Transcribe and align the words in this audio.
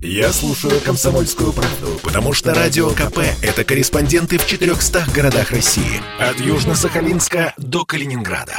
Я 0.00 0.32
слушаю 0.32 0.80
«Комсомольскую 0.80 1.52
правду», 1.52 1.98
потому 2.04 2.32
что 2.32 2.54
«Радио 2.54 2.90
КП»— 2.90 3.18
это 3.42 3.64
корреспонденты 3.64 4.38
в 4.38 4.46
400 4.46 5.06
городах 5.12 5.50
России. 5.50 6.00
От 6.20 6.36
Южно-Сахалинска 6.36 7.52
до 7.56 7.84
Калининграда. 7.84 8.56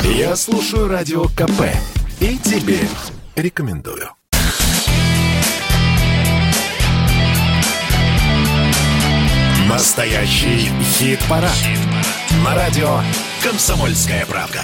Я 0.00 0.34
слушаю 0.34 0.88
«Радио 0.88 1.26
КП» 1.26 1.62
и 2.18 2.36
тебе 2.38 2.80
рекомендую. 3.36 4.10
Настоящий 9.68 10.70
хит-парад. 10.98 11.52
Хит 11.52 11.78
На 12.44 12.56
радио 12.56 13.00
«Комсомольская 13.44 14.26
правда». 14.26 14.62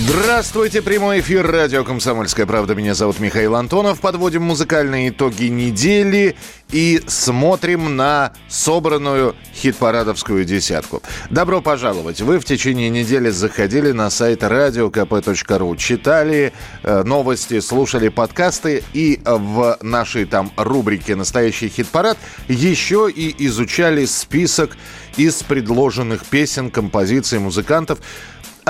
Здравствуйте, 0.00 0.80
прямой 0.80 1.18
эфир 1.18 1.44
радио 1.44 1.82
«Комсомольская 1.82 2.46
правда». 2.46 2.76
Меня 2.76 2.94
зовут 2.94 3.18
Михаил 3.18 3.56
Антонов. 3.56 4.00
Подводим 4.00 4.44
музыкальные 4.44 5.08
итоги 5.08 5.46
недели 5.46 6.36
и 6.70 7.02
смотрим 7.08 7.96
на 7.96 8.32
собранную 8.48 9.34
хит-парадовскую 9.56 10.44
десятку. 10.44 11.02
Добро 11.30 11.60
пожаловать! 11.60 12.20
Вы 12.20 12.38
в 12.38 12.44
течение 12.44 12.90
недели 12.90 13.30
заходили 13.30 13.90
на 13.90 14.08
сайт 14.08 14.44
radiokp.ru, 14.44 15.76
читали 15.76 16.52
э, 16.84 17.02
новости, 17.02 17.58
слушали 17.58 18.08
подкасты 18.08 18.84
и 18.92 19.20
в 19.24 19.78
нашей 19.82 20.26
там 20.26 20.52
рубрике 20.56 21.16
«Настоящий 21.16 21.68
хит-парад» 21.68 22.18
еще 22.46 23.10
и 23.12 23.34
изучали 23.46 24.04
список 24.04 24.76
из 25.16 25.42
предложенных 25.42 26.24
песен, 26.24 26.70
композиций, 26.70 27.40
музыкантов, 27.40 27.98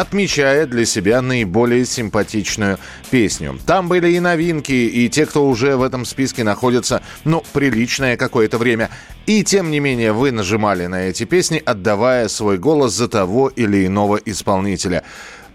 отмечая 0.01 0.67
для 0.67 0.85
себя 0.85 1.21
наиболее 1.23 1.85
симпатичную 1.85 2.79
песню. 3.11 3.59
Там 3.67 3.89
были 3.89 4.13
и 4.13 4.21
новинки, 4.21 4.73
и 4.73 5.09
те, 5.09 5.27
кто 5.27 5.49
уже 5.49 5.77
в 5.77 5.83
этом 5.83 6.05
списке 6.05 6.45
находится, 6.45 7.03
ну, 7.25 7.43
приличное 7.53 8.17
какое-то 8.17 8.59
время. 8.59 8.91
И 9.27 9.43
тем 9.43 9.71
не 9.71 9.81
менее 9.81 10.13
вы 10.13 10.31
нажимали 10.31 10.87
на 10.87 11.03
эти 11.03 11.25
песни, 11.25 11.61
отдавая 11.65 12.29
свой 12.29 12.59
голос 12.59 12.93
за 12.93 13.09
того 13.09 13.49
или 13.49 13.87
иного 13.87 14.17
исполнителя. 14.17 15.03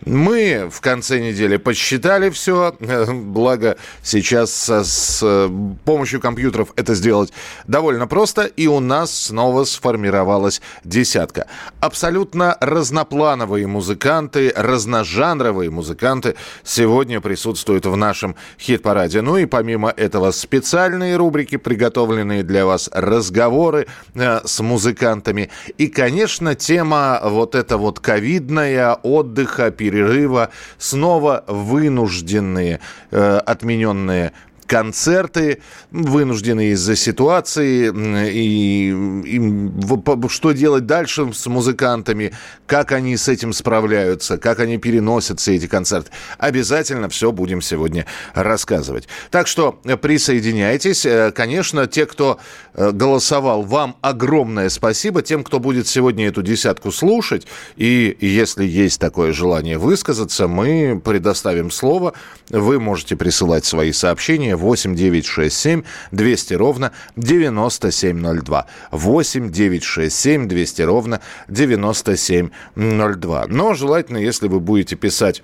Мы 0.06 0.70
в 0.70 0.82
конце 0.82 1.20
недели 1.20 1.58
подсчитали 1.58 2.30
все, 2.30 2.76
благо 2.80 3.78
сейчас 4.02 4.52
с, 4.52 4.84
с 4.84 5.50
помощью 5.86 6.20
компьютеров 6.20 6.74
это 6.76 6.94
сделать 6.94 7.32
довольно 7.68 8.08
просто, 8.08 8.44
и 8.44 8.68
у 8.68 8.80
нас 8.80 9.14
снова 9.14 9.64
сформировалась 9.64 10.62
десятка. 10.84 11.48
Абсолютно 11.84 12.56
разноплановые 12.62 13.68
музыканты, 13.68 14.54
разножанровые 14.56 15.70
музыканты 15.70 16.36
сегодня 16.64 17.20
присутствуют 17.20 17.86
в 17.86 17.98
нашем 17.98 18.38
хит-параде. 18.58 19.22
Ну 19.22 19.36
и 19.36 19.46
помимо 19.46 19.90
этого 19.90 20.32
специальные 20.32 21.18
рубрики, 21.18 21.58
приготовленные 21.58 22.44
для 22.44 22.66
вас 22.66 22.90
разговоры 22.94 23.88
э, 24.16 24.40
с 24.46 24.62
музыкантами. 24.62 25.50
И, 25.78 25.88
конечно, 25.88 26.56
тема 26.56 27.20
вот 27.22 27.54
эта 27.54 27.78
вот 27.78 28.00
ковидная, 28.00 28.94
отдыха, 28.94 29.70
перерыва, 29.70 30.52
снова 30.78 31.44
вынужденные, 31.48 32.80
э, 33.12 33.38
отмененные 33.46 34.32
концерты, 34.74 35.62
вынуждены 35.92 36.72
из-за 36.72 36.96
ситуации, 36.96 37.94
и, 38.28 38.90
и 38.90 40.30
что 40.30 40.52
делать 40.52 40.88
дальше 40.88 41.32
с 41.32 41.46
музыкантами, 41.46 42.34
как 42.66 42.92
они 42.92 43.16
с 43.16 43.28
этим 43.28 43.54
справляются, 43.54 44.40
как 44.40 44.60
они 44.60 44.80
переносят 44.80 45.40
все 45.40 45.58
эти 45.58 45.68
концерты. 45.68 46.10
Обязательно 46.40 47.08
все 47.08 47.32
будем 47.32 47.62
сегодня 47.62 48.08
рассказывать. 48.34 49.08
Так 49.30 49.46
что 49.46 49.74
присоединяйтесь. 50.02 51.06
Э, 51.06 51.32
конечно, 51.32 51.86
те, 51.86 52.08
кто 52.08 52.40
э, 52.74 52.90
голосовал, 52.90 53.62
вам 53.62 53.96
огромное 54.02 54.70
спасибо. 54.70 55.22
Тем, 55.22 55.44
кто 55.44 55.60
будет 55.60 55.88
сегодня 55.88 56.30
эту 56.30 56.42
десятку 56.42 56.92
слушать, 56.92 57.46
и 57.76 58.18
если 58.20 58.66
есть 58.66 59.00
такое 59.00 59.34
желание 59.34 59.78
высказаться, 59.78 60.48
мы 60.48 61.00
предоставим 61.00 61.70
слово. 61.70 62.14
Вы 62.50 62.80
можете 62.80 63.16
присылать 63.16 63.66
свои 63.66 63.92
сообщения 63.92 64.56
8 64.64 64.96
9 64.96 65.26
6 65.26 65.56
7 65.56 65.84
200 66.12 66.54
ровно 66.56 66.92
9702. 67.18 68.66
8 68.92 69.52
9 69.52 69.84
6 69.84 70.16
7 70.16 70.48
200 70.48 70.82
ровно 70.84 71.20
9702. 71.50 73.46
Но 73.48 73.74
желательно, 73.74 74.18
если 74.18 74.48
вы 74.48 74.60
будете 74.60 74.96
писать 74.96 75.44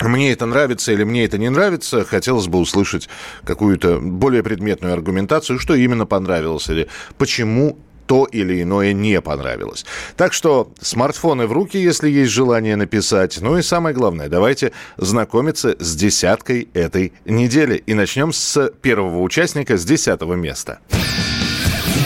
мне 0.00 0.30
это 0.30 0.44
нравится 0.44 0.92
или 0.92 1.04
мне 1.04 1.24
это 1.24 1.38
не 1.38 1.48
нравится, 1.48 2.04
хотелось 2.04 2.48
бы 2.48 2.58
услышать 2.58 3.08
какую-то 3.44 3.98
более 3.98 4.42
предметную 4.42 4.92
аргументацию, 4.92 5.58
что 5.58 5.74
именно 5.74 6.04
понравилось 6.04 6.68
или 6.68 6.88
почему 7.16 7.78
то 8.06 8.24
или 8.24 8.62
иное 8.62 8.92
не 8.92 9.20
понравилось. 9.20 9.84
Так 10.16 10.32
что 10.32 10.72
смартфоны 10.80 11.46
в 11.46 11.52
руки, 11.52 11.78
если 11.78 12.08
есть 12.08 12.32
желание 12.32 12.76
написать. 12.76 13.38
Ну 13.40 13.58
и 13.58 13.62
самое 13.62 13.94
главное, 13.94 14.28
давайте 14.28 14.72
знакомиться 14.96 15.76
с 15.78 15.94
десяткой 15.94 16.68
этой 16.74 17.12
недели. 17.24 17.76
И 17.86 17.94
начнем 17.94 18.32
с 18.32 18.70
первого 18.82 19.20
участника, 19.22 19.76
с 19.76 19.84
десятого 19.84 20.34
места. 20.34 20.80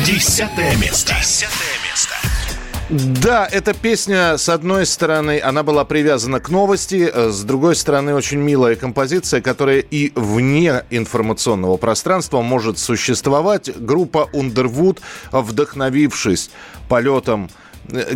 Десятое 0.04 0.76
место. 0.76 1.14
Десятое. 1.18 1.69
Да, 2.90 3.46
эта 3.46 3.72
песня, 3.72 4.36
с 4.36 4.48
одной 4.48 4.84
стороны, 4.84 5.40
она 5.40 5.62
была 5.62 5.84
привязана 5.84 6.40
к 6.40 6.48
новости, 6.48 7.08
э, 7.12 7.30
с 7.30 7.42
другой 7.44 7.76
стороны, 7.76 8.16
очень 8.16 8.38
милая 8.38 8.74
композиция, 8.74 9.40
которая 9.40 9.78
и 9.78 10.10
вне 10.16 10.82
информационного 10.90 11.76
пространства 11.76 12.42
может 12.42 12.80
существовать. 12.80 13.70
Группа 13.78 14.28
Underwood, 14.32 14.98
вдохновившись 15.30 16.50
полетом 16.88 17.48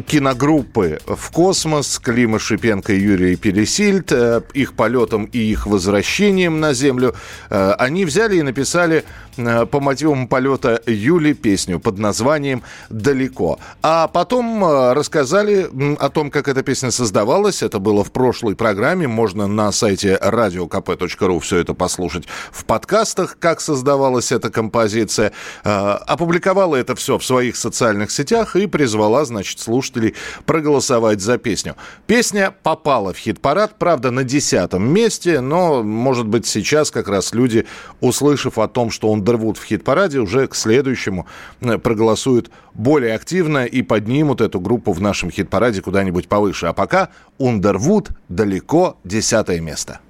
киногруппы 0.07 1.01
в 1.07 1.31
космос, 1.31 1.99
Клима 1.99 2.39
Шипенко 2.39 2.93
и 2.93 3.01
Юрий 3.01 3.37
Пересильд, 3.37 4.13
э, 4.13 4.43
их 4.53 4.75
полетом 4.75 5.25
и 5.25 5.39
их 5.39 5.67
возвращением 5.67 6.61
на 6.61 6.75
Землю, 6.75 7.15
э, 7.51 7.73
они 7.79 8.05
взяли 8.05 8.37
и 8.37 8.43
написали 8.43 9.05
по 9.37 9.81
мотивам 9.81 10.29
полета 10.29 10.81
Юли 10.87 11.35
песню 11.35 11.81
под 11.81 11.99
названием 11.99 12.63
«Далеко». 12.89 13.59
А 13.83 14.07
потом 14.07 14.65
рассказали 14.93 15.69
о 15.99 16.09
том, 16.09 16.31
как 16.31 16.47
эта 16.47 16.63
песня 16.63 16.93
создавалась. 16.93 17.61
Это 17.61 17.81
было 17.81 18.05
в 18.05 18.13
прошлой 18.13 18.55
программе. 18.55 19.09
Можно 19.09 19.49
на 19.49 19.73
сайте 19.73 20.17
radiokp.ru 20.23 21.41
все 21.41 21.57
это 21.57 21.75
послушать 21.75 22.27
в 22.53 22.65
подкастах, 22.65 23.37
как 23.41 23.61
создавалась 23.61 24.31
эта 24.31 24.51
композиция. 24.51 25.33
Опубликовала 25.65 26.77
это 26.77 26.95
все 26.95 27.19
в 27.19 27.25
своих 27.25 27.57
социальных 27.57 28.13
сетях 28.13 28.55
и 28.55 28.69
призвала, 28.69 29.25
значит, 29.25 29.54
слушателей 29.61 30.15
проголосовать 30.47 31.21
за 31.21 31.39
песню. 31.39 31.77
Песня 32.07 32.55
попала 32.63 33.13
в 33.13 33.19
хит-парад, 33.19 33.79
правда, 33.79 34.11
на 34.11 34.25
десятом 34.25 34.89
месте, 34.93 35.41
но, 35.41 35.83
может 35.83 36.27
быть, 36.27 36.47
сейчас 36.47 36.91
как 36.91 37.09
раз 37.09 37.33
люди, 37.35 37.67
услышав 38.01 38.59
о 38.59 38.69
том, 38.69 38.91
что 38.91 39.11
он 39.11 39.23
дорвут 39.25 39.59
в 39.59 39.65
хит-параде, 39.65 40.19
уже 40.19 40.47
к 40.47 40.55
следующему 40.55 41.27
э, 41.61 41.79
проголосуют 41.79 42.51
более 42.75 43.15
активно 43.15 43.65
и 43.65 43.83
поднимут 43.83 44.41
эту 44.41 44.61
группу 44.61 44.93
в 44.93 45.01
нашем 45.01 45.31
хит-параде 45.31 45.81
куда-нибудь 45.83 46.29
повыше. 46.29 46.67
А 46.67 46.73
пока 46.73 47.11
Underwood 47.39 48.11
далеко 48.29 48.99
десятое 49.05 49.61
место. 49.61 50.01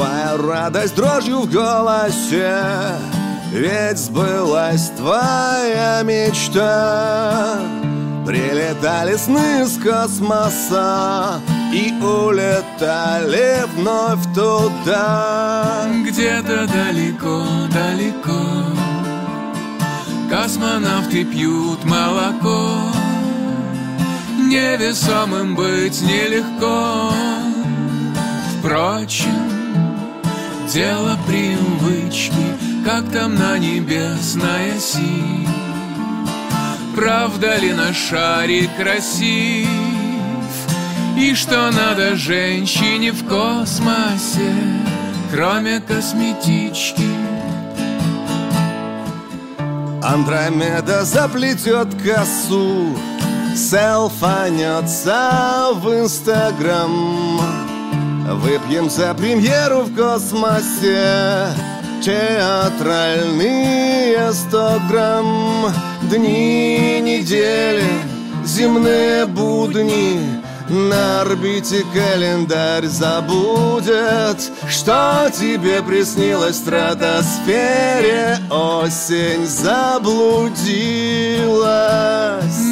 Твоя 0.00 0.34
радость 0.38 0.94
дрожью 0.94 1.40
в 1.40 1.52
голосе 1.52 2.58
Ведь 3.52 3.98
сбылась 3.98 4.88
твоя 4.96 6.00
мечта. 6.04 7.58
Прилетали 8.24 9.16
сны 9.16 9.66
с 9.66 9.76
космоса 9.76 11.42
И 11.74 11.92
улетали 12.02 13.66
вновь 13.76 14.24
туда. 14.34 15.84
Где-то 16.06 16.66
далеко-далеко 16.66 18.40
Космонавты 20.30 21.26
пьют 21.26 21.84
молоко. 21.84 22.90
Невесомым 24.38 25.54
быть 25.54 26.00
нелегко. 26.00 27.12
Впрочем, 28.60 29.59
Дело 30.72 31.18
привычки, 31.26 32.32
как 32.84 33.10
там 33.10 33.34
на 33.34 33.58
небесной 33.58 34.76
оси 34.76 35.48
Правда 36.94 37.56
ли 37.56 37.72
на 37.72 37.92
шаре 37.92 38.70
красив? 38.78 39.66
И 41.18 41.34
что 41.34 41.72
надо 41.72 42.14
женщине 42.14 43.10
в 43.10 43.26
космосе 43.26 44.54
Кроме 45.32 45.80
косметички? 45.80 47.10
Андромеда 50.04 51.04
заплетет 51.04 51.88
косу 52.00 52.96
Селфанется 53.56 54.90
в 55.74 55.88
Инстаграм 56.00 57.79
Выпьем 58.30 58.88
за 58.88 59.12
премьеру 59.14 59.80
в 59.80 59.92
космосе. 59.96 61.48
Театральные 62.00 64.32
сто 64.32 64.80
грамм. 64.88 65.66
Дни 66.02 67.00
недели, 67.00 67.82
земные 68.44 69.26
будни. 69.26 70.20
На 70.68 71.22
орбите 71.22 71.84
календарь 71.92 72.86
забудет. 72.86 74.52
Что 74.68 75.28
тебе 75.36 75.82
приснилось 75.82 76.54
в 76.54 76.60
стратосфере? 76.60 78.38
Осень 78.48 79.44
заблудилась. 79.44 80.54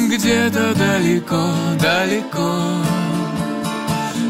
Где-то 0.07 0.73
далеко, 0.73 1.51
далеко 1.81 2.79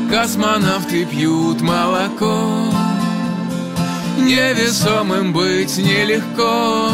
Космонавты 0.09 1.05
пьют 1.05 1.61
молоко. 1.61 2.73
Невесомым 4.17 5.33
быть 5.33 5.77
нелегко. 5.77 6.89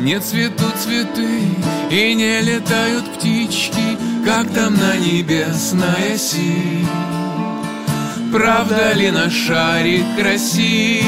Не 0.00 0.18
цветут 0.18 0.74
цветы 0.82 1.42
и 1.90 2.14
не 2.14 2.40
летают 2.40 3.04
птички 3.14 3.98
как 4.24 4.48
там 4.50 4.74
на 4.74 4.96
небесной 4.96 6.14
оси 6.14 6.86
Правда 8.32 8.92
ли 8.94 9.10
наш 9.10 9.32
шарик 9.32 10.04
красив? 10.18 11.04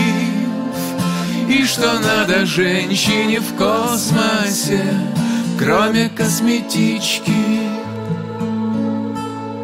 И 1.48 1.64
что 1.64 1.98
надо 2.00 2.46
женщине 2.46 3.40
в 3.40 3.54
космосе 3.56 4.82
Кроме 5.58 6.08
косметички 6.08 7.61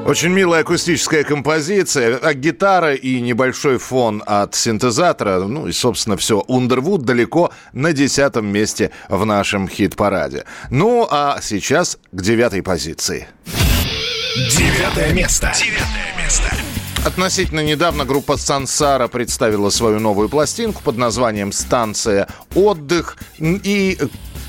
очень 0.09 0.31
милая 0.31 0.63
акустическая 0.63 1.23
композиция, 1.23 2.17
а 2.17 2.33
гитара 2.33 2.95
и 2.95 3.21
небольшой 3.21 3.77
фон 3.77 4.23
от 4.25 4.55
синтезатора, 4.55 5.41
ну 5.41 5.67
и, 5.67 5.73
собственно, 5.73 6.17
все. 6.17 6.41
Ундервуд 6.49 7.03
далеко 7.03 7.53
на 7.75 7.93
десятом 7.93 8.47
месте 8.47 8.91
в 9.11 9.27
нашем 9.27 9.69
хит-параде. 9.69 10.45
Ну, 10.71 11.07
а 11.11 11.41
сейчас 11.43 11.99
к 12.11 12.23
девятой 12.23 12.63
позиции. 12.63 13.29
Девятое 14.35 15.13
место. 15.13 15.53
Девятое 15.55 16.17
место. 16.17 16.55
Относительно 17.05 17.61
недавно 17.61 18.05
группа 18.07 18.39
Сансара 18.39 19.09
представила 19.09 19.69
свою 19.69 20.01
новую 20.01 20.31
пластинку 20.31 20.83
под 20.83 20.97
названием 20.97 21.53
«Станция 21.53 22.29
отдых». 22.55 23.19
И 23.39 23.99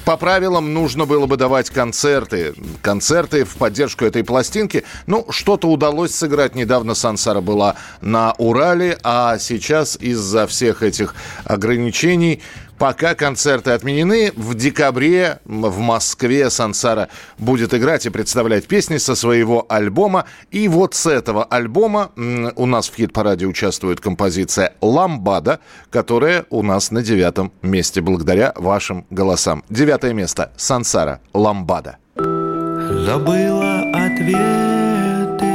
по 0.09 0.17
правилам 0.17 0.73
нужно 0.73 1.05
было 1.05 1.27
бы 1.27 1.37
давать 1.37 1.69
концерты. 1.69 2.55
Концерты 2.81 3.45
в 3.45 3.57
поддержку 3.57 4.05
этой 4.05 4.23
пластинки. 4.23 4.83
Ну, 5.05 5.27
что-то 5.29 5.67
удалось 5.67 6.15
сыграть. 6.15 6.55
Недавно 6.55 6.95
Сансара 6.95 7.41
была 7.41 7.75
на 8.01 8.33
Урале, 8.39 8.97
а 9.03 9.37
сейчас 9.37 9.95
из-за 10.01 10.47
всех 10.47 10.81
этих 10.81 11.13
ограничений 11.43 12.41
Пока 12.79 13.13
концерты 13.13 13.71
отменены, 13.71 14.31
в 14.37 14.55
декабре 14.55 15.39
в 15.43 15.79
Москве 15.79 16.49
Сансара 16.49 17.09
будет 17.37 17.73
играть 17.73 18.05
и 18.05 18.09
представлять 18.09 18.67
песни 18.67 18.95
со 18.95 19.15
своего 19.15 19.65
альбома. 19.67 20.23
И 20.49 20.69
вот 20.69 20.95
с 20.95 21.05
этого 21.05 21.43
альбома 21.43 22.11
у 22.55 22.65
нас 22.65 22.89
в 22.89 22.95
хит-параде 22.95 23.45
участвует 23.47 23.99
композиция 23.99 24.75
«Ламбада», 24.79 25.59
которая 25.89 26.45
у 26.49 26.63
нас 26.63 26.89
на 26.91 27.01
девятом 27.03 27.51
месте 27.61 27.99
благодаря 27.99 28.53
вашим 28.55 29.05
голосам. 29.09 29.65
Девятое 29.69 30.13
место. 30.13 30.53
Сансара. 30.55 31.19
«Ламбада». 31.33 31.97
Забыла 32.15 33.81
ответы, 33.93 35.51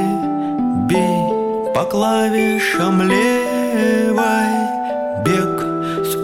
бей 0.91 1.73
по 1.75 1.85
клавишам 1.85 3.01
левой, 3.01 4.45
бег 5.25 5.74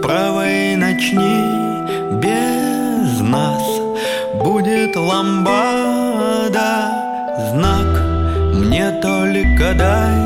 правой 0.02 0.76
начни 0.76 1.44
без 2.22 3.20
нас 3.20 3.62
Будет 4.34 4.96
ламбада, 4.96 6.52
знак 7.50 8.00
Мне 8.54 8.90
только 9.02 9.74
дай 9.74 10.16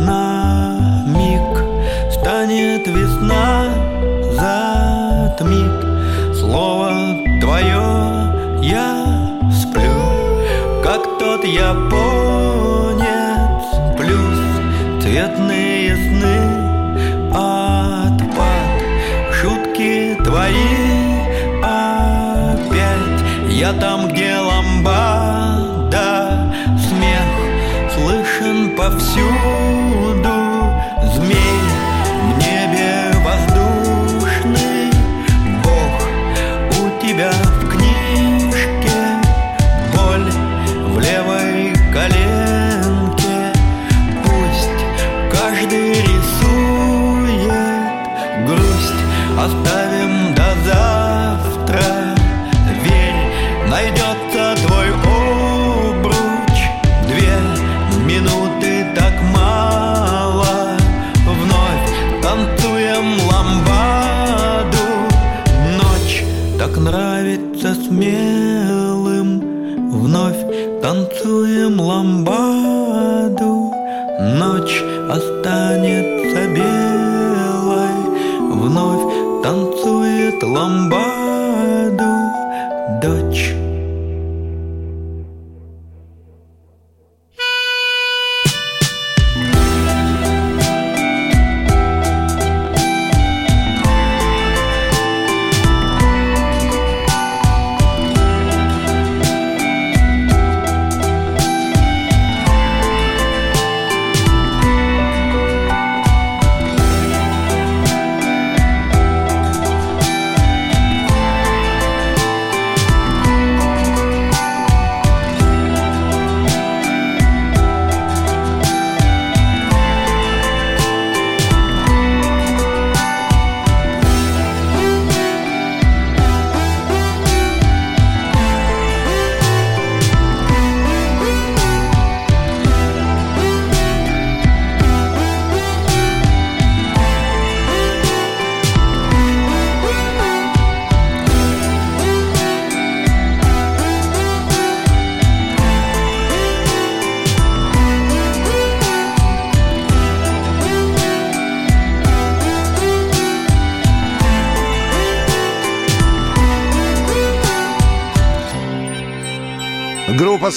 на 0.00 1.04
миг. 1.06 1.64
Станет 2.12 2.86
весна, 2.86 3.68
затмит 4.32 5.78
Слово 6.38 6.90
твое 7.40 8.60
я 8.62 9.06
сплю. 9.52 10.82
Как 10.82 11.02
тот 11.18 11.44
японец 11.44 13.00
Плюс 13.98 15.02
цветные 15.02 16.09
твои. 20.40 21.20
Опять 21.62 23.20
Я 23.50 23.72
там, 23.74 24.08
где 24.08 24.19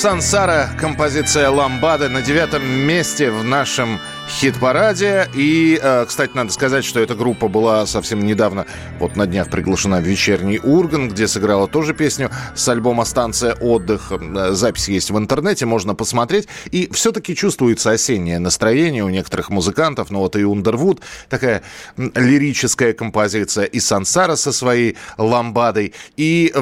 «Сансара», 0.03 0.67
композиция 0.77 1.49
«Ламбада» 1.49 2.09
на 2.09 2.21
девятом 2.21 2.61
месте 2.61 3.31
в 3.31 3.41
нашем 3.45 4.01
хит-параде. 4.27 5.29
И, 5.33 5.79
э, 5.81 6.05
кстати, 6.05 6.31
надо 6.33 6.51
сказать, 6.51 6.83
что 6.83 6.99
эта 6.99 7.15
группа 7.15 7.47
была 7.47 7.85
совсем 7.85 8.25
недавно, 8.25 8.65
вот 9.03 9.17
на 9.17 9.27
днях 9.27 9.49
приглашена 9.49 9.99
в 9.99 10.03
вечерний 10.03 10.59
Урган, 10.59 11.09
где 11.09 11.27
сыграла 11.27 11.67
тоже 11.67 11.93
песню 11.93 12.31
с 12.55 12.67
альбома 12.69 13.03
«Станция 13.03 13.53
отдых». 13.53 14.11
Э, 14.11 14.51
запись 14.53 14.87
есть 14.87 15.11
в 15.11 15.17
интернете, 15.17 15.65
можно 15.65 15.93
посмотреть. 15.93 16.47
И 16.71 16.89
все-таки 16.93 17.35
чувствуется 17.35 17.91
осеннее 17.91 18.39
настроение 18.39 19.03
у 19.03 19.09
некоторых 19.09 19.49
музыкантов. 19.49 20.09
Ну 20.09 20.19
вот 20.19 20.37
и 20.37 20.45
Ундервуд, 20.45 21.01
такая 21.27 21.63
лирическая 21.97 22.93
композиция, 22.93 23.65
и 23.65 23.81
Сансара 23.81 24.37
со 24.37 24.53
своей 24.53 24.95
ламбадой. 25.17 25.93
И 26.15 26.53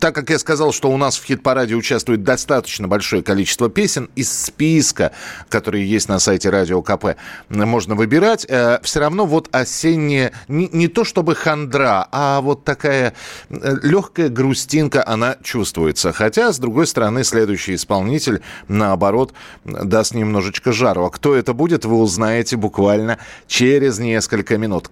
так 0.00 0.14
как 0.14 0.30
я 0.30 0.38
сказал, 0.38 0.72
что 0.72 0.90
у 0.90 0.96
нас 0.96 1.18
в 1.18 1.24
хит-параде 1.24 1.74
участвует 1.74 2.24
достаточно 2.24 2.88
большое 2.88 3.22
количество 3.22 3.68
песен 3.68 4.08
из 4.16 4.32
списка, 4.32 5.12
которые 5.50 5.86
есть 5.88 6.08
на 6.08 6.18
сайте 6.20 6.48
радио 6.48 6.80
КП 6.80 7.16
можно 7.50 7.94
выбирать. 7.94 8.46
Э, 8.48 8.80
Все 8.82 9.00
равно 9.00 9.26
вот 9.26 9.48
осенняя, 9.52 10.32
не, 10.48 10.70
не 10.72 10.88
то 10.88 11.04
чтобы 11.04 11.34
хандра, 11.66 12.08
а 12.12 12.40
вот 12.40 12.64
такая 12.64 13.12
э, 13.50 13.76
легкая 13.82 14.28
грустинка, 14.28 15.06
она 15.06 15.36
чувствуется. 15.42 16.12
Хотя, 16.12 16.52
с 16.52 16.58
другой 16.58 16.86
стороны, 16.86 17.24
следующий 17.24 17.74
исполнитель, 17.74 18.42
наоборот, 18.68 19.32
даст 19.64 20.14
немножечко 20.14 20.72
жару. 20.72 21.04
А 21.04 21.10
кто 21.10 21.34
это 21.34 21.52
будет, 21.52 21.84
вы 21.84 21.96
узнаете 21.96 22.56
буквально 22.56 23.18
через 23.46 23.98
несколько 23.98 24.58
минут. 24.58 24.90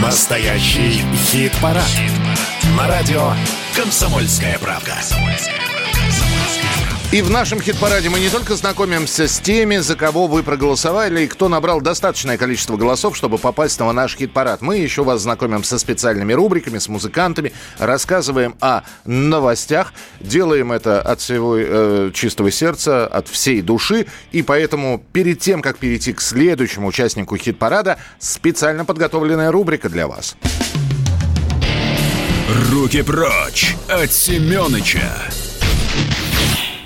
Настоящий 0.00 1.02
хит-парад. 1.30 1.84
Хит 1.84 2.12
На 2.76 2.86
радио 2.86 3.32
«Комсомольская 3.74 4.58
правка». 4.58 4.94
И 7.12 7.20
в 7.20 7.28
нашем 7.28 7.60
хит-параде 7.60 8.08
мы 8.08 8.20
не 8.20 8.30
только 8.30 8.56
знакомимся 8.56 9.28
с 9.28 9.38
теми, 9.38 9.76
за 9.76 9.96
кого 9.96 10.26
вы 10.26 10.42
проголосовали 10.42 11.24
и 11.24 11.26
кто 11.26 11.50
набрал 11.50 11.82
достаточное 11.82 12.38
количество 12.38 12.78
голосов, 12.78 13.18
чтобы 13.18 13.36
попасть 13.36 13.78
на 13.80 13.92
наш 13.92 14.16
хит-парад. 14.16 14.62
Мы 14.62 14.78
еще 14.78 15.04
вас 15.04 15.20
знакомим 15.20 15.62
со 15.62 15.78
специальными 15.78 16.32
рубриками, 16.32 16.78
с 16.78 16.88
музыкантами, 16.88 17.52
рассказываем 17.78 18.54
о 18.62 18.80
новостях, 19.04 19.92
делаем 20.20 20.72
это 20.72 21.02
от 21.02 21.20
всего 21.20 21.54
э, 21.58 22.12
чистого 22.14 22.50
сердца, 22.50 23.06
от 23.06 23.28
всей 23.28 23.60
души. 23.60 24.06
И 24.30 24.40
поэтому 24.40 25.04
перед 25.12 25.38
тем, 25.38 25.60
как 25.60 25.76
перейти 25.76 26.14
к 26.14 26.22
следующему 26.22 26.86
участнику 26.86 27.36
хит-парада, 27.36 27.98
специально 28.20 28.86
подготовленная 28.86 29.52
рубрика 29.52 29.90
для 29.90 30.08
вас. 30.08 30.34
Руки 32.70 33.02
прочь 33.02 33.76
от 33.90 34.10
Семёныча. 34.10 35.12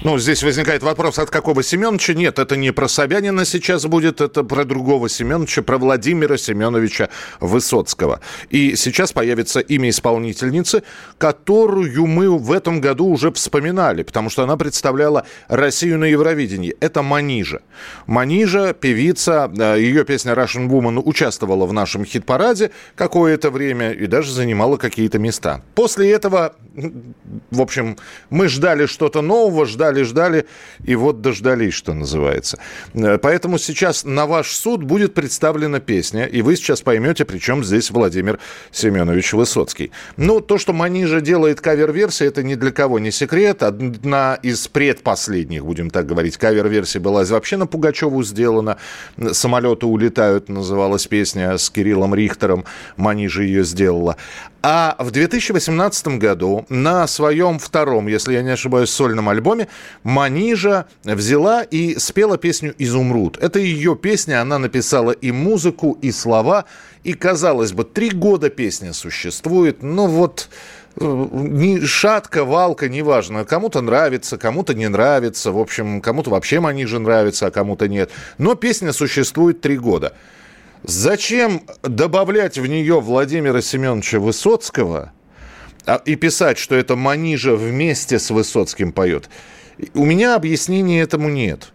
Ну, 0.07 0.19
здесь 0.19 0.45
возникает 0.45 0.85
вопрос, 0.85 1.19
от 1.19 1.31
какого 1.31 1.65
Семеновича? 1.65 2.15
Нет, 2.15 2.39
это 2.39 2.55
не 2.55 2.73
про 2.73 2.87
Собянина 2.87 3.45
сейчас 3.45 3.87
будет, 3.87 4.21
это 4.21 4.45
про 4.45 4.65
другого 4.65 5.09
Семеновича, 5.09 5.63
про 5.63 5.79
Владимира 5.79 6.37
Семеновича 6.37 7.09
Высоцкого. 7.41 8.21
И 8.49 8.77
сейчас 8.77 9.13
появится 9.13 9.59
имя 9.59 9.89
исполнительницы, 9.89 10.85
которую 11.19 12.07
мы 12.07 12.39
в 12.39 12.53
этом 12.53 12.81
году 12.81 13.07
уже 13.07 13.33
вспоминали, 13.33 14.05
потому 14.05 14.31
что 14.31 14.45
она 14.45 14.57
представляла 14.57 15.27
Россию 15.49 15.99
на 15.99 16.05
Евровидении. 16.05 16.77
Это 16.79 17.03
Манижа. 17.03 17.63
Манижа, 18.07 18.75
певица, 18.75 19.51
э, 19.59 19.81
ее 19.81 20.05
песня 20.05 20.35
Russian 20.35 20.69
Woman 20.69 21.03
участвовала 21.05 21.67
в 21.67 21.73
нашем 21.73 22.05
хит-параде 22.05 22.71
какое-то 22.95 23.51
время 23.51 23.91
и 23.91 24.07
даже 24.07 24.33
занимала 24.33 24.77
какие-то 24.77 25.19
места. 25.19 25.63
После 25.75 26.13
этого, 26.13 26.55
в 27.51 27.61
общем, 27.61 27.97
мы 28.31 28.47
ждали 28.47 28.87
что-то 28.87 29.21
нового, 29.21 29.67
ждали 29.67 29.96
ждали, 30.05 30.27
ждали, 30.27 30.47
и 30.85 30.95
вот 30.97 31.21
дождались, 31.21 31.75
что 31.75 31.95
называется. 31.95 32.59
Э, 32.95 33.19
поэтому 33.19 33.59
сейчас 33.59 34.05
на 34.05 34.27
ваш 34.27 34.51
суд 34.53 34.83
будет 34.83 35.15
представлена 35.15 35.81
песня, 35.81 36.25
и 36.25 36.43
вы 36.43 36.57
сейчас 36.57 36.83
поймете, 36.83 37.25
при 37.25 37.39
чем 37.39 37.65
здесь 37.65 37.91
Владимир 37.91 38.39
Семенович 38.73 39.33
Высоцкий. 39.33 39.91
Ну, 40.17 40.41
то, 40.41 40.59
что 40.59 40.73
Манижа 40.73 41.21
делает 41.21 41.61
кавер-версии, 41.61 42.27
это 42.27 42.43
ни 42.43 42.55
для 42.55 42.71
кого 42.71 42.99
не 42.99 43.11
секрет. 43.11 43.63
Одна 43.63 44.39
из 44.43 44.69
предпоследних, 44.69 45.65
будем 45.65 45.91
так 45.91 46.07
говорить, 46.07 46.37
кавер-версий 46.37 46.99
была 46.99 47.25
вообще 47.25 47.57
на 47.57 47.67
Пугачеву 47.67 48.23
сделана. 48.23 48.77
«Самолеты 49.33 49.87
улетают» 49.87 50.49
называлась 50.49 51.07
песня 51.07 51.59
с 51.59 51.71
Кириллом 51.71 52.15
Рихтером. 52.15 52.65
Манижа 52.97 53.43
ее 53.43 53.65
сделала. 53.65 54.17
А 54.69 54.97
в 54.99 55.13
2018 55.13 56.19
году 56.19 56.67
на 56.69 57.07
своем 57.07 57.61
втором, 57.61 58.09
если 58.09 58.33
я 58.33 58.43
не 58.43 58.51
ошибаюсь, 58.51 58.91
сольном 58.91 59.29
альбоме 59.29 59.69
Манижа 60.03 60.87
взяла 61.05 61.63
и 61.63 61.97
спела 62.01 62.37
песню 62.37 62.75
«Изумруд». 62.77 63.39
Это 63.41 63.61
ее 63.61 63.95
песня, 63.95 64.43
она 64.43 64.59
написала 64.59 65.13
и 65.13 65.31
музыку, 65.31 65.97
и 66.03 66.11
слова. 66.11 66.65
И, 67.05 67.13
казалось 67.13 67.71
бы, 67.71 67.85
три 67.85 68.11
года 68.11 68.51
песня 68.51 68.93
существует, 68.93 69.85
но 69.85 70.09
вот 70.09 70.49
э, 71.01 71.05
ни 71.05 71.79
шатка, 71.85 72.45
валка, 72.45 72.89
неважно. 72.89 73.45
Кому-то 73.45 73.83
нравится, 73.83 74.37
кому-то 74.37 74.75
не 74.75 74.89
нравится. 74.89 75.53
В 75.53 75.61
общем, 75.61 76.01
кому-то 76.01 76.31
вообще 76.31 76.59
Манижа 76.59 76.99
нравится, 76.99 77.47
а 77.47 77.51
кому-то 77.53 77.87
нет. 77.87 78.11
Но 78.37 78.57
песня 78.57 78.93
существует 78.93 79.61
три 79.61 79.79
года. 79.79 80.15
Зачем 80.83 81.63
добавлять 81.83 82.59
в 82.59 82.67
нее 82.67 83.01
Владимира 83.01 83.61
Семеновича 83.61 84.21
Высоцкого 84.21 85.13
а, 85.85 86.03
и 86.05 86.17
писать, 86.17 86.59
что 86.59 86.75
это 86.75 86.97
Манижа 86.97 87.57
вместе 87.57 88.19
с 88.19 88.31
Высоцким 88.31 88.93
поет? 88.93 89.29
У 89.95 90.05
меня 90.05 90.35
объяснения 90.35 91.01
этому 91.01 91.29
нет. 91.29 91.73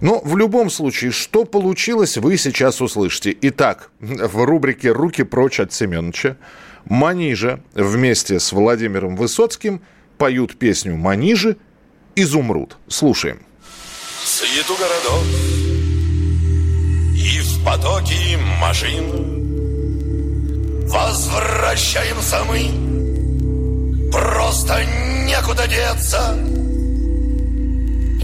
Но 0.00 0.20
в 0.20 0.36
любом 0.36 0.70
случае, 0.70 1.10
что 1.10 1.44
получилось, 1.44 2.16
вы 2.16 2.36
сейчас 2.36 2.80
услышите. 2.80 3.36
Итак, 3.40 3.90
в 4.00 4.44
рубрике 4.44 4.92
«Руки 4.92 5.22
прочь 5.22 5.60
от 5.60 5.72
Семеновича» 5.72 6.36
Манижа 6.84 7.60
вместе 7.74 8.38
с 8.38 8.52
Владимиром 8.52 9.16
Высоцким 9.16 9.82
поют 10.16 10.56
песню 10.56 10.96
«Манижи» 10.96 11.56
«Изумруд». 12.14 12.76
Слушаем. 12.88 13.40
Суету 14.24 14.74
городов 14.74 15.67
и 17.18 17.40
в 17.40 17.64
потоке 17.64 18.38
машин. 18.60 19.04
Возвращаемся 20.86 22.44
мы. 22.44 22.70
Просто 24.12 24.84
некуда 25.26 25.66
деться. 25.66 26.36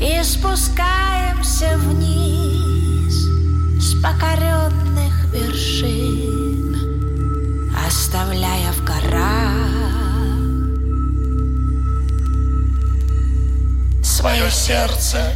И 0.01 0.23
спускаемся 0.23 1.79
вниз 1.79 3.15
С 3.81 3.95
покоренных 4.03 5.15
вершин 5.33 6.77
Оставляя 7.87 8.73
в 8.73 8.85
горах 8.85 9.55
Свое 14.03 14.51
сердце 14.51 15.33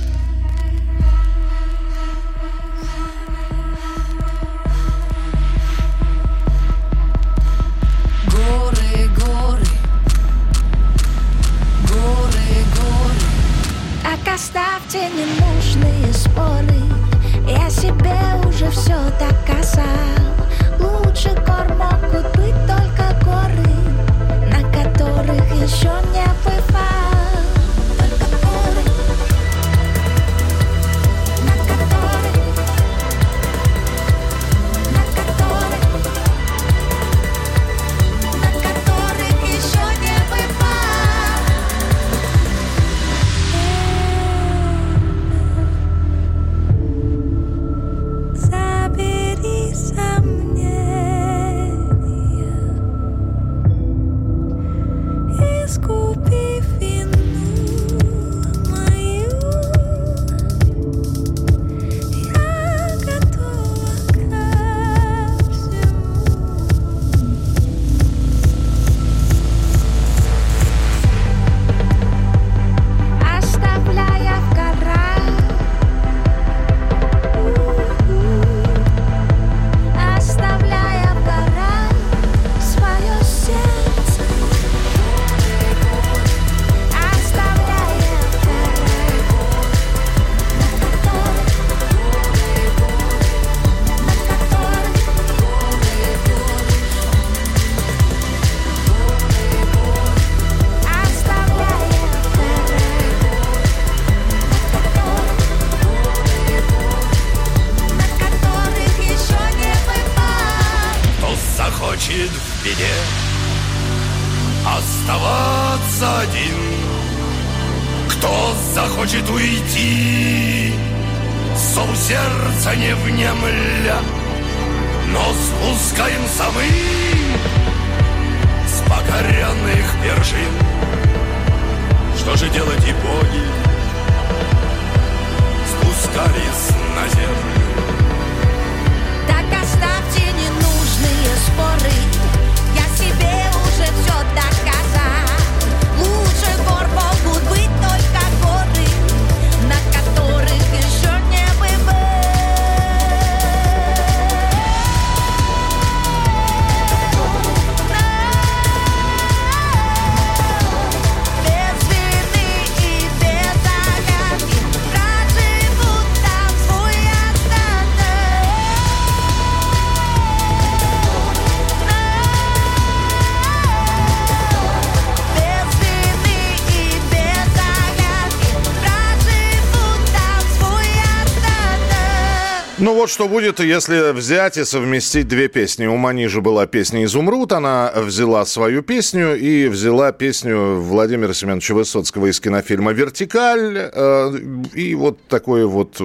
что 183.19 183.27
будет, 183.27 183.59
если 183.59 184.13
взять 184.13 184.59
и 184.59 184.65
совместить 184.65 185.27
две 185.27 185.49
песни. 185.49 185.87
У 185.87 185.97
Манижи 185.97 186.41
была 186.41 186.69
песня 186.69 187.03
«Изумруд», 187.03 187.53
она 187.53 187.91
взяла 187.97 188.47
свою 188.47 188.81
песню 188.83 189.37
и 189.37 189.67
взяла 189.67 190.13
песню 190.13 190.77
Владимира 190.77 191.35
Семеновича 191.35 191.75
Высоцкого 191.75 192.27
из 192.27 192.39
кинофильма 192.39 192.93
«Вертикаль». 192.93 193.91
Э, 193.93 194.31
И 194.73 194.95
вот 194.95 195.19
такое 195.27 195.67
вот... 195.67 196.01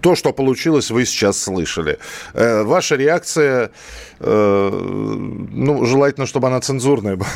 То, 0.00 0.14
что 0.14 0.32
получилось, 0.32 0.92
вы 0.92 1.06
сейчас 1.06 1.42
слышали. 1.42 1.98
Э, 2.34 2.62
Ваша 2.62 2.94
реакция... 2.94 3.72
э, 4.20 4.70
Ну, 4.70 5.84
желательно, 5.84 6.26
чтобы 6.26 6.46
она 6.46 6.60
цензурная 6.60 7.16
была. 7.16 7.30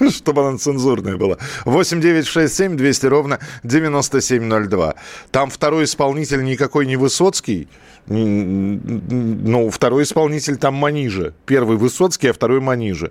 Чтобы 0.10 0.48
она 0.48 0.56
цензурная 0.56 1.18
была. 1.18 1.36
8 1.66 2.00
9 2.00 2.26
6 2.26 2.54
7 2.54 2.76
200 2.78 3.06
ровно 3.06 3.38
9702. 3.64 4.94
Там 5.30 5.50
второй 5.50 5.84
исполнитель 5.84 6.42
никакой 6.42 6.86
не 6.86 6.96
Высоцкий. 6.96 7.68
Ну, 8.06 9.70
второй 9.70 10.02
исполнитель 10.02 10.56
там 10.56 10.74
Манижа. 10.74 11.32
Первый 11.46 11.76
Высоцкий, 11.76 12.28
а 12.28 12.32
второй 12.32 12.60
Манижа. 12.60 13.10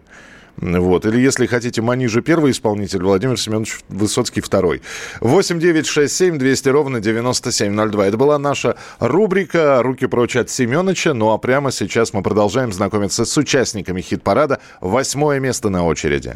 Вот. 0.62 1.06
Или, 1.06 1.20
если 1.20 1.46
хотите, 1.46 1.82
Манижа 1.82 2.22
первый 2.22 2.52
исполнитель, 2.52 3.02
Владимир 3.02 3.40
Семенович 3.40 3.80
Высоцкий 3.88 4.42
второй. 4.42 4.82
8 5.22 5.60
9 5.60 5.88
6 5.88 6.14
7 6.14 6.38
200 6.38 6.70
ровно 6.70 7.00
9702. 7.00 8.08
Это 8.08 8.18
была 8.18 8.38
наша 8.38 8.76
рубрика 9.00 9.82
«Руки 9.82 10.08
прочь 10.08 10.36
от 10.36 10.50
Семеновича». 10.50 11.14
Ну 11.14 11.32
а 11.32 11.38
прямо 11.38 11.72
сейчас 11.72 12.14
мы 12.14 12.24
продолжаем 12.24 12.74
знакомиться 12.74 13.26
с 13.26 13.38
участниками 13.38 14.02
хит-парада. 14.02 14.60
Восьмое 14.82 15.40
место 15.40 15.70
на 15.70 15.86
очереди. 15.86 16.36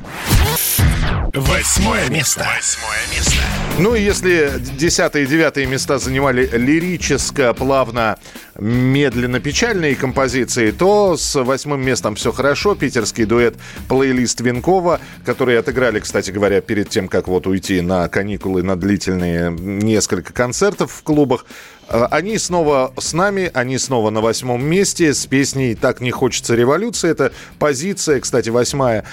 Восьмое 1.33 2.09
место. 2.09 2.47
Восьмое 2.55 3.01
место. 3.13 3.42
Ну 3.79 3.95
и 3.95 4.01
если 4.01 4.51
десятые 4.77 5.25
и 5.25 5.27
девятые 5.27 5.65
места 5.65 5.97
занимали 5.97 6.47
лирическо, 6.53 7.55
плавно, 7.55 8.19
медленно 8.59 9.39
печальные 9.39 9.95
композиции, 9.95 10.69
то 10.69 11.17
с 11.17 11.35
восьмым 11.43 11.83
местом 11.83 12.13
все 12.13 12.31
хорошо. 12.31 12.75
Питерский 12.75 13.25
дуэт 13.25 13.55
плейлист 13.89 14.41
Винкова, 14.41 14.99
которые 15.25 15.57
отыграли, 15.57 15.99
кстати 15.99 16.29
говоря, 16.29 16.61
перед 16.61 16.89
тем, 16.89 17.07
как 17.07 17.27
вот 17.27 17.47
уйти 17.47 17.81
на 17.81 18.07
каникулы, 18.09 18.61
на 18.61 18.75
длительные 18.75 19.51
несколько 19.51 20.33
концертов 20.33 20.91
в 20.91 21.01
клубах. 21.01 21.45
Э, 21.89 22.05
Они 22.11 22.37
снова 22.37 22.93
с 22.97 23.13
нами, 23.13 23.51
они 23.53 23.77
снова 23.77 24.09
на 24.09 24.21
восьмом 24.21 24.63
месте 24.63 25.13
с 25.13 25.25
песней 25.25 25.75
«Так 25.75 26.01
не 26.01 26.11
хочется 26.11 26.55
революции». 26.55 27.09
Это 27.09 27.31
позиция, 27.59 28.19
кстати, 28.19 28.49
восьмая, 28.49 29.05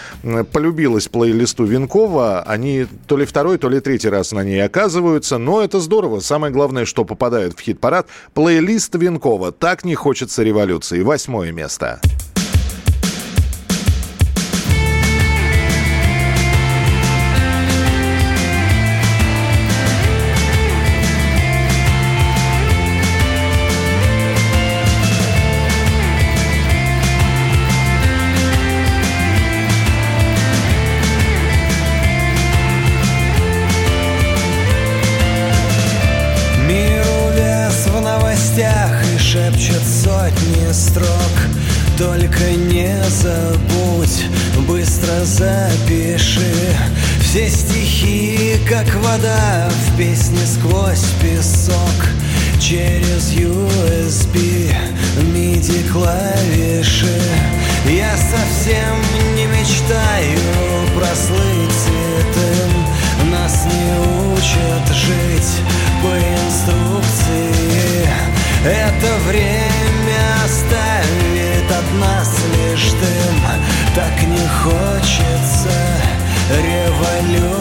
полюбилась 0.53 1.09
плейлисту 1.09 1.65
Винкова. 1.65 2.43
Они 2.43 2.87
то 3.07 3.17
ли 3.17 3.25
второй, 3.25 3.59
то 3.59 3.69
ли 3.69 3.81
третий 3.81 4.09
раз 4.09 4.33
на 4.33 4.45
ней 4.45 4.63
оказываются, 4.65 5.39
но 5.39 5.63
это 5.63 5.81
здорово. 5.81 6.21
Самое 6.21 6.53
главное, 6.53 6.85
что 6.85 7.05
попадают 7.05 7.59
в 7.59 7.61
хит-парад. 7.61 8.07
Плейлист 8.35 8.95
Винкова 8.95 9.53
«Так 9.53 9.85
не 9.85 9.95
хочется 9.95 10.43
революции». 10.43 11.03
Восьмое 11.03 11.53
место. 11.53 12.01
Миру 12.01 12.30
Только 42.01 42.45
не 42.53 42.99
забудь, 43.11 44.25
быстро 44.67 45.23
запиши 45.23 46.75
Все 47.21 47.47
стихи, 47.51 48.57
как 48.67 48.87
вода 49.05 49.69
в 49.69 49.99
песне 49.99 50.39
сквозь 50.47 51.05
песок. 51.21 51.77
Через 52.59 53.35
USB, 53.35 54.75
MIDI 55.35 55.91
клавиши. 55.93 57.21
Я 57.87 58.17
совсем 58.17 58.97
не 59.37 59.45
мечтаю 59.45 60.41
прослыть 60.97 61.77
святым 61.85 63.31
Нас 63.31 63.67
не 63.67 64.33
учат 64.33 64.97
жить 64.97 65.53
по 66.03 66.17
инструкции. 66.17 68.09
Это 68.65 69.19
время 69.29 69.60
хочется 75.01 75.71
революции 76.51 77.60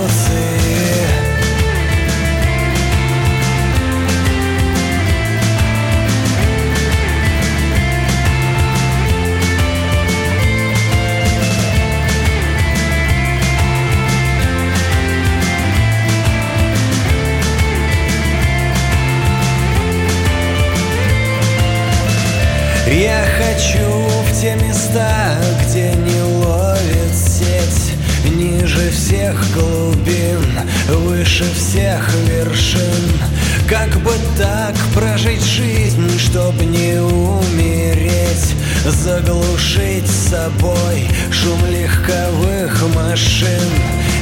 выше 31.30 31.46
всех 31.54 32.12
вершин. 32.28 33.22
Как 33.68 33.90
бы 34.02 34.14
так 34.38 34.76
прожить 34.96 35.44
жизнь, 35.44 36.18
чтоб 36.18 36.54
не 36.62 37.00
умереть? 37.00 38.56
Заглушить 38.86 40.08
собой 40.08 41.08
шум 41.32 41.60
легковых 41.70 42.96
машин. 42.96 43.70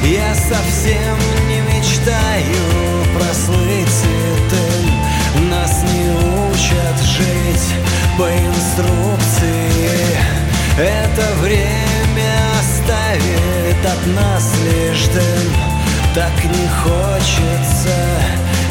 Я 0.04 0.34
совсем 0.36 1.18
не 1.48 1.62
мечтаю 1.62 2.66
прослыть 3.16 3.90
святым 3.90 5.50
Нас 5.50 5.84
не 5.84 6.10
учат 6.52 7.02
жить 7.04 7.74
по 8.18 8.30
инструкции. 8.30 9.70
Это 10.78 11.34
время 11.42 12.34
оставит 12.60 13.86
от 13.86 14.08
нас 14.16 14.52
лишь 14.66 15.06
дым 15.08 15.67
Так 16.18 16.44
не 16.46 16.68
хочется 16.68 17.96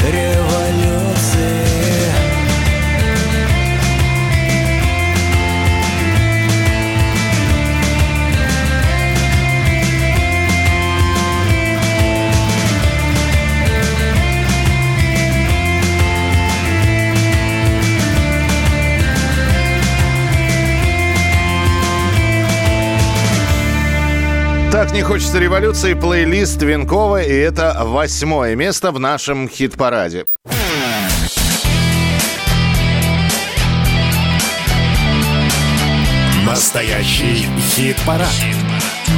революции 0.05 1.96
Так 24.71 24.93
не 24.93 25.03
хочется 25.03 25.39
революции. 25.39 25.95
Плейлист 25.95 26.63
Винкова, 26.63 27.23
и 27.23 27.33
это 27.33 27.77
восьмое 27.85 28.55
место 28.55 28.93
в 28.93 28.99
нашем 28.99 29.49
хит-параде. 29.49 30.27
Настоящий 36.45 37.47
хит-парад. 37.75 38.29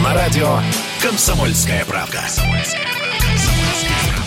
На 0.05 0.15
радио 0.15 0.59
«Комсомольская 1.03 1.85
правда». 1.85 2.21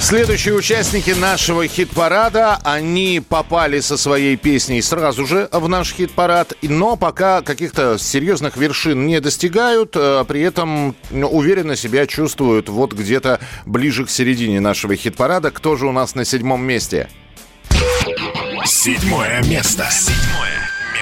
Следующие 0.02 0.56
участники 0.56 1.12
нашего 1.12 1.68
хит-парада, 1.68 2.60
они 2.64 3.22
попали 3.26 3.80
со 3.82 3.98
своей 3.98 4.36
песней 4.36 4.82
сразу 4.82 5.28
же 5.28 5.48
в 5.52 5.70
наш 5.70 5.94
хит-парад, 5.94 6.54
но 6.64 6.96
пока 6.96 7.44
каких-то 7.44 8.00
серьезных 8.00 8.58
вершин 8.58 9.06
не 9.06 9.22
достигают, 9.22 9.92
а 9.96 10.24
при 10.24 10.42
этом 10.42 10.96
уверенно 11.12 11.76
себя 11.76 12.08
чувствуют 12.08 12.68
вот 12.68 12.94
где-то 12.94 13.40
ближе 13.68 14.06
к 14.06 14.10
середине 14.10 14.60
нашего 14.60 14.96
хит-парада. 14.96 15.52
Кто 15.52 15.76
же 15.76 15.86
у 15.86 15.92
нас 15.92 16.16
на 16.16 16.26
седьмом 16.26 16.66
месте? 16.66 17.08
Седьмое 18.66 19.44
место. 19.44 19.88
Седьмое 19.92 20.61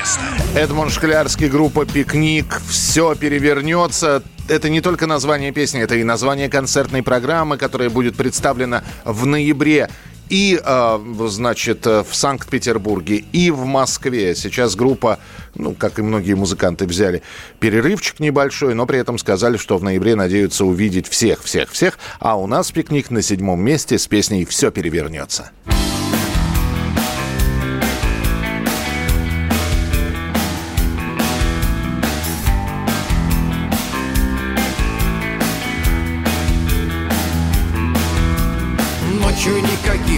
место. 0.09 0.59
Эдмон 0.59 0.89
Шклярский, 0.89 1.47
группа 1.47 1.85
«Пикник». 1.85 2.61
Все 2.67 3.15
перевернется. 3.15 4.23
Это 4.47 4.69
не 4.69 4.81
только 4.81 5.05
название 5.07 5.51
песни, 5.51 5.81
это 5.81 5.95
и 5.95 6.03
название 6.03 6.49
концертной 6.49 7.03
программы, 7.03 7.57
которая 7.57 7.89
будет 7.89 8.15
представлена 8.15 8.83
в 9.05 9.25
ноябре. 9.25 9.89
И, 10.29 10.59
э, 10.63 10.99
значит, 11.27 11.87
э, 11.87 12.03
в 12.07 12.15
Санкт-Петербурге, 12.15 13.23
и 13.31 13.49
в 13.49 13.65
Москве. 13.65 14.35
Сейчас 14.35 14.75
группа, 14.75 15.17
ну, 15.55 15.73
как 15.73 15.97
и 15.97 16.03
многие 16.03 16.35
музыканты, 16.35 16.85
взяли 16.85 17.23
перерывчик 17.59 18.19
небольшой, 18.19 18.75
но 18.75 18.85
при 18.85 18.99
этом 18.99 19.17
сказали, 19.17 19.57
что 19.57 19.79
в 19.79 19.83
ноябре 19.83 20.15
надеются 20.15 20.65
увидеть 20.65 21.07
всех, 21.07 21.43
всех, 21.43 21.71
всех. 21.71 21.97
А 22.19 22.39
у 22.39 22.45
нас 22.45 22.71
пикник 22.71 23.09
на 23.09 23.23
седьмом 23.23 23.59
месте 23.59 23.97
с 23.97 24.05
песней 24.05 24.45
«Все 24.45 24.69
перевернется». 24.69 25.49
Ночью 25.65 25.78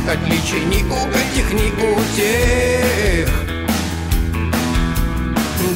никаких 0.02 0.10
отличий 0.10 0.66
ни 0.66 0.84
у 0.84 1.08
этих, 1.10 1.54
ни 1.54 1.72
у 1.82 1.96
тех. 2.16 3.30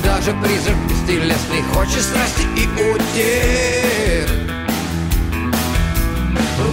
Даже 0.03 0.33
призрак 0.41 0.77
бестелесный 0.89 1.61
хочет 1.73 2.01
страсти 2.01 2.43
и 2.55 2.65
утех. 2.67 4.29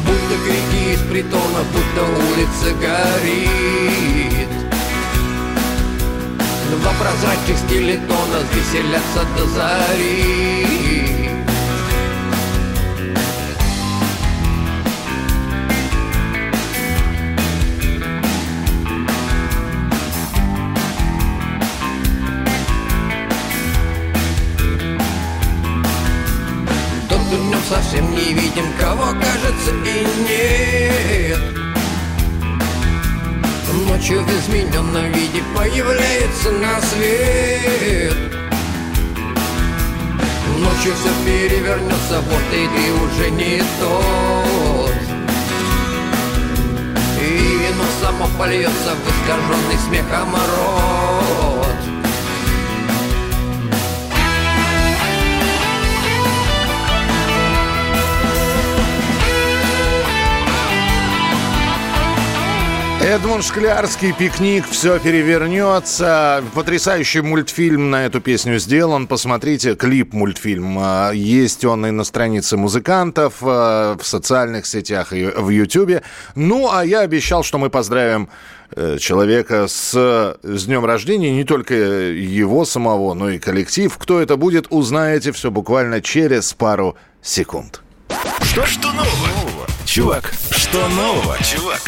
Будто 0.05 0.35
крики 0.45 0.95
из 0.95 1.01
притона, 1.11 1.63
будто 1.73 2.03
улица 2.03 2.75
горит. 2.81 4.49
Два 6.71 6.93
прозрачных 6.93 7.59
скелетона 7.67 8.39
веселятся 8.55 9.27
до 9.37 9.47
зари 9.47 11.42
видим, 28.55 28.73
кого 28.79 29.07
кажется 29.13 29.71
и 29.85 30.07
нет. 30.29 31.41
Ночью 33.87 34.23
в 34.23 34.31
измененном 34.31 35.13
виде 35.13 35.43
появляется 35.57 36.51
на 36.53 36.81
свет. 36.81 38.17
Ночью 40.59 40.95
все 40.95 41.11
перевернется, 41.25 42.21
вот 42.21 42.43
и 42.53 42.69
ты 42.69 42.93
уже 42.93 43.31
не 43.31 43.63
тот. 43.81 44.93
И 47.21 47.23
вино 47.23 47.85
само 48.01 48.27
польется 48.39 48.95
в 48.95 49.09
искаженный 49.09 49.79
смехом 49.87 50.35
рот 50.35 51.52
Эдмунд 63.05 63.45
Шклярский, 63.45 64.13
пикник, 64.13 64.65
все 64.69 65.01
перевернется. 65.01 66.45
Потрясающий 66.55 67.21
мультфильм 67.21 67.91
на 67.91 68.07
эту 68.07 68.21
песню 68.21 68.61
сделан. 68.61 69.09
Посмотрите 69.09 69.75
клип 69.75 70.13
мультфильм. 70.13 70.77
А, 70.79 71.11
Есть 71.11 71.65
он 71.65 71.85
и 71.85 71.91
на 71.91 72.05
странице 72.05 72.57
музыкантов, 72.57 73.39
а, 73.43 73.97
в 73.99 74.07
социальных 74.07 74.67
сетях 74.67 75.13
и 75.13 75.25
в 75.25 75.49
Ютьюбе. 75.49 76.03
Ну, 76.37 76.71
а 76.73 76.85
я 76.85 77.01
обещал, 77.01 77.43
что 77.43 77.59
мы 77.59 77.71
поздравим 77.71 78.29
э, 78.77 78.99
человека 78.99 79.67
с, 79.67 80.39
с 80.41 80.65
днем 80.67 80.85
рождения, 80.85 81.33
не 81.33 81.43
только 81.43 81.75
его 81.75 82.65
самого, 82.65 83.15
но 83.15 83.31
и 83.31 83.41
коллектив. 83.41 83.93
Кто 83.99 84.21
это 84.21 84.37
будет, 84.37 84.69
узнаете 84.71 85.33
все 85.33 85.51
буквально 85.51 86.01
через 86.03 86.55
пару 86.55 86.97
секунд. 87.21 87.83
Что, 88.43 88.65
что 88.65 88.93
нового? 88.93 89.52
Чувак, 89.93 90.33
что 90.51 90.89
нового, 90.89 91.37
чувак? 91.43 91.83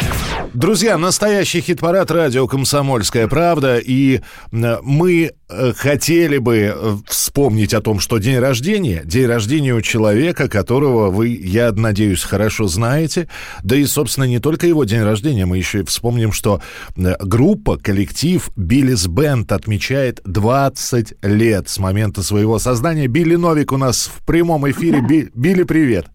Друзья, 0.53 0.95
настоящий 0.95 1.59
хит-парад 1.59 2.11
радио 2.11 2.45
«Комсомольская 2.45 3.27
правда». 3.27 3.79
И 3.79 4.19
э, 4.51 4.77
мы 4.83 5.31
э, 5.49 5.73
хотели 5.73 6.37
бы 6.37 6.55
э, 6.71 6.97
вспомнить 7.07 7.73
о 7.73 7.81
том, 7.81 7.99
что 7.99 8.19
день 8.19 8.37
рождения, 8.37 9.01
день 9.03 9.25
рождения 9.25 9.73
у 9.73 9.81
человека, 9.81 10.47
которого 10.47 11.09
вы, 11.09 11.29
я 11.29 11.71
надеюсь, 11.71 12.21
хорошо 12.21 12.67
знаете. 12.67 13.27
Да 13.63 13.75
и, 13.75 13.85
собственно, 13.85 14.25
не 14.25 14.37
только 14.37 14.67
его 14.67 14.83
день 14.83 15.01
рождения. 15.01 15.47
Мы 15.47 15.57
еще 15.57 15.79
и 15.79 15.83
вспомним, 15.83 16.31
что 16.31 16.61
группа, 16.95 17.77
коллектив 17.77 18.47
Биллис 18.55 19.07
Бенд 19.07 19.51
отмечает 19.51 20.21
20 20.25 21.15
лет 21.23 21.69
с 21.69 21.79
момента 21.79 22.21
своего 22.21 22.59
создания. 22.59 23.07
Билли 23.07 23.35
Новик 23.35 23.71
у 23.71 23.77
нас 23.77 24.11
в 24.15 24.23
прямом 24.23 24.69
эфире. 24.69 25.01
Би- 25.01 25.31
Билли, 25.33 25.63
привет. 25.63 26.05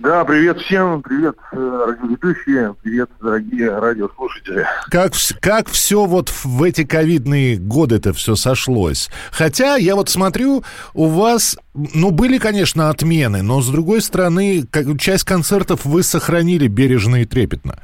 Да, 0.00 0.24
привет 0.24 0.58
всем, 0.62 1.02
привет 1.02 1.36
э, 1.52 1.84
радиоведущие, 1.86 2.74
привет, 2.82 3.10
дорогие 3.20 3.78
радиослушатели. 3.78 4.66
Как, 4.90 5.12
как 5.42 5.68
все 5.68 6.06
вот 6.06 6.30
в 6.30 6.62
эти 6.62 6.84
ковидные 6.84 7.58
годы 7.58 7.96
это 7.96 8.14
все 8.14 8.34
сошлось? 8.34 9.10
Хотя 9.30 9.76
я 9.76 9.96
вот 9.96 10.08
смотрю, 10.08 10.64
у 10.94 11.06
вас, 11.06 11.58
ну, 11.74 12.12
были, 12.12 12.38
конечно, 12.38 12.88
отмены, 12.88 13.42
но, 13.42 13.60
с 13.60 13.68
другой 13.68 14.00
стороны, 14.00 14.66
как, 14.70 14.98
часть 14.98 15.24
концертов 15.24 15.84
вы 15.84 16.02
сохранили 16.02 16.66
бережно 16.66 17.16
и 17.16 17.26
трепетно. 17.26 17.78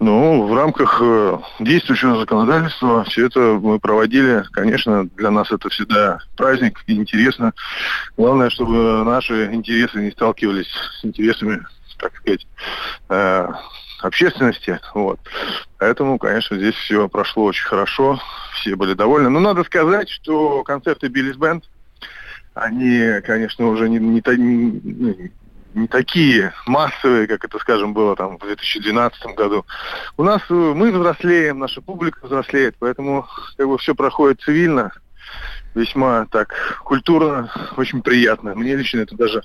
Ну, 0.00 0.46
в 0.46 0.54
рамках 0.54 1.00
э, 1.00 1.38
действующего 1.60 2.18
законодательства 2.18 3.04
все 3.04 3.26
это 3.26 3.58
мы 3.62 3.78
проводили. 3.78 4.42
Конечно, 4.52 5.04
для 5.16 5.30
нас 5.30 5.50
это 5.52 5.68
всегда 5.68 6.18
праздник 6.36 6.82
и 6.86 6.94
интересно. 6.94 7.52
Главное, 8.16 8.50
чтобы 8.50 9.04
наши 9.04 9.52
интересы 9.52 9.98
не 10.00 10.10
сталкивались 10.10 10.68
с 11.00 11.04
интересами, 11.04 11.64
так 11.98 12.14
сказать, 12.16 12.46
э, 13.08 13.48
общественности. 14.00 14.80
Вот. 14.94 15.20
Поэтому, 15.78 16.18
конечно, 16.18 16.56
здесь 16.56 16.74
все 16.74 17.08
прошло 17.08 17.44
очень 17.44 17.66
хорошо, 17.66 18.20
все 18.54 18.76
были 18.76 18.94
довольны. 18.94 19.30
Но 19.30 19.40
надо 19.40 19.64
сказать, 19.64 20.10
что 20.10 20.64
концерты 20.64 21.08
Биллис 21.08 21.36
Бенд, 21.36 21.64
они, 22.54 23.20
конечно, 23.24 23.68
уже 23.68 23.88
не, 23.88 23.98
не, 23.98 24.20
не- 24.36 24.80
ну, 24.82 25.16
не 25.74 25.88
такие 25.88 26.54
массовые, 26.66 27.26
как 27.26 27.44
это, 27.44 27.58
скажем, 27.58 27.92
было 27.92 28.16
там 28.16 28.38
в 28.38 28.40
2012 28.40 29.26
году. 29.36 29.66
У 30.16 30.22
нас 30.22 30.40
э, 30.48 30.54
мы 30.54 30.92
взрослеем, 30.92 31.58
наша 31.58 31.80
публика 31.80 32.24
взрослеет, 32.24 32.76
поэтому 32.78 33.26
как 33.56 33.66
бы 33.66 33.76
все 33.78 33.94
проходит 33.94 34.40
цивильно, 34.40 34.92
весьма 35.74 36.26
так 36.30 36.54
культурно, 36.84 37.50
очень 37.76 38.02
приятно. 38.02 38.54
Мне 38.54 38.76
лично 38.76 39.00
это 39.00 39.16
даже 39.16 39.42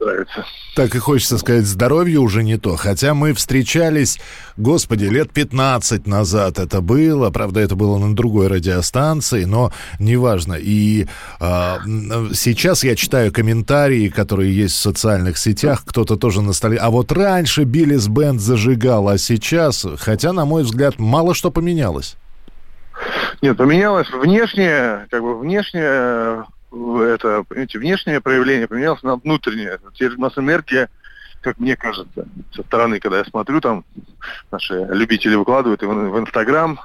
нравится. 0.00 0.44
Так 0.76 0.94
и 0.94 0.98
хочется 0.98 1.36
сказать, 1.38 1.66
здоровье 1.66 2.20
уже 2.20 2.42
не 2.42 2.56
то. 2.56 2.76
Хотя 2.76 3.12
мы 3.14 3.32
встречались, 3.34 4.18
господи, 4.56 5.04
лет 5.04 5.30
15 5.32 6.06
назад 6.06 6.58
это 6.58 6.80
было. 6.80 7.30
Правда, 7.30 7.60
это 7.60 7.74
было 7.74 7.98
на 7.98 8.14
другой 8.14 8.46
радиостанции, 8.48 9.44
но 9.44 9.72
неважно. 9.98 10.54
И 10.54 11.06
м, 11.40 12.30
сейчас 12.34 12.84
я 12.84 12.94
читаю 12.96 13.32
комментарии, 13.32 14.08
которые 14.08 14.54
есть 14.56 14.76
в 14.76 14.80
социальных 14.80 15.38
сетях. 15.38 15.82
Кто-то 15.84 16.16
тоже 16.16 16.40
на 16.40 16.52
столе. 16.52 16.78
А 16.78 16.90
вот 16.90 17.10
раньше 17.12 17.64
Биллис 17.64 18.08
Бенд 18.08 18.40
зажигал, 18.40 19.08
а 19.08 19.18
сейчас, 19.18 19.84
хотя, 19.98 20.32
на 20.32 20.44
мой 20.44 20.62
взгляд, 20.62 20.98
мало 20.98 21.34
что 21.34 21.50
поменялось. 21.50 22.16
Нет, 23.42 23.56
поменялось 23.56 24.08
внешне, 24.10 25.06
как 25.10 25.22
бы 25.22 25.38
внешне 25.38 25.80
э, 25.82 26.42
в- 26.42 26.59
это, 26.72 27.44
понимаете, 27.48 27.78
внешнее 27.78 28.20
проявление 28.20 28.68
поменялось 28.68 29.02
на 29.02 29.16
внутреннее. 29.16 29.78
Теперь 29.94 30.14
у 30.14 30.20
нас 30.20 30.36
энергия, 30.36 30.88
как 31.40 31.58
мне 31.58 31.76
кажется, 31.76 32.26
со 32.54 32.62
стороны, 32.62 33.00
когда 33.00 33.18
я 33.18 33.24
смотрю, 33.24 33.60
там 33.60 33.84
наши 34.50 34.74
любители 34.90 35.34
выкладывают 35.34 35.82
и 35.82 35.86
в, 35.86 35.90
в 35.90 36.18
Инстаграм 36.18 36.78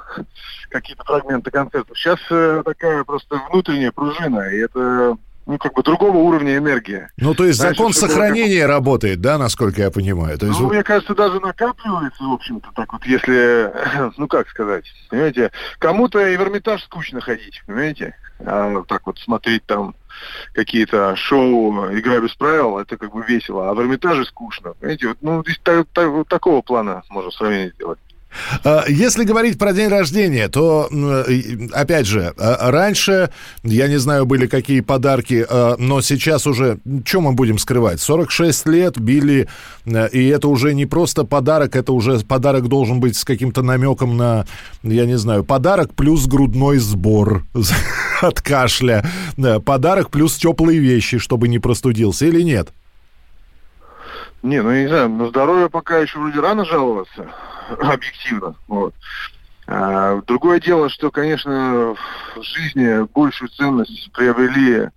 какие-то 0.70 1.04
фрагменты 1.04 1.52
концертов. 1.52 1.98
Сейчас 1.98 2.20
э, 2.30 2.64
такая 2.66 3.04
просто 3.04 3.40
внутренняя 3.50 3.92
пружина, 3.92 4.42
и 4.50 4.58
это 4.58 5.18
ну, 5.46 5.58
как 5.58 5.74
бы 5.74 5.84
другого 5.84 6.18
уровня 6.18 6.58
энергии. 6.58 7.08
Ну, 7.18 7.36
то 7.36 7.46
есть 7.46 7.62
Раньше 7.62 7.78
закон 7.78 7.94
сохранения 7.94 8.66
работает, 8.66 9.22
да, 9.22 9.38
насколько 9.38 9.82
я 9.82 9.92
понимаю? 9.92 10.38
То 10.38 10.48
есть 10.48 10.60
Ну, 10.60 10.70
мне 10.70 10.84
кажется, 10.84 11.14
даже 11.14 11.40
накапливается, 11.40 12.24
в 12.24 12.34
общем-то, 12.34 12.70
так 12.76 12.92
вот, 12.94 13.06
если, 13.06 13.72
ну, 14.18 14.28
как 14.28 14.50
сказать, 14.50 14.86
понимаете, 15.10 15.52
кому-то 15.80 16.26
и 16.26 16.36
в 16.36 16.42
Эрмитаж 16.42 16.84
скучно 16.84 17.22
ходить, 17.22 17.62
понимаете, 17.68 18.16
а 18.40 18.84
так 18.88 19.06
вот 19.06 19.20
смотреть 19.20 19.66
там 19.66 19.96
какие-то 20.54 21.16
шоу 21.16 21.92
«Игра 21.94 22.20
без 22.20 22.34
правил», 22.36 22.78
это 22.78 22.98
как 22.98 23.14
бы 23.14 23.24
весело, 23.24 23.70
а 23.70 23.74
в 23.74 23.82
Эрмитаже 23.82 24.26
скучно, 24.26 24.74
понимаете, 24.74 25.08
вот, 25.10 25.18
ну, 25.22 25.44
здесь 25.44 25.60
та- 25.64 25.84
та- 25.92 26.08
вот 26.08 26.28
такого 26.28 26.62
плана 26.62 27.04
можно 27.10 27.32
сравнение 27.32 27.72
сделать. 27.72 28.00
А, 28.64 28.86
Если 28.88 29.24
говорить 29.24 29.58
про 29.58 29.74
день 29.74 29.90
рождения, 29.90 30.48
то, 30.48 30.90
опять 31.74 32.06
же, 32.06 32.34
а, 32.38 32.72
раньше, 32.72 33.30
я 33.64 33.88
не 33.88 33.98
знаю, 33.98 34.26
были 34.26 34.48
какие 34.48 34.82
подарки, 34.82 35.46
а, 35.48 35.76
но 35.78 36.02
сейчас 36.02 36.48
уже, 36.48 36.80
что 37.06 37.22
мы 37.22 37.34
будем 37.34 37.58
скрывать, 37.58 38.02
46 38.02 38.68
лет 38.68 39.00
били, 39.00 39.48
и 39.86 40.28
это 40.28 40.48
уже 40.48 40.74
не 40.74 40.86
просто 40.86 41.24
подарок, 41.24 41.76
это 41.76 41.94
уже 41.94 42.20
подарок 42.20 42.68
должен 42.68 43.00
быть 43.00 43.18
с 43.18 43.24
каким-то 43.24 43.62
намеком 43.62 44.18
на, 44.18 44.46
я 44.84 45.06
не 45.06 45.18
знаю, 45.18 45.44
подарок 45.44 45.94
плюс 45.94 46.28
грудной 46.28 46.78
сбор 46.80 47.46
от 48.22 48.42
кашля, 48.42 49.06
Да, 49.38 49.60
подарок 49.60 50.10
плюс 50.10 50.36
теплые 50.36 50.80
вещи, 50.80 51.18
чтобы 51.18 51.48
не 51.48 51.60
простудился, 51.60 52.26
или 52.26 52.42
нет? 52.42 52.70
Не, 54.46 54.62
ну, 54.62 54.70
я 54.70 54.84
не 54.84 54.88
знаю, 54.88 55.10
на 55.10 55.28
здоровье 55.30 55.72
пока 55.72 55.98
еще 55.98 56.20
вроде 56.20 56.40
рано 56.40 56.66
жаловаться, 56.66 57.32
объективно, 57.80 58.54
вот. 58.68 58.94
А, 59.66 60.22
другое 60.22 60.60
дело, 60.60 60.88
что, 60.88 61.10
конечно, 61.10 61.96
в 62.36 62.44
жизни 62.44 63.08
большую 63.12 63.50
ценность 63.50 64.12
приобрели 64.12 64.90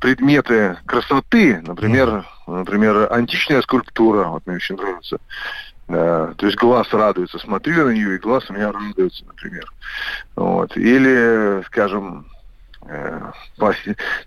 предметы 0.00 0.76
красоты, 0.86 1.62
например, 1.64 2.26
например, 2.48 3.06
античная 3.12 3.62
скульптура, 3.62 4.24
вот 4.24 4.44
мне 4.48 4.56
очень 4.56 4.74
нравится. 4.74 5.18
Да, 5.86 6.34
то 6.36 6.46
есть 6.46 6.58
глаз 6.58 6.92
радуется, 6.92 7.38
смотрю 7.38 7.86
на 7.86 7.90
нее, 7.90 8.16
и 8.16 8.18
глаз 8.18 8.50
у 8.50 8.54
меня 8.54 8.72
радуется, 8.72 9.24
например. 9.24 9.72
Вот. 10.34 10.76
Или, 10.76 11.62
скажем, 11.66 12.26
э, 12.88 13.30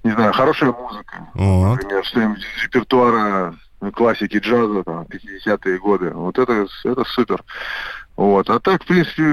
не 0.04 0.12
знаю, 0.12 0.32
хорошая 0.32 0.72
музыка. 0.72 1.28
Вот. 1.34 1.82
Например, 1.82 2.06
что-нибудь 2.06 2.40
из 2.40 2.64
репертуара 2.64 3.56
классики 3.92 4.38
джаза, 4.38 4.84
там, 4.84 5.06
50-е 5.10 5.80
годы. 5.80 6.12
Вот 6.12 6.38
это, 6.38 6.68
это 6.84 7.04
супер. 7.06 7.44
Вот. 8.16 8.50
А 8.50 8.60
так, 8.60 8.84
в 8.84 8.88
принципе, 8.88 9.24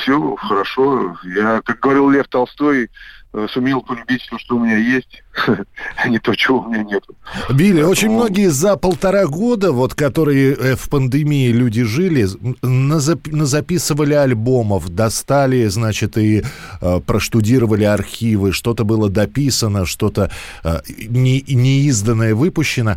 все 0.00 0.36
хорошо. 0.36 1.16
Я, 1.24 1.62
как 1.64 1.78
говорил 1.78 2.10
Лев 2.10 2.26
Толстой, 2.26 2.90
э, 3.32 3.46
сумел 3.50 3.82
полюбить 3.82 4.22
все, 4.22 4.36
что 4.38 4.56
у 4.56 4.64
меня 4.64 4.76
есть, 4.78 5.22
а 5.96 6.08
не 6.08 6.18
то, 6.18 6.34
чего 6.34 6.58
у 6.58 6.68
меня 6.68 6.82
нет. 6.82 7.04
Билли, 7.50 7.82
очень 7.82 8.10
многие 8.10 8.48
за 8.48 8.76
полтора 8.76 9.26
года, 9.26 9.70
вот 9.70 9.94
которые 9.94 10.54
э, 10.54 10.74
в 10.74 10.90
пандемии 10.90 11.52
люди 11.52 11.84
жили, 11.84 12.26
назап- 12.62 13.30
назаписывали 13.30 14.14
альбомов, 14.14 14.88
достали, 14.88 15.66
значит, 15.66 16.18
и 16.18 16.42
э, 16.80 17.00
проштудировали 17.06 17.84
архивы, 17.84 18.50
что-то 18.50 18.82
было 18.82 19.08
дописано, 19.08 19.86
что-то 19.86 20.32
э, 20.64 20.80
не, 21.08 21.44
неизданное 21.46 22.34
выпущено. 22.34 22.96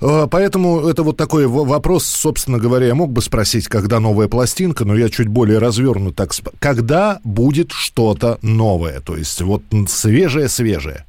Э, 0.00 0.26
Поэтому 0.30 0.88
это 0.88 1.02
вот 1.02 1.16
такой 1.16 1.46
вопрос, 1.46 2.04
собственно 2.04 2.58
говоря, 2.58 2.86
я 2.86 2.94
мог 2.94 3.10
бы 3.10 3.20
спросить, 3.22 3.68
когда 3.68 4.00
новая 4.00 4.28
пластинка, 4.28 4.84
но 4.84 4.94
я 4.94 5.08
чуть 5.08 5.28
более 5.28 5.58
развернут 5.58 6.16
так. 6.16 6.30
Когда 6.58 7.20
будет 7.24 7.72
что-то 7.72 8.38
новое? 8.42 9.00
То 9.00 9.16
есть 9.16 9.40
вот 9.42 9.62
свежее-свежее. 9.88 11.04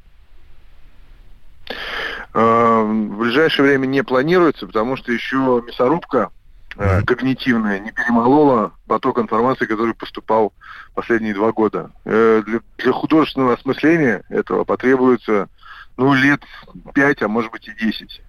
Э, 2.34 2.82
В 2.82 3.18
ближайшее 3.18 3.66
время 3.66 3.86
не 3.86 4.02
планируется, 4.02 4.66
потому 4.66 4.96
что 4.96 5.12
еще 5.12 5.62
мясорубка 5.66 6.30
э, 6.76 7.02
когнитивная 7.02 7.78
не 7.78 7.92
перемолола 7.92 8.72
поток 8.86 9.18
информации, 9.18 9.66
который 9.66 9.94
поступал 9.94 10.52
последние 10.94 11.34
два 11.34 11.52
года. 11.52 11.90
Для, 12.04 12.42
для 12.76 12.92
художественного 12.92 13.54
осмысления 13.54 14.22
этого 14.28 14.64
потребуется 14.64 15.48
ну, 15.96 16.12
лет 16.12 16.42
пять, 16.94 17.22
а 17.22 17.28
может 17.28 17.50
быть 17.50 17.66
и 17.68 17.72
десять. 17.82 18.20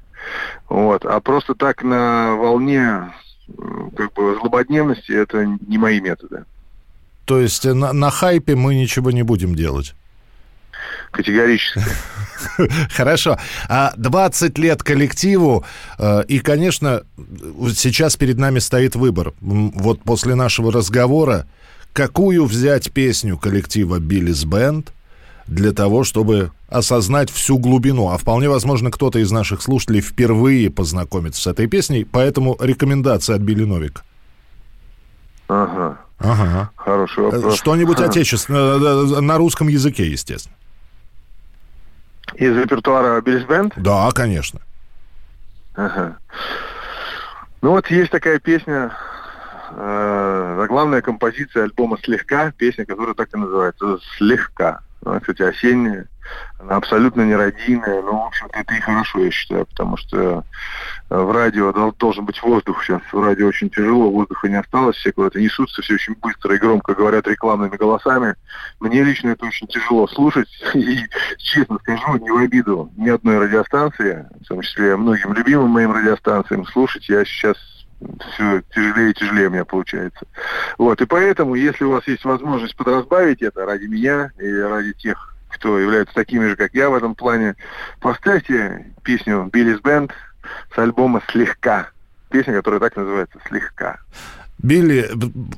Вот. 0.70 1.06
А 1.06 1.20
просто 1.20 1.56
так 1.56 1.84
на 1.84 2.36
волне 2.36 3.14
э, 3.48 3.54
как 3.96 4.14
бы 4.14 4.36
злободневности 4.40 5.12
это 5.12 5.46
не 5.46 5.78
мои 5.78 6.00
методы. 6.00 6.46
То 7.26 7.40
есть 7.40 7.66
на, 7.66 7.94
на 7.94 8.10
хайпе 8.10 8.56
мы 8.56 8.76
ничего 8.76 9.12
не 9.12 9.24
будем 9.24 9.56
делать. 9.56 9.96
Категорически. 11.12 11.82
Хорошо. 12.92 13.38
А 13.70 13.94
20 13.98 14.58
лет 14.58 14.84
коллективу, 14.84 15.64
э, 16.00 16.24
и, 16.28 16.40
конечно, 16.40 17.04
сейчас 17.76 18.18
перед 18.18 18.38
нами 18.38 18.60
стоит 18.60 18.96
выбор. 18.96 19.34
Вот 19.40 20.02
после 20.02 20.36
нашего 20.36 20.72
разговора, 20.72 21.46
какую 21.94 22.46
взять 22.46 22.92
песню 22.92 23.38
коллектива 23.38 24.00
«Биллис 24.00 24.44
Бенд» 24.44 24.92
для 25.48 25.72
того, 25.72 26.04
чтобы 26.04 26.52
осознать 26.70 27.30
всю 27.30 27.58
глубину. 27.58 28.10
А 28.10 28.18
вполне 28.18 28.50
возможно, 28.50 28.92
кто-то 28.92 29.20
из 29.20 29.32
наших 29.32 29.62
слушателей 29.62 30.02
впервые 30.02 30.70
познакомится 30.70 31.42
с 31.42 31.48
этой 31.48 31.68
песней, 31.68 32.06
поэтому 32.06 32.58
рекомендация 32.60 33.36
от 33.36 33.42
Билли 33.42 33.64
Новика. 33.64 34.02
Ага. 35.48 35.98
Ага. 36.20 36.72
Хороший 36.76 37.24
Э, 37.24 37.30
вопрос. 37.30 37.58
Что-нибудь 37.58 38.00
отечественное, 38.00 39.18
э, 39.18 39.22
на 39.22 39.38
русском 39.38 39.68
языке, 39.68 40.08
естественно. 40.08 40.56
Из 42.36 42.58
репертуара 42.58 43.22
Биллис 43.22 43.46
Бенд? 43.46 43.74
Да, 43.76 44.10
конечно. 44.12 44.62
Ага. 45.76 46.18
Ну 47.62 47.72
вот 47.72 47.88
есть 47.88 48.12
такая 48.12 48.40
песня, 48.40 48.92
э, 49.72 50.56
заглавная 50.60 51.02
композиция 51.02 51.64
альбома 51.64 51.98
«Слегка», 52.04 52.52
песня, 52.52 52.86
которая 52.86 53.14
так 53.14 53.30
и 53.34 53.38
называется 53.38 54.00
«Слегка». 54.18 54.82
Она, 55.06 55.20
кстати, 55.20 55.42
осенняя, 55.42 56.08
она 56.60 56.78
абсолютно 56.78 57.24
нерадийная, 57.24 58.02
но, 58.02 58.24
в 58.24 58.28
общем-то, 58.28 58.58
это 58.58 58.74
и 58.74 58.80
хорошо, 58.80 59.20
я 59.20 59.32
считаю, 59.32 59.66
потому 59.66 59.98
что 59.98 60.46
э, 61.10 61.16
в 61.18 61.32
радио 61.32 61.74
дол- 61.74 61.94
должен 61.94 62.26
быть 62.26 62.42
воздух 62.42 62.84
сейчас. 62.84 63.02
В 63.12 63.22
радио 63.22 63.48
очень 63.48 63.70
тяжело, 63.70 64.10
воздуха 64.10 64.48
не 64.48 64.56
осталось, 64.56 64.96
все 64.96 65.12
куда-то 65.12 65.42
несутся, 65.42 65.82
все 65.82 65.96
очень 65.96 66.16
быстро 66.16 66.56
и 66.56 66.60
громко 66.60 66.94
говорят 66.94 67.28
рекламными 67.28 67.76
голосами. 67.76 68.36
Мне 68.80 69.04
лично 69.04 69.30
это 69.30 69.46
очень 69.46 69.68
тяжело 69.68 70.08
слушать, 70.08 70.48
и, 70.74 71.00
честно 71.38 71.78
скажу, 71.80 72.18
не 72.18 72.32
в 72.32 72.38
обиду 72.38 72.90
ни 72.96 73.10
одной 73.10 73.40
радиостанции, 73.40 74.26
в 74.42 74.48
том 74.48 74.62
числе 74.62 74.96
многим 74.96 75.34
любимым 75.34 75.72
моим 75.72 75.92
радиостанциям, 75.92 76.66
слушать 76.68 77.10
я 77.10 77.26
сейчас 77.26 77.58
все 78.34 78.62
тяжелее 78.74 79.12
и 79.12 79.14
тяжелее 79.14 79.48
у 79.48 79.52
меня 79.52 79.66
получается. 79.66 80.26
Вот, 80.78 81.02
и 81.02 81.06
поэтому, 81.06 81.56
если 81.56 81.84
у 81.86 81.92
вас 81.92 82.08
есть 82.08 82.26
возможность 82.26 82.76
подразбавить 82.76 83.42
это 83.42 83.66
ради 83.66 83.86
меня 83.86 84.32
и 84.40 84.52
ради 84.52 84.94
тех, 84.94 85.36
кто 85.50 85.80
являются 85.80 86.16
такими 86.16 86.48
же, 86.48 86.56
как 86.56 86.74
я 86.74 86.90
в 86.90 86.96
этом 86.96 87.16
плане, 87.16 87.56
поставьте 88.02 88.88
песню 89.04 89.50
«Биллис 89.52 89.80
Бенд» 89.82 90.12
с 90.74 90.78
альбома 90.78 91.22
«Слегка». 91.32 91.90
Песня, 92.30 92.54
которая 92.54 92.80
так 92.80 92.96
называется 92.96 93.40
«Слегка». 93.48 94.00
Билли, 94.64 95.10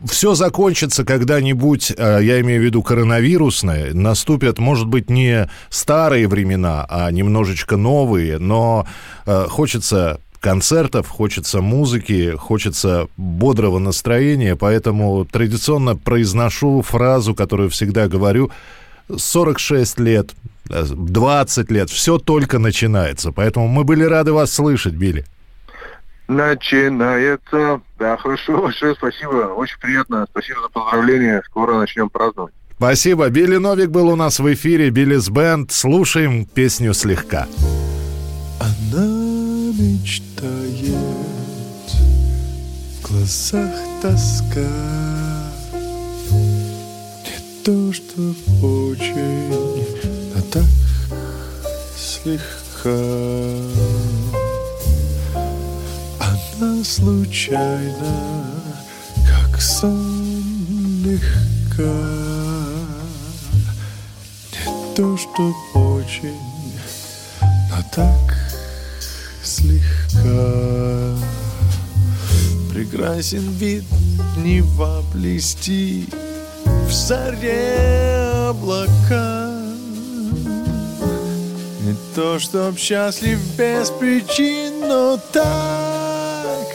все 0.05 0.33
закончится 0.33 1.05
когда-нибудь, 1.05 1.93
э, 1.95 2.19
я 2.23 2.41
имею 2.41 2.59
в 2.59 2.65
виду 2.65 2.81
коронавирусное, 2.81 3.93
наступят, 3.93 4.57
может 4.57 4.87
быть, 4.87 5.11
не 5.11 5.47
старые 5.69 6.27
времена, 6.27 6.87
а 6.89 7.11
немножечко 7.11 7.77
новые, 7.77 8.39
но 8.39 8.87
э, 9.27 9.45
хочется 9.47 10.19
концертов, 10.39 11.07
хочется 11.07 11.61
музыки, 11.61 12.35
хочется 12.37 13.07
бодрого 13.17 13.79
настроения, 13.79 14.55
поэтому 14.55 15.25
традиционно 15.25 15.95
произношу 15.95 16.81
фразу, 16.81 17.35
которую 17.35 17.69
всегда 17.69 18.07
говорю, 18.07 18.51
46 19.15 19.99
лет, 19.99 20.31
э, 20.69 20.85
20 20.85 21.71
лет, 21.71 21.89
все 21.89 22.17
только 22.17 22.59
начинается, 22.59 23.31
поэтому 23.31 23.67
мы 23.67 23.83
были 23.83 24.03
рады 24.03 24.33
вас 24.33 24.53
слышать, 24.53 24.93
Билли. 24.93 25.25
Начинается. 26.27 27.81
Да, 27.99 28.17
хорошо, 28.17 28.61
большое 28.61 28.95
спасибо. 28.95 29.53
Очень 29.55 29.79
приятно. 29.79 30.25
Спасибо 30.31 30.61
за 30.61 30.69
поздравления. 30.69 31.43
Скоро 31.45 31.77
начнем 31.77 32.09
праздновать. 32.09 32.53
Спасибо. 32.77 33.29
Билли 33.29 33.57
Новик 33.57 33.89
был 33.89 34.09
у 34.09 34.15
нас 34.15 34.39
в 34.39 34.53
эфире. 34.53 34.89
Биллис 34.89 35.29
Бенд. 35.29 35.71
Слушаем 35.71 36.45
песню 36.45 36.93
слегка. 36.93 37.47
Она 38.59 39.24
мечтает, 39.73 40.95
в 43.01 43.07
глазах 43.07 43.71
тоска. 44.01 44.69
Не 47.23 47.63
то, 47.63 47.93
что 47.93 48.35
очень, 48.61 49.49
но 50.35 50.41
так 50.51 50.63
слегка 51.97 52.89
Она 56.19 56.83
случайно, 56.83 58.45
как 59.27 59.61
сон 59.61 61.03
легка 61.03 61.83
Не 64.51 64.95
то, 64.95 65.17
что 65.17 65.53
очень, 65.73 66.39
но 67.41 67.83
так 67.91 68.44
слегка. 69.55 71.15
Прекрасен 72.73 73.49
вид 73.51 73.83
Нева 74.37 75.01
блести 75.13 76.09
в 76.87 76.91
заре 76.91 78.47
облака. 78.49 79.51
Не 81.83 81.95
то, 82.15 82.39
чтоб 82.39 82.77
счастлив 82.77 83.39
без 83.57 83.89
причин, 83.91 84.87
но 84.87 85.17
так 85.31 86.67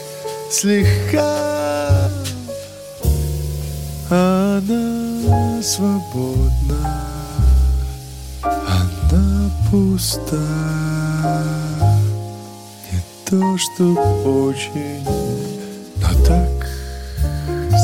слегка. 0.49 2.09
Она 4.09 5.61
свободна, 5.61 7.05
она 8.41 9.51
пуста 9.69 11.70
то, 13.31 13.57
чтоб 13.57 13.97
очень, 14.25 15.07
но 16.01 16.25
так 16.25 16.67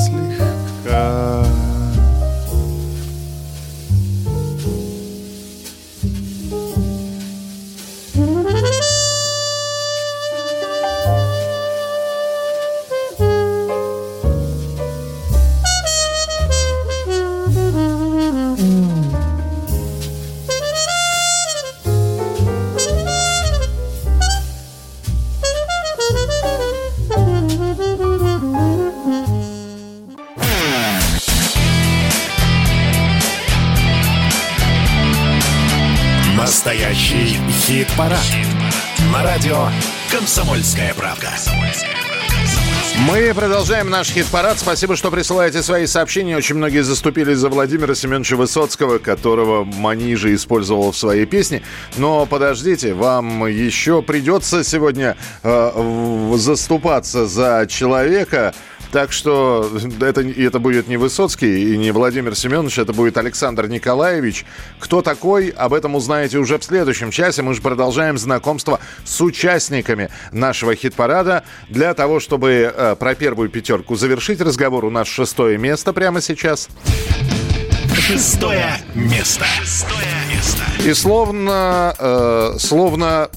слегка 0.03 1.45
Хит-парад. 37.67 38.17
На 39.11 39.23
радио 39.23 39.67
«Комсомольская 40.09 40.93
правда». 40.93 41.27
Мы 43.09 43.33
продолжаем 43.33 43.89
наш 43.89 44.09
хит-парад. 44.09 44.57
Спасибо, 44.57 44.95
что 44.95 45.11
присылаете 45.11 45.61
свои 45.61 45.85
сообщения. 45.85 46.37
Очень 46.37 46.55
многие 46.55 46.81
заступились 46.81 47.39
за 47.39 47.49
Владимира 47.49 47.93
Семеновича 47.93 48.37
Высоцкого, 48.37 48.99
которого 48.99 49.65
Манижа 49.65 50.33
использовал 50.33 50.93
в 50.93 50.97
своей 50.97 51.25
песне. 51.25 51.61
Но 51.97 52.25
подождите, 52.25 52.93
вам 52.93 53.45
еще 53.47 54.01
придется 54.01 54.63
сегодня 54.63 55.17
э, 55.43 56.31
заступаться 56.37 57.27
за 57.27 57.67
человека, 57.69 58.55
так 58.91 59.11
что 59.11 59.69
это, 60.01 60.21
это 60.21 60.59
будет 60.59 60.87
не 60.87 60.97
Высоцкий 60.97 61.73
и 61.73 61.77
не 61.77 61.91
Владимир 61.91 62.35
Семенович, 62.35 62.79
это 62.79 62.93
будет 62.93 63.17
Александр 63.17 63.67
Николаевич. 63.67 64.45
Кто 64.79 65.01
такой, 65.01 65.49
об 65.49 65.73
этом 65.73 65.95
узнаете 65.95 66.37
уже 66.37 66.57
в 66.57 66.63
следующем 66.63 67.11
часе. 67.11 67.41
Мы 67.41 67.53
же 67.53 67.61
продолжаем 67.61 68.17
знакомство 68.17 68.79
с 69.03 69.19
участниками 69.21 70.09
нашего 70.31 70.75
хит-парада. 70.75 71.43
Для 71.69 71.93
того, 71.93 72.19
чтобы 72.19 72.73
э, 72.73 72.95
про 72.97 73.15
первую 73.15 73.49
пятерку 73.49 73.95
завершить 73.95 74.41
разговор, 74.41 74.85
у 74.85 74.89
нас 74.89 75.07
шестое 75.07 75.57
место 75.57 75.93
прямо 75.93 76.21
сейчас. 76.21 76.69
Шестое 77.93 78.77
место. 78.95 79.45
Шестое 79.61 80.07
место. 80.33 80.63
И 80.85 80.93
словно, 80.93 81.93
э, 81.97 82.55
словно 82.59 83.29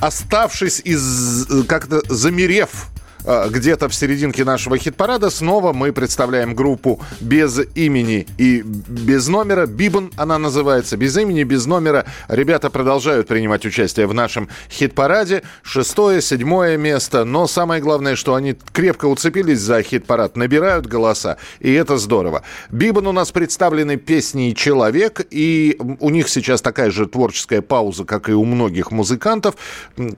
оставшись 0.00 0.80
из, 0.84 1.50
э, 1.50 1.62
как-то 1.64 2.00
замерев 2.08 2.88
где-то 3.24 3.88
в 3.88 3.94
серединке 3.94 4.44
нашего 4.44 4.76
хит-парада, 4.76 5.30
снова 5.30 5.72
мы 5.72 5.92
представляем 5.92 6.54
группу 6.54 7.00
без 7.20 7.58
имени 7.74 8.26
и 8.38 8.62
без 8.62 9.28
номера. 9.28 9.66
Бибан 9.66 10.12
она 10.16 10.38
называется. 10.38 10.96
Без 10.96 11.16
имени, 11.16 11.42
без 11.42 11.66
номера. 11.66 12.04
Ребята 12.28 12.68
продолжают 12.68 13.26
принимать 13.26 13.64
участие 13.64 14.06
в 14.06 14.14
нашем 14.14 14.48
хит-параде. 14.70 15.42
Шестое, 15.62 16.20
седьмое 16.20 16.76
место. 16.76 17.24
Но 17.24 17.46
самое 17.46 17.80
главное, 17.80 18.14
что 18.14 18.34
они 18.34 18.56
крепко 18.72 19.06
уцепились 19.06 19.60
за 19.60 19.82
хит-парад, 19.82 20.36
набирают 20.36 20.86
голоса, 20.86 21.38
и 21.60 21.72
это 21.72 21.96
здорово. 21.96 22.42
Бибан 22.70 23.06
у 23.06 23.12
нас 23.12 23.32
представлены 23.32 23.96
песней 23.96 24.54
«Человек», 24.54 25.26
и 25.30 25.78
у 26.00 26.10
них 26.10 26.28
сейчас 26.28 26.60
такая 26.60 26.90
же 26.90 27.06
творческая 27.06 27.62
пауза, 27.62 28.04
как 28.04 28.28
и 28.28 28.32
у 28.32 28.44
многих 28.44 28.90
музыкантов. 28.90 29.54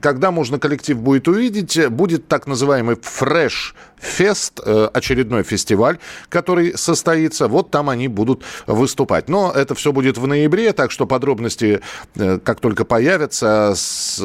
Когда 0.01 0.31
можно 0.31 0.59
коллектив 0.59 0.97
будет 0.97 1.27
увидеть, 1.27 1.87
будет 1.89 2.27
так 2.27 2.47
называемый 2.47 2.96
Fresh 3.01 3.73
Фест, 3.99 4.59
э, 4.63 4.89
очередной 4.93 5.43
фестиваль, 5.43 5.97
который 6.29 6.77
состоится. 6.77 7.47
Вот 7.47 7.71
там 7.71 7.89
они 7.89 8.07
будут 8.07 8.43
выступать. 8.67 9.27
Но 9.27 9.51
это 9.51 9.73
все 9.73 9.91
будет 9.91 10.17
в 10.17 10.27
ноябре, 10.27 10.71
так 10.73 10.91
что 10.91 11.07
подробности, 11.07 11.81
э, 12.15 12.39
как 12.43 12.59
только 12.59 12.85
появятся, 12.85 13.73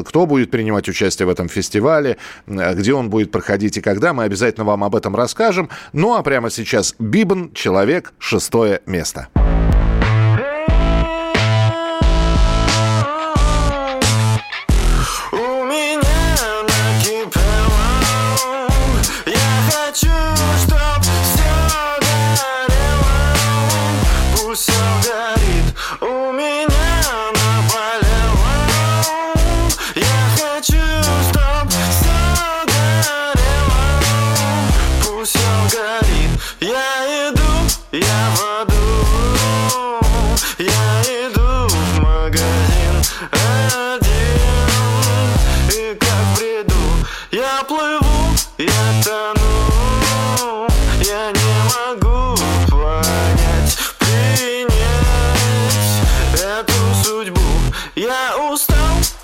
кто 0.07 0.27
будет 0.27 0.51
принимать 0.51 0.89
участие 0.89 1.27
в 1.27 1.31
этом 1.31 1.49
фестивале, 1.49 2.19
э, 2.47 2.75
где 2.75 2.93
он 2.93 3.09
будет 3.09 3.31
проходить 3.31 3.79
и 3.79 3.81
когда, 3.81 4.13
мы 4.13 4.25
обязательно 4.25 4.65
вам 4.65 4.85
об 4.85 4.95
этом 4.95 5.17
расскажем. 5.17 5.71
Ну 5.93 6.15
а 6.15 6.23
прямо 6.23 6.51
сейчас 6.51 6.95
Бибан, 6.99 7.53
Человек, 7.55 8.13
шестое 8.19 8.83
место. 8.85 9.29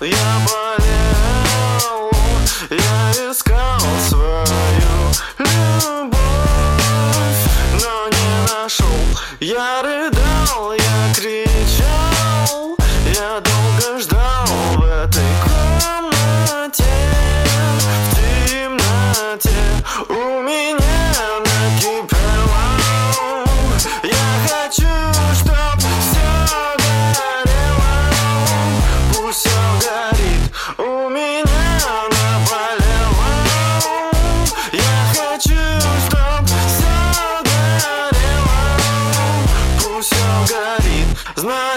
Я 0.01 0.39
болел, 0.45 2.11
я 2.69 3.11
искал 3.31 3.79
свою 4.07 5.11
любовь, 5.37 6.19
но 7.73 8.07
не 8.07 8.47
нашел. 8.47 8.87
Я 9.41 9.81
рыдал, 9.81 10.73
я 10.73 11.13
кричал, 11.13 11.48
горит. 41.41 41.68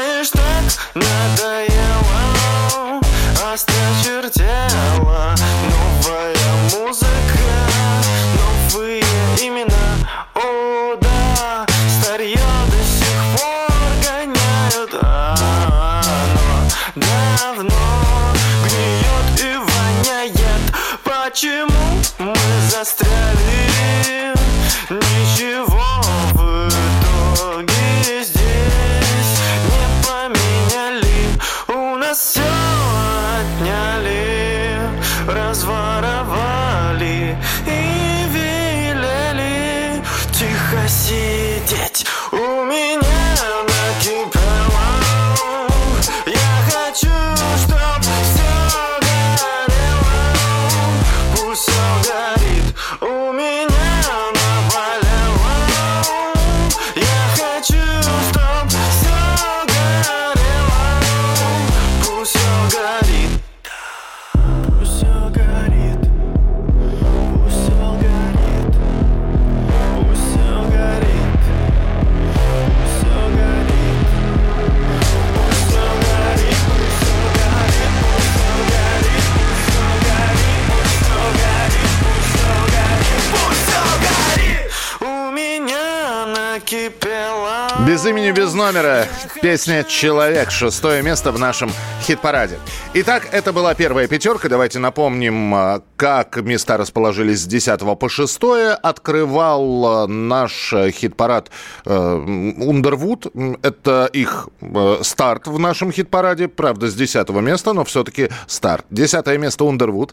Без 88.03 88.09
имени, 88.09 88.33
без 88.33 88.53
номера. 88.53 89.07
Песня 89.43 89.85
«Человек». 89.85 90.51
Шестое 90.51 91.05
место 91.05 91.31
в 91.31 91.39
нашем 91.39 91.71
хит-параде. 92.03 92.59
Итак, 92.95 93.29
это 93.31 93.53
была 93.53 93.75
первая 93.75 94.09
пятерка. 94.09 94.49
Давайте 94.49 94.81
напомним, 94.81 95.55
а, 95.55 95.83
как 95.95 96.35
места 96.43 96.79
расположились 96.79 97.43
с 97.43 97.47
10 97.47 97.97
по 97.97 98.09
6. 98.09 98.41
Открывал 98.83 99.87
а, 99.87 100.07
наш 100.09 100.73
э, 100.73 100.91
хит-парад 100.91 101.53
Ундервуд. 101.85 103.29
Это 103.63 104.11
их 104.13 104.49
э, 104.61 104.97
старт 105.03 105.47
в 105.47 105.61
нашем 105.61 105.93
хит-параде. 105.93 106.49
Правда, 106.49 106.89
с 106.89 106.95
10 106.95 107.29
места, 107.29 107.73
но 107.73 107.85
все-таки 107.85 108.31
старт. 108.49 108.85
Десятое 108.91 109.39
место 109.39 109.65
Ундервуд. 109.65 110.13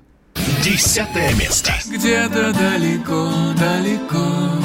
Десятое 0.63 1.33
место. 1.33 1.73
Где-то 1.87 2.53
далеко, 2.53 3.31
далеко 3.57 4.58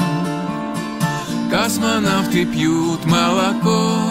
Космонавты 1.54 2.46
пьют 2.46 3.04
молоко 3.04 4.10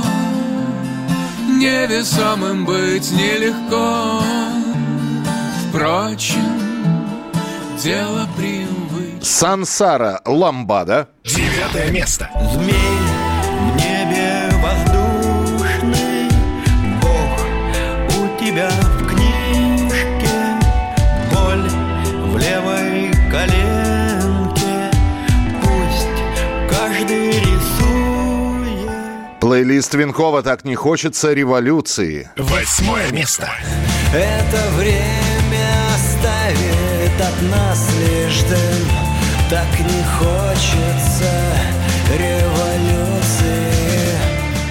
Невесомым 1.49 2.65
быть 2.65 3.11
нелегко 3.11 4.23
Впрочем, 5.67 6.39
дело 7.83 8.29
привычное 8.37 9.21
Сансара 9.21 10.21
Ламбада. 10.25 11.09
Девятое 11.25 11.91
место. 11.91 12.29
Змей 12.53 13.12
Плейлист 29.53 29.93
Винкова 29.93 30.41
«Так 30.41 30.65
не 30.65 30.73
хочется 30.73 31.31
революции». 31.31 32.27
Восьмое 32.37 33.11
место. 33.11 33.51
Это 34.11 34.71
время 34.79 35.69
оставит 35.93 37.21
от 37.21 37.39
нас 37.51 37.87
лишь 37.99 38.41
дым 38.49 38.87
Так 39.51 39.67
не 39.79 40.03
хочется 40.17 41.31
революции 42.17 43.59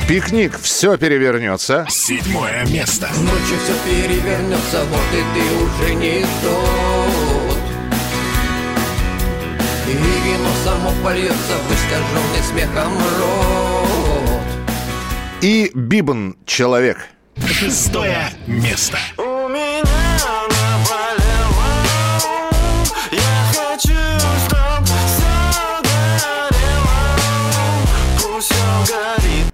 Пикник 0.08 0.58
«Все 0.60 0.96
перевернется». 0.96 1.86
Седьмое 1.88 2.66
место. 2.66 3.06
Ночью 3.06 3.58
все 3.62 3.74
перевернется, 3.84 4.82
вот 4.90 5.12
и 5.12 5.22
ты 5.32 5.44
уже 5.64 5.94
не 5.94 6.26
тот 6.42 7.58
И 9.86 9.92
вино 9.92 10.50
само 10.64 10.90
польется 11.04 11.54
в 11.68 11.72
искаженный 11.72 12.42
смехом 12.50 12.98
рот 13.20 13.71
И 15.42 15.72
Бибан 15.74 16.36
«Человек». 16.46 16.98
Шестое 17.44 18.30
место. 18.46 18.96
У 19.18 19.48
меня 19.48 19.82
наболело 20.48 21.64
Я 23.10 23.46
хочу, 23.52 23.92
чтоб 24.46 24.84
все 24.84 25.82
горело 25.82 27.00
Пусть 28.22 28.52
все 28.52 28.94
горит 28.94 29.52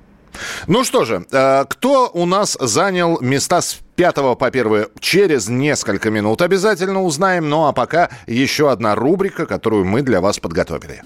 Ну 0.66 0.84
что 0.84 1.06
же, 1.06 1.24
э, 1.32 1.64
кто 1.66 2.10
у 2.12 2.26
нас 2.26 2.58
занял 2.60 3.18
места 3.22 3.62
с 3.62 3.78
пятого 3.96 4.34
по 4.34 4.50
первое 4.50 4.88
через 5.00 5.48
несколько 5.48 6.10
минут 6.10 6.42
обязательно 6.42 7.02
узнаем. 7.02 7.48
Ну 7.48 7.64
а 7.64 7.72
пока 7.72 8.10
еще 8.26 8.70
одна 8.70 8.94
рубрика, 8.94 9.46
которую 9.46 9.86
мы 9.86 10.02
для 10.02 10.20
вас 10.20 10.38
подготовили. 10.38 11.02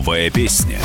Новая 0.00 0.30
песня. 0.30 0.78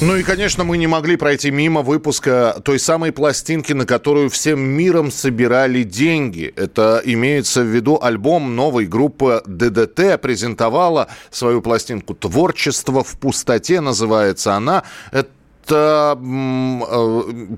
Ну 0.00 0.14
и, 0.14 0.22
конечно, 0.22 0.62
мы 0.62 0.76
не 0.76 0.86
могли 0.86 1.16
пройти 1.16 1.50
мимо 1.50 1.82
выпуска 1.82 2.60
той 2.64 2.78
самой 2.78 3.10
пластинки, 3.10 3.72
на 3.72 3.86
которую 3.86 4.30
всем 4.30 4.60
миром 4.60 5.10
собирали 5.10 5.82
деньги. 5.82 6.52
Это 6.54 7.02
имеется 7.04 7.62
в 7.62 7.66
виду 7.66 7.98
альбом 8.00 8.54
новой 8.54 8.86
группы 8.86 9.42
ДДТ 9.46 10.20
презентовала 10.22 11.08
свою 11.32 11.60
пластинку 11.60 12.14
«Творчество 12.14 13.02
в 13.02 13.18
пустоте» 13.18 13.80
называется 13.80 14.54
она. 14.54 14.84
Это 15.10 15.30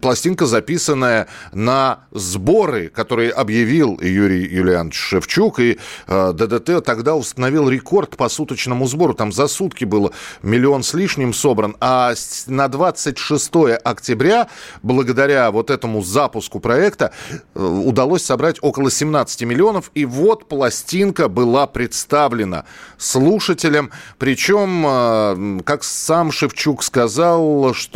пластинка, 0.00 0.46
записанная 0.46 1.28
на 1.52 2.00
сборы, 2.12 2.88
которые 2.88 3.30
объявил 3.30 3.98
Юрий 4.00 4.46
Юлианович 4.46 4.94
Шевчук. 4.94 5.60
И 5.60 5.78
э, 6.06 6.32
ДДТ 6.32 6.84
тогда 6.84 7.14
установил 7.14 7.68
рекорд 7.68 8.16
по 8.16 8.28
суточному 8.28 8.86
сбору. 8.86 9.14
Там 9.14 9.32
за 9.32 9.48
сутки 9.48 9.84
было 9.84 10.12
миллион 10.42 10.82
с 10.82 10.94
лишним 10.94 11.32
собран. 11.32 11.76
А 11.80 12.14
на 12.46 12.68
26 12.68 13.50
октября, 13.82 14.48
благодаря 14.82 15.50
вот 15.50 15.70
этому 15.70 16.02
запуску 16.02 16.60
проекта, 16.60 17.12
э, 17.54 17.62
удалось 17.62 18.24
собрать 18.24 18.58
около 18.60 18.90
17 18.90 19.42
миллионов. 19.42 19.90
И 19.94 20.04
вот 20.04 20.48
пластинка 20.48 21.28
была 21.28 21.66
представлена 21.66 22.64
слушателям. 22.98 23.90
Причем, 24.18 24.84
э, 24.86 25.60
как 25.64 25.84
сам 25.84 26.30
Шевчук 26.32 26.82
сказал, 26.82 27.74
что 27.74 27.95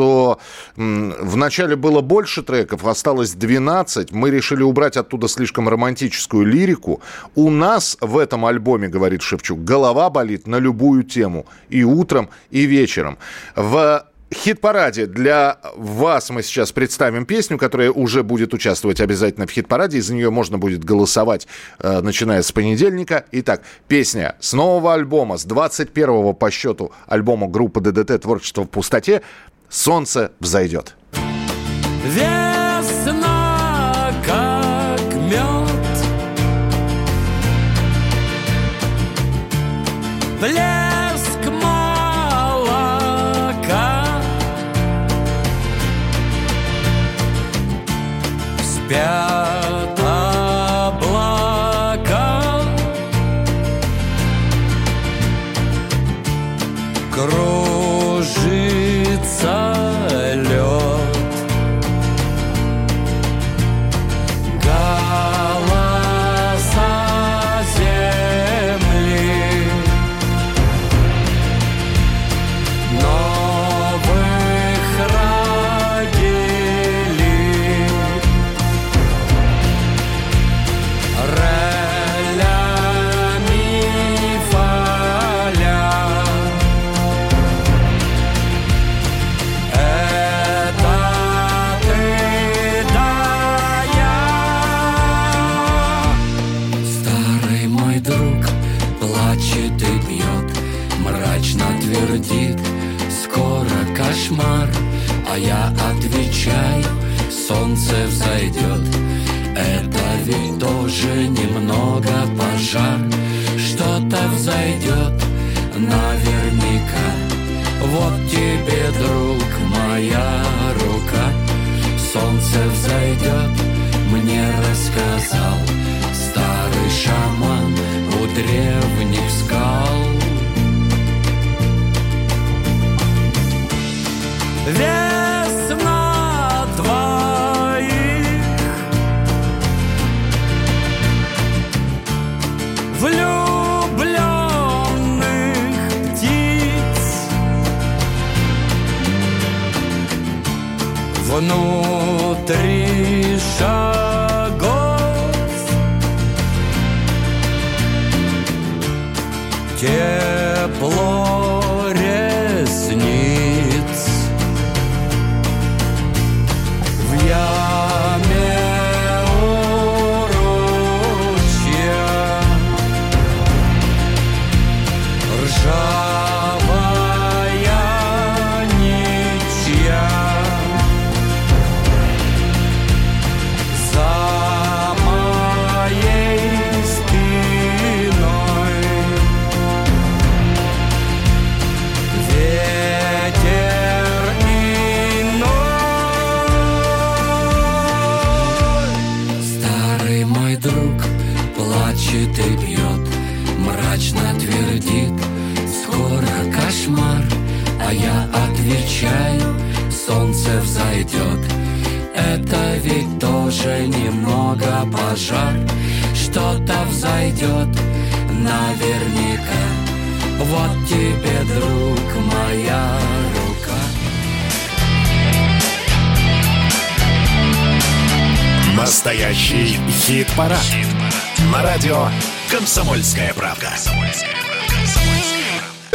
м, 0.76 1.14
вначале 1.20 1.76
было 1.76 2.00
больше 2.00 2.42
треков, 2.42 2.86
осталось 2.86 3.32
12. 3.32 4.12
Мы 4.12 4.30
решили 4.30 4.62
убрать 4.62 4.96
оттуда 4.96 5.28
слишком 5.28 5.68
романтическую 5.68 6.44
лирику. 6.46 7.00
У 7.34 7.50
нас 7.50 7.96
в 8.00 8.18
этом 8.18 8.46
альбоме, 8.46 8.88
говорит 8.88 9.22
Шевчук, 9.22 9.64
голова 9.64 10.10
болит 10.10 10.46
на 10.46 10.56
любую 10.56 11.02
тему. 11.02 11.46
И 11.68 11.84
утром, 11.84 12.28
и 12.50 12.66
вечером. 12.66 13.18
В 13.56 14.06
хит-параде 14.32 15.06
для 15.06 15.58
вас 15.76 16.30
мы 16.30 16.42
сейчас 16.42 16.72
представим 16.72 17.26
песню, 17.26 17.58
которая 17.58 17.90
уже 17.90 18.22
будет 18.22 18.54
участвовать 18.54 19.00
обязательно 19.00 19.46
в 19.46 19.50
хит-параде. 19.50 19.98
Из-за 19.98 20.14
нее 20.14 20.30
можно 20.30 20.58
будет 20.58 20.84
голосовать, 20.84 21.46
э, 21.78 22.00
начиная 22.00 22.42
с 22.42 22.52
понедельника. 22.52 23.24
Итак, 23.32 23.62
песня 23.88 24.36
с 24.40 24.52
нового 24.52 24.94
альбома, 24.94 25.36
с 25.36 25.44
21 25.44 26.34
по 26.34 26.50
счету 26.50 26.92
альбома 27.06 27.48
группы 27.48 27.80
ДДТ 27.80 28.22
«Творчество 28.22 28.62
в 28.62 28.68
пустоте» 28.68 29.22
«Солнце 29.70 30.32
взойдет». 30.40 30.96
Весна, 32.04 33.50
как 34.26 35.14
мед 35.14 35.70
Блеск 40.40 41.44
молока 41.62 42.66
Спят 48.62 49.39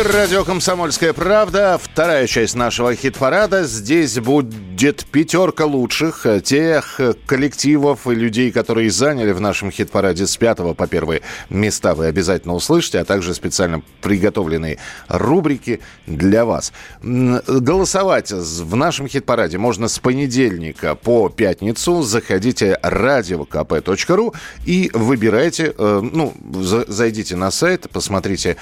Радио 0.06 0.44
«Комсомольская 0.44 1.14
правда». 1.14 1.80
Вторая 1.82 2.28
часть 2.28 2.54
нашего 2.54 2.94
хит-парада. 2.94 3.64
Здесь 3.64 4.20
будет 4.20 5.06
пятерка 5.06 5.66
лучших 5.66 6.28
э, 6.28 6.42
тех 6.42 7.00
э, 7.00 7.14
коллективов 7.26 8.06
и 8.06 8.14
людей, 8.14 8.52
которые 8.52 8.92
заняли 8.92 9.32
в 9.32 9.42
нашем 9.42 9.72
хит-параде 9.72 10.28
с 10.28 10.38
пятого 10.38 10.76
по 10.76 10.86
первые 10.86 11.22
места. 11.50 11.96
Вы 11.96 12.06
обязательно 12.06 12.54
услышите, 12.54 13.00
а 13.00 13.06
также 13.06 13.34
специально 13.34 13.82
приготовленные 14.02 14.78
рубрики 15.08 15.80
для 16.06 16.46
вас. 16.46 16.72
Голосовать 17.02 18.32
в 18.32 18.76
нашем 18.76 19.08
хит-параде 19.08 19.58
можно 19.58 19.88
с 19.88 19.98
понедельника 19.98 20.94
по 20.94 21.30
пятницу. 21.30 22.04
Заходите 22.04 22.78
radiokp.ru 22.84 24.36
и 24.66 24.92
выбирайте, 24.94 25.74
э, 25.76 26.02
ну, 26.14 26.36
за- 26.62 26.86
зайдите 26.88 27.36
на 27.36 27.50
сайт, 27.50 27.90
посмотрите, 27.92 28.58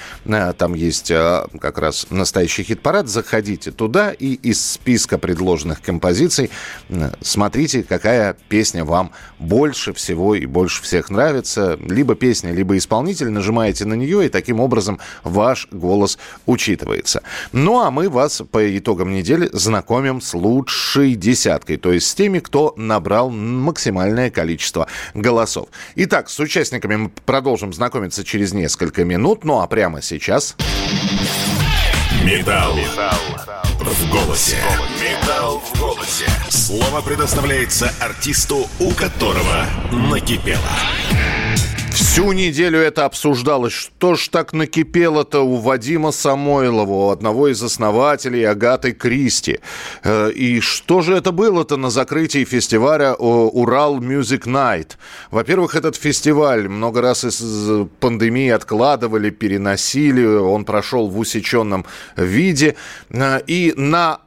там 0.56 0.72
есть 0.72 1.12
как 1.60 1.78
раз 1.78 2.06
настоящий 2.10 2.62
хит-парад, 2.62 3.08
заходите 3.08 3.70
туда 3.70 4.12
и 4.12 4.34
из 4.34 4.64
списка 4.64 5.18
предложенных 5.18 5.82
композиций 5.82 6.50
смотрите, 7.20 7.82
какая 7.82 8.36
песня 8.48 8.84
вам 8.84 9.12
больше 9.38 9.92
всего 9.92 10.34
и 10.34 10.46
больше 10.46 10.82
всех 10.82 11.10
нравится. 11.10 11.78
Либо 11.80 12.14
песня, 12.14 12.52
либо 12.52 12.76
исполнитель, 12.76 13.30
нажимаете 13.30 13.84
на 13.84 13.94
нее, 13.94 14.26
и 14.26 14.28
таким 14.28 14.60
образом 14.60 15.00
ваш 15.22 15.68
голос 15.70 16.18
учитывается. 16.46 17.22
Ну, 17.52 17.80
а 17.80 17.90
мы 17.90 18.08
вас 18.08 18.42
по 18.50 18.78
итогам 18.78 19.12
недели 19.12 19.48
знакомим 19.52 20.20
с 20.20 20.34
лучшей 20.34 21.14
десяткой, 21.14 21.76
то 21.76 21.92
есть 21.92 22.06
с 22.06 22.14
теми, 22.14 22.38
кто 22.38 22.74
набрал 22.76 23.30
максимальное 23.30 24.30
количество 24.30 24.88
голосов. 25.14 25.68
Итак, 25.96 26.28
с 26.30 26.38
участниками 26.40 26.96
мы 26.96 27.08
продолжим 27.24 27.72
знакомиться 27.72 28.24
через 28.24 28.52
несколько 28.52 29.04
минут, 29.04 29.44
ну 29.44 29.60
а 29.60 29.66
прямо 29.66 30.02
сейчас... 30.02 30.56
Металл. 32.24 32.74
В 33.80 34.10
голосе. 34.10 34.56
Металл 34.98 35.60
в 35.60 35.78
голосе. 35.78 36.24
Слово 36.48 37.02
предоставляется 37.02 37.92
артисту, 38.00 38.66
у 38.80 38.92
которого 38.92 39.66
накипело. 39.92 40.62
Всю 41.94 42.32
неделю 42.32 42.80
это 42.80 43.04
обсуждалось. 43.04 43.72
Что 43.72 44.16
ж 44.16 44.28
так 44.28 44.52
накипело-то 44.52 45.42
у 45.46 45.56
Вадима 45.56 46.10
Самойлова, 46.10 46.92
у 46.92 47.10
одного 47.10 47.46
из 47.46 47.62
основателей 47.62 48.42
Агаты 48.42 48.90
Кристи? 48.92 49.60
Э, 50.02 50.30
И 50.32 50.60
что 50.60 51.02
же 51.02 51.14
это 51.14 51.30
было-то 51.30 51.76
на 51.76 51.90
закрытии 51.90 52.44
фестиваля 52.44 53.14
Урал 53.14 54.00
Music 54.00 54.44
Night? 54.44 54.96
Во-первых, 55.30 55.76
этот 55.76 55.94
фестиваль 55.94 56.68
много 56.68 57.00
раз 57.00 57.24
из 57.24 57.86
пандемии 58.00 58.50
откладывали, 58.50 59.30
переносили. 59.30 60.24
Он 60.26 60.64
прошел 60.64 61.08
в 61.08 61.16
усеченном 61.16 61.84
виде. 62.16 62.74
Э, 63.10 63.40
И 63.46 63.72
на 63.76 64.18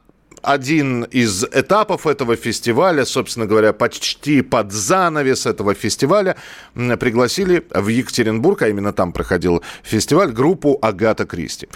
один 0.42 1.04
из 1.04 1.44
этапов 1.44 2.06
этого 2.06 2.36
фестиваля, 2.36 3.04
собственно 3.04 3.46
говоря, 3.46 3.72
почти 3.72 4.42
под 4.42 4.72
занавес 4.72 5.46
этого 5.46 5.74
фестиваля, 5.74 6.36
пригласили 6.74 7.66
в 7.74 7.88
Екатеринбург, 7.88 8.62
а 8.62 8.68
именно 8.68 8.92
там 8.92 9.12
проходил 9.12 9.62
фестиваль, 9.82 10.32
группу 10.32 10.78
Агата 10.82 11.26
Кристи, 11.26 11.68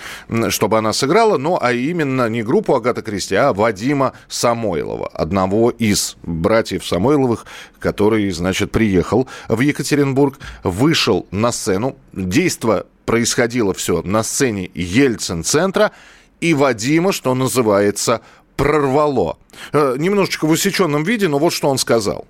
чтобы 0.49 0.79
она 0.79 0.93
сыграла, 0.93 1.39
но 1.39 1.59
а 1.61 1.73
именно 1.73 2.29
не 2.29 2.43
группу 2.43 2.75
Агата 2.75 3.03
Кристи, 3.03 3.35
а 3.35 3.53
Вадима 3.53 4.13
Самойлова, 4.29 5.09
одного 5.09 5.71
из 5.71 6.17
братьев 6.23 6.87
Самойловых, 6.87 7.47
который, 7.79 8.31
значит, 8.31 8.71
приехал 8.71 9.29
в 9.49 9.61
Екатеринбург, 9.61 10.39
вышел 10.63 11.27
на 11.31 11.53
сцену, 11.53 11.97
действо 12.13 12.87
происходило 13.05 13.75
все 13.75 14.03
на 14.03 14.23
сцене 14.23 14.71
Ельцин-центра, 14.75 15.93
и 16.41 16.55
Вадима, 16.55 17.13
что 17.13 17.35
называется, 17.35 18.21
прорвало. 18.63 19.39
Э, 19.73 19.97
немножечко 19.99 20.47
в 20.47 20.51
усеченном 20.51 21.03
виде, 21.03 21.27
но 21.27 21.39
вот 21.39 21.53
что 21.53 21.69
он 21.69 21.79
сказал. 21.79 22.27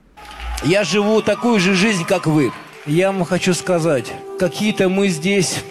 Я 0.64 0.82
живу 0.82 1.20
такую 1.20 1.60
же 1.60 1.74
жизнь, 1.74 2.06
как 2.06 2.26
вы. 2.26 2.52
Я 2.86 3.12
вам 3.12 3.26
хочу 3.26 3.52
сказать, 3.52 4.10
какие-то 4.38 4.88
мы 4.88 5.08
здесь 5.08 5.62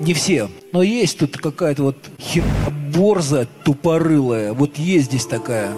не 0.00 0.12
все, 0.12 0.50
но 0.72 0.82
есть 0.82 1.18
тут 1.18 1.38
какая-то 1.38 1.84
вот 1.84 1.96
борза 2.94 3.48
тупорылая, 3.64 4.52
вот 4.52 4.76
есть 4.76 5.06
здесь 5.06 5.24
такая, 5.24 5.72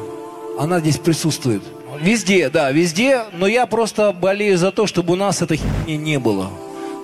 она 0.58 0.80
здесь 0.80 0.98
присутствует. 0.98 1.62
Везде, 2.00 2.50
да, 2.50 2.72
везде, 2.72 3.26
но 3.32 3.46
я 3.46 3.66
просто 3.66 4.12
болею 4.12 4.58
за 4.58 4.72
то, 4.72 4.88
чтобы 4.88 5.12
у 5.12 5.16
нас 5.16 5.40
этой 5.40 5.58
херни 5.58 5.96
не 5.96 6.18
было, 6.18 6.50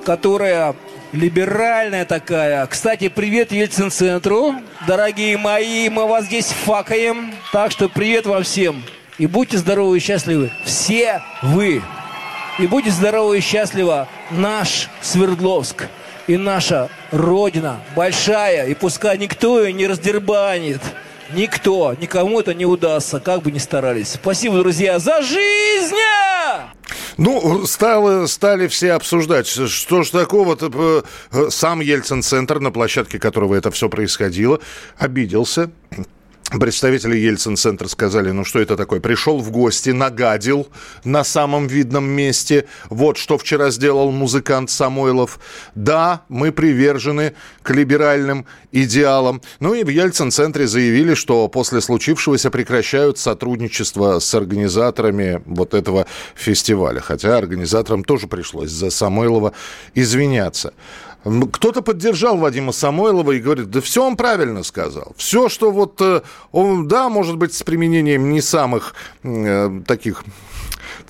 которая 0.05 0.75
либеральная 1.13 2.05
такая. 2.05 2.67
Кстати, 2.67 3.09
привет 3.09 3.53
Ельцин-центру, 3.53 4.55
дорогие 4.87 5.37
мои, 5.37 5.89
мы 5.89 6.07
вас 6.07 6.25
здесь 6.25 6.47
факаем, 6.47 7.35
так 7.53 7.71
что 7.71 7.89
привет 7.89 8.27
вам 8.27 8.43
всем. 8.43 8.83
И 9.19 9.27
будьте 9.27 9.59
здоровы 9.59 9.99
и 9.99 10.01
счастливы. 10.01 10.51
Все 10.65 11.23
вы. 11.43 11.83
И 12.59 12.67
будьте 12.67 12.91
здоровы 12.91 13.39
и 13.39 13.41
счастливы 13.41 14.07
наш 14.31 14.89
Свердловск. 15.01 15.89
И 16.27 16.37
наша 16.37 16.89
Родина 17.11 17.81
большая. 17.95 18.67
И 18.67 18.75
пускай 18.75 19.19
никто 19.19 19.63
ее 19.63 19.73
не 19.73 19.87
раздербанит. 19.87 20.81
Никто, 21.35 21.95
никому 21.99 22.41
это 22.41 22.53
не 22.53 22.67
удастся, 22.67 23.21
как 23.21 23.43
бы 23.43 23.53
ни 23.53 23.59
старались. 23.59 24.13
Спасибо, 24.13 24.59
друзья, 24.59 24.99
за 24.99 25.23
жизнь! 25.23 25.97
Ну, 27.17 27.67
стало, 27.67 28.27
стали 28.27 28.67
все 28.69 28.93
обсуждать, 28.93 29.47
что 29.47 30.03
ж 30.03 30.11
такого-то. 30.11 31.05
э, 31.33 31.51
Сам 31.51 31.81
Ельцин-центр, 31.81 32.61
на 32.61 32.71
площадке 32.71 33.19
которого 33.19 33.55
это 33.55 33.71
все 33.71 33.89
происходило, 33.89 34.61
обиделся. 34.99 35.71
Представители 36.61 37.17
Ельцин-центра 37.17 37.89
сказали, 37.89 38.31
ну 38.31 38.45
что 38.45 38.61
это 38.61 38.77
такое? 38.77 39.01
Пришел 39.01 39.39
в 39.39 39.51
гости, 39.51 39.91
нагадил 39.91 40.69
на 41.03 41.25
самом 41.25 41.67
видном 41.67 42.05
месте. 42.05 42.67
Вот 42.91 43.17
что 43.17 43.39
вчера 43.39 43.71
сделал 43.71 44.11
музыкант 44.11 44.71
Самойлов. 44.71 45.41
Да, 45.75 46.23
мы 46.29 46.53
привержены 46.53 47.33
к 47.63 47.71
либеральным 47.71 48.45
идеалам. 48.71 49.41
Ну 49.61 49.73
и 49.73 49.83
в 49.83 49.89
Ельцин-центре 49.89 50.67
заявили, 50.67 51.15
что 51.15 51.49
после 51.49 51.81
случившегося 51.81 52.51
прекращают 52.51 53.19
сотрудничество 53.19 54.19
с 54.19 54.35
организаторами 54.35 55.43
вот 55.47 55.73
этого 55.73 56.07
фестиваля. 56.35 57.01
Хотя 57.01 57.39
организаторам 57.39 58.05
тоже 58.05 58.27
пришлось 58.27 58.71
за 58.71 58.91
Самойлова 58.91 59.53
извиняться. 59.95 60.75
Кто-то 61.25 61.83
поддержал 61.83 62.37
Вадима 62.37 62.73
Самойлова 62.73 63.33
и 63.33 63.41
говорит, 63.41 63.71
да 63.71 63.81
все 63.81 64.05
он 64.05 64.17
правильно 64.17 64.63
сказал. 64.65 65.13
Все, 65.17 65.49
что 65.49 65.71
вот, 65.71 66.01
э, 66.01 66.23
он, 66.51 66.89
да, 66.89 67.09
может 67.09 67.37
быть, 67.37 67.55
с 67.55 67.63
применением 67.63 68.31
не 68.31 68.41
самых 68.41 68.95
э, 69.23 69.81
таких 69.87 70.25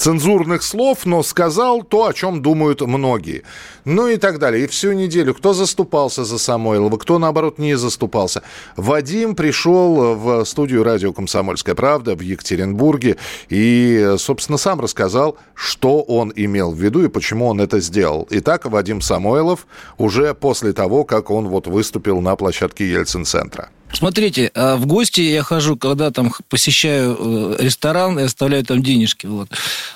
цензурных 0.03 0.65
слов, 0.65 1.07
но 1.07 1.23
сказал 1.23 1.83
то, 1.85 2.07
о 2.09 2.13
чем 2.13 2.43
думают 2.43 2.81
многие. 2.81 3.45
Ну 3.85 4.09
и 4.09 4.17
так 4.17 4.41
далее. 4.41 4.65
И 4.65 4.67
всю 4.67 4.93
неделю 4.93 5.33
кто 5.33 5.53
заступался 5.53 6.25
за 6.25 6.39
Самойлова, 6.39 6.97
кто, 6.97 7.21
наоборот, 7.21 7.59
не 7.59 7.77
заступался. 7.77 8.43
Вадим 8.77 9.37
пришел 9.37 10.17
в 10.17 10.45
студию 10.45 10.83
радио 10.83 11.13
«Комсомольская 11.13 11.77
правда» 11.77 12.17
в 12.17 12.21
Екатеринбурге 12.21 13.17
и, 13.49 14.15
собственно, 14.19 14.59
сам 14.59 14.81
рассказал, 14.81 15.37
что 15.55 16.03
он 16.03 16.33
имел 16.35 16.73
в 16.73 16.83
виду 16.83 17.05
и 17.05 17.09
почему 17.09 17.47
он 17.47 17.61
это 17.61 17.79
сделал. 17.79 18.27
Итак, 18.31 18.65
Вадим 18.65 19.01
Самойлов 19.01 19.69
уже 19.99 20.35
после 20.35 20.73
того, 20.73 21.05
как 21.05 21.31
он 21.31 21.47
вот 21.47 21.69
выступил 21.69 22.21
на 22.21 22.35
площадке 22.35 22.91
Ельцин-центра. 22.91 23.69
Смотрите, 23.93 24.51
а 24.55 24.77
в 24.77 24.87
гости 24.87 25.21
я 25.21 25.43
хожу, 25.43 25.77
когда 25.77 26.11
там 26.11 26.33
посещаю 26.49 27.17
э, 27.19 27.57
ресторан 27.61 28.19
и 28.19 28.23
оставляю 28.23 28.65
там 28.65 28.83
денежки. 28.83 29.27
Вот. 29.27 29.49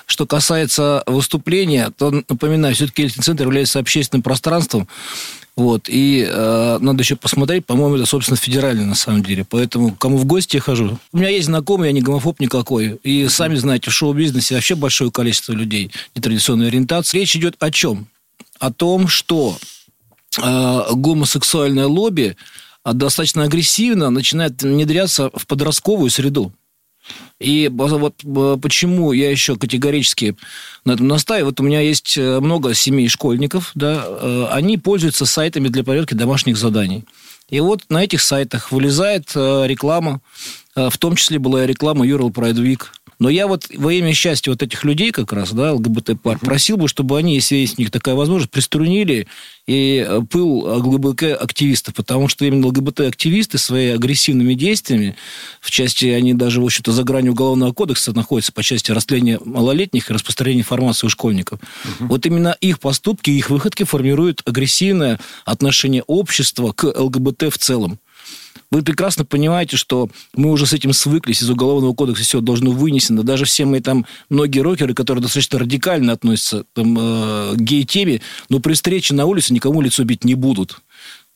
Что 0.05 0.25
касается 0.25 1.03
выступления, 1.07 1.91
то 1.97 2.11
напоминаю, 2.11 2.75
все-таки 2.75 3.03
Ельцин-центр 3.03 3.43
является 3.43 3.79
общественным 3.79 4.21
пространством. 4.21 4.87
Вот, 5.55 5.89
и 5.89 6.23
э, 6.29 6.77
надо 6.79 7.01
еще 7.01 7.15
посмотреть, 7.15 7.65
по-моему, 7.65 7.95
это, 7.95 8.05
собственно, 8.05 8.37
федеральный 8.37 8.85
на 8.85 8.93
самом 8.93 9.23
деле. 9.23 9.43
Поэтому 9.43 9.95
кому 9.95 10.17
в 10.17 10.25
гости 10.25 10.57
я 10.57 10.61
хожу. 10.61 10.99
У 11.11 11.17
меня 11.17 11.29
есть 11.29 11.47
знакомый, 11.47 11.89
я 11.89 11.93
не 11.93 12.01
гомофоб 12.01 12.39
никакой. 12.39 12.99
И 13.01 13.27
сами 13.27 13.55
знаете, 13.55 13.89
в 13.89 13.93
шоу-бизнесе 13.93 14.53
вообще 14.53 14.75
большое 14.75 15.09
количество 15.09 15.53
людей 15.53 15.91
нетрадиционной 16.13 16.67
ориентации. 16.67 17.17
Речь 17.17 17.35
идет 17.35 17.55
о 17.59 17.71
чем? 17.71 18.05
О 18.59 18.71
том, 18.71 19.07
что 19.07 19.57
э, 20.39 20.81
гомосексуальное 20.93 21.87
лобби 21.87 22.37
достаточно 22.93 23.43
агрессивно 23.43 24.09
начинает 24.09 24.61
внедряться 24.61 25.29
в 25.33 25.45
подростковую 25.47 26.09
среду. 26.09 26.53
И 27.39 27.69
вот 27.71 28.15
почему 28.61 29.11
я 29.11 29.29
еще 29.29 29.55
категорически 29.55 30.35
на 30.85 30.93
этом 30.93 31.07
настаиваю. 31.07 31.47
Вот 31.47 31.59
у 31.59 31.63
меня 31.63 31.81
есть 31.81 32.17
э, 32.17 32.39
много 32.39 32.73
семей 32.73 33.07
школьников, 33.07 33.71
да, 33.75 34.03
э, 34.05 34.47
они 34.51 34.77
пользуются 34.77 35.25
сайтами 35.25 35.67
для 35.67 35.83
проверки 35.83 36.15
домашних 36.15 36.57
заданий. 36.57 37.05
И 37.49 37.59
вот 37.59 37.83
на 37.89 38.03
этих 38.03 38.21
сайтах 38.21 38.71
вылезает 38.71 39.31
э, 39.35 39.67
реклама, 39.67 40.19
в 40.75 40.97
том 40.97 41.15
числе 41.15 41.39
была 41.39 41.65
реклама 41.65 42.05
Pride 42.29 42.61
Week. 42.61 42.83
Но 43.19 43.29
я 43.29 43.47
вот 43.47 43.67
во 43.73 43.91
имя 43.93 44.13
счастья 44.13 44.51
вот 44.51 44.61
этих 44.61 44.83
людей 44.83 45.11
как 45.11 45.33
раз, 45.33 45.51
да, 45.51 45.73
ЛГБТ-пар, 45.73 46.37
просил 46.39 46.77
бы, 46.77 46.87
чтобы 46.87 47.17
они, 47.17 47.35
если 47.35 47.55
есть 47.55 47.79
у 47.79 47.81
них 47.81 47.89
такая 47.89 48.13
возможность, 48.13 48.51
приструнили 48.51 49.27
и 49.65 50.05
э, 50.07 50.21
пыл 50.29 50.65
ЛГБТ-активистов, 50.65 51.95
потому 51.95 52.27
что 52.27 52.45
именно 52.45 52.67
ЛГБТ-активисты 52.67 53.57
своими 53.57 53.95
агрессивными 53.95 54.53
действиями, 54.53 55.15
в 55.61 55.71
части, 55.71 56.05
они 56.05 56.33
даже, 56.33 56.61
в 56.61 56.65
общем-то, 56.65 56.91
за 56.91 57.03
гранью 57.03 57.31
Уголовного 57.31 57.73
кодекса 57.73 58.13
находятся 58.13 58.51
по 58.51 58.63
части 58.63 58.91
растления 58.91 59.39
малолетних 59.43 60.09
и 60.09 60.13
распространения 60.13 60.61
информации 60.61 61.07
у 61.07 61.09
школьников. 61.09 61.59
Вот 61.99 62.25
именно 62.25 62.55
их 62.61 62.79
поступки, 62.79 63.29
их 63.31 63.49
выходки 63.49 63.83
формируют 63.83 64.41
агрессивное 64.45 65.19
отношение 65.43 66.03
общества 66.03 66.71
к 66.71 66.85
ЛГБТ 66.85 67.53
в 67.53 67.57
целом. 67.57 67.99
Вы 68.69 68.81
прекрасно 68.81 69.23
понимаете, 69.23 69.77
что 69.77 70.09
мы 70.35 70.51
уже 70.51 70.65
с 70.65 70.73
этим 70.73 70.91
свыклись, 70.91 71.41
из 71.41 71.49
Уголовного 71.49 71.93
кодекса 71.93 72.23
все 72.23 72.41
должно 72.41 72.71
вынесено. 72.71 73.23
Даже 73.23 73.45
все 73.45 73.65
мы 73.65 73.79
там, 73.79 74.05
многие 74.29 74.59
рокеры, 74.59 74.93
которые 74.93 75.21
достаточно 75.21 75.59
радикально 75.59 76.13
относятся 76.13 76.65
там, 76.73 76.97
э, 76.99 77.53
к 77.55 77.61
гей-теме, 77.61 78.21
но 78.49 78.59
при 78.59 78.73
встрече 78.73 79.13
на 79.13 79.25
улице 79.25 79.53
никому 79.53 79.79
лицо 79.79 80.03
бить 80.03 80.25
не 80.25 80.35
будут. 80.35 80.81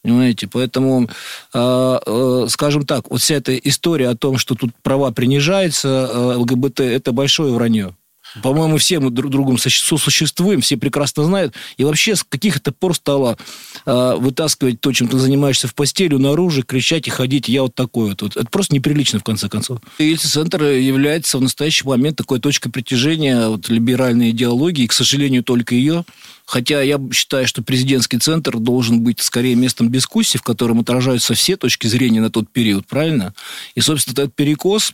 Понимаете? 0.04 0.48
Поэтому, 0.52 1.10
э, 1.54 2.00
э, 2.06 2.46
скажем 2.50 2.86
так, 2.86 3.10
вот 3.10 3.22
вся 3.22 3.36
эта 3.36 3.56
история 3.56 4.10
о 4.10 4.16
том, 4.16 4.38
что 4.38 4.56
тут 4.56 4.72
права 4.82 5.12
принижаются, 5.12 6.10
э, 6.12 6.36
ЛГБТ, 6.36 6.80
это 6.82 7.12
большое 7.12 7.54
вранье. 7.54 7.96
По-моему, 8.42 8.78
все 8.78 9.00
мы 9.00 9.10
друг 9.10 9.32
другом 9.32 9.58
сосуществуем, 9.58 10.62
все 10.62 10.78
прекрасно 10.78 11.24
знают. 11.24 11.54
И 11.78 11.84
вообще 11.84 12.16
с 12.16 12.24
каких 12.24 12.58
это 12.58 12.72
пор 12.72 12.96
стало 12.96 13.38
э, 13.86 14.16
вытаскивать 14.18 14.80
то, 14.82 14.92
чем 14.92 15.08
ты 15.08 15.18
занимаешься 15.18 15.68
в 15.68 15.76
постели, 15.76 16.16
наружу, 16.16 16.64
кричать 16.64 17.08
и 17.08 17.10
ходить, 17.10 17.50
я 17.50 17.64
вот 17.64 17.76
такой 17.76 18.10
вот. 18.10 18.22
Вот 18.22 18.38
Это 18.38 18.48
просто 18.48 18.74
неприлично, 18.74 19.20
в 19.20 19.24
конце 19.24 19.50
концов. 19.50 19.80
Ельцин-центр 20.00 20.64
является 20.64 21.38
в 21.38 21.42
настоящий 21.42 21.86
момент 21.86 22.18
такой 22.18 22.40
точкой 22.40 22.70
притяжения 22.70 23.48
вот, 23.48 23.70
либеральной 23.70 24.32
идеологии, 24.32 24.84
и, 24.84 24.88
к 24.88 24.94
сожалению, 24.94 25.44
только 25.44 25.76
ее. 25.76 26.06
Хотя 26.46 26.82
я 26.82 27.00
считаю, 27.14 27.48
что 27.48 27.62
президентский 27.62 28.18
центр 28.18 28.58
должен 28.58 29.02
быть 29.02 29.22
скорее 29.22 29.56
местом 29.56 29.92
дискуссии, 29.92 30.38
в 30.38 30.42
котором 30.42 30.80
отражаются 30.80 31.34
все 31.34 31.56
точки 31.56 31.88
зрения 31.88 32.20
на 32.20 32.30
тот 32.30 32.50
период, 32.50 32.86
правильно? 32.88 33.34
И, 33.76 33.82
собственно, 33.82 34.14
этот 34.14 34.36
перекос 34.36 34.94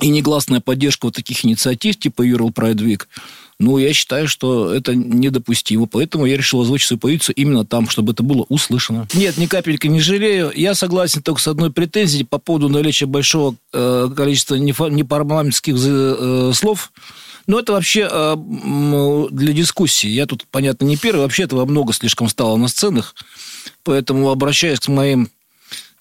и 0.00 0.08
негласная 0.08 0.60
поддержка 0.60 1.06
вот 1.06 1.14
таких 1.14 1.44
инициатив, 1.44 1.98
типа 1.98 2.22
Pride 2.22 2.76
Week, 2.76 3.06
ну, 3.58 3.78
я 3.78 3.94
считаю, 3.94 4.28
что 4.28 4.72
это 4.72 4.94
недопустимо. 4.94 5.86
Поэтому 5.86 6.26
я 6.26 6.36
решил 6.36 6.60
озвучить 6.60 6.88
свою 6.88 7.00
позицию 7.00 7.36
именно 7.36 7.64
там, 7.64 7.88
чтобы 7.88 8.12
это 8.12 8.22
было 8.22 8.44
услышано. 8.48 9.08
Нет, 9.14 9.38
ни 9.38 9.46
капельки 9.46 9.86
не 9.86 10.00
жалею. 10.00 10.52
Я 10.54 10.74
согласен 10.74 11.22
только 11.22 11.40
с 11.40 11.48
одной 11.48 11.72
претензией 11.72 12.24
по 12.24 12.38
поводу 12.38 12.68
наличия 12.68 13.06
большого 13.06 13.56
э, 13.72 14.10
количества 14.14 14.56
непарламентских 14.56 15.74
э, 15.78 16.52
слов. 16.54 16.92
Но 17.46 17.60
это 17.60 17.72
вообще 17.72 18.08
э, 18.10 18.36
для 19.30 19.52
дискуссии. 19.54 20.08
Я 20.08 20.26
тут, 20.26 20.44
понятно, 20.50 20.84
не 20.84 20.98
первый. 20.98 21.20
Вообще 21.20 21.44
этого 21.44 21.64
много 21.64 21.94
слишком 21.94 22.28
стало 22.28 22.56
на 22.56 22.68
сценах. 22.68 23.14
Поэтому 23.84 24.28
обращаюсь 24.30 24.80
к 24.80 24.88
моим 24.88 25.30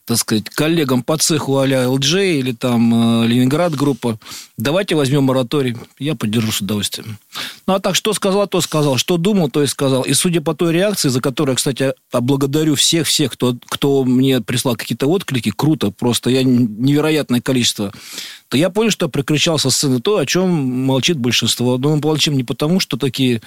так 0.06 0.18
сказать, 0.18 0.50
коллегам 0.50 1.02
по 1.02 1.18
цеху 1.18 1.58
а-ля 1.58 1.90
ЛДЖ 1.90 2.14
или 2.16 2.52
там 2.52 3.24
э, 3.24 3.28
Ленинград 3.28 3.76
группа, 3.76 4.20
давайте 4.56 4.96
возьмем 4.96 5.24
мораторий. 5.24 5.76
Я 5.98 6.14
поддержу 6.14 6.52
с 6.52 6.62
удовольствием. 6.62 7.18
Ну, 7.66 7.74
а 7.74 7.80
так, 7.80 7.96
что 7.96 8.14
сказал, 8.14 8.48
то 8.48 8.62
сказал. 8.62 8.98
Что 8.98 9.18
думал, 9.18 9.50
то 9.50 9.64
и 9.64 9.68
сказал. 9.68 10.04
И 10.04 10.14
судя 10.14 10.42
по 10.42 10.54
той 10.54 10.74
реакции, 10.74 11.10
за 11.10 11.22
которую, 11.22 11.54
я, 11.54 11.58
кстати, 11.58 11.94
благодарю 12.12 12.76
всех-всех, 12.76 13.32
кто, 13.32 13.56
кто 13.68 14.04
мне 14.04 14.42
прислал 14.42 14.76
какие-то 14.76 15.08
отклики, 15.08 15.52
круто, 15.56 15.90
просто 15.90 16.30
я 16.30 16.44
невероятное 16.44 17.42
количество, 17.42 17.92
то 18.48 18.58
я 18.58 18.70
понял, 18.70 18.92
что 18.92 19.10
прикричал 19.10 19.58
со 19.58 19.72
сцены 19.72 20.02
то, 20.02 20.18
о 20.18 20.26
чем 20.28 20.50
молчит 20.52 21.18
большинство. 21.18 21.80
Но 21.80 21.96
мы 21.96 22.02
молчим 22.02 22.38
не 22.38 22.44
потому, 22.44 22.80
что 22.80 22.98
такие 22.98 23.42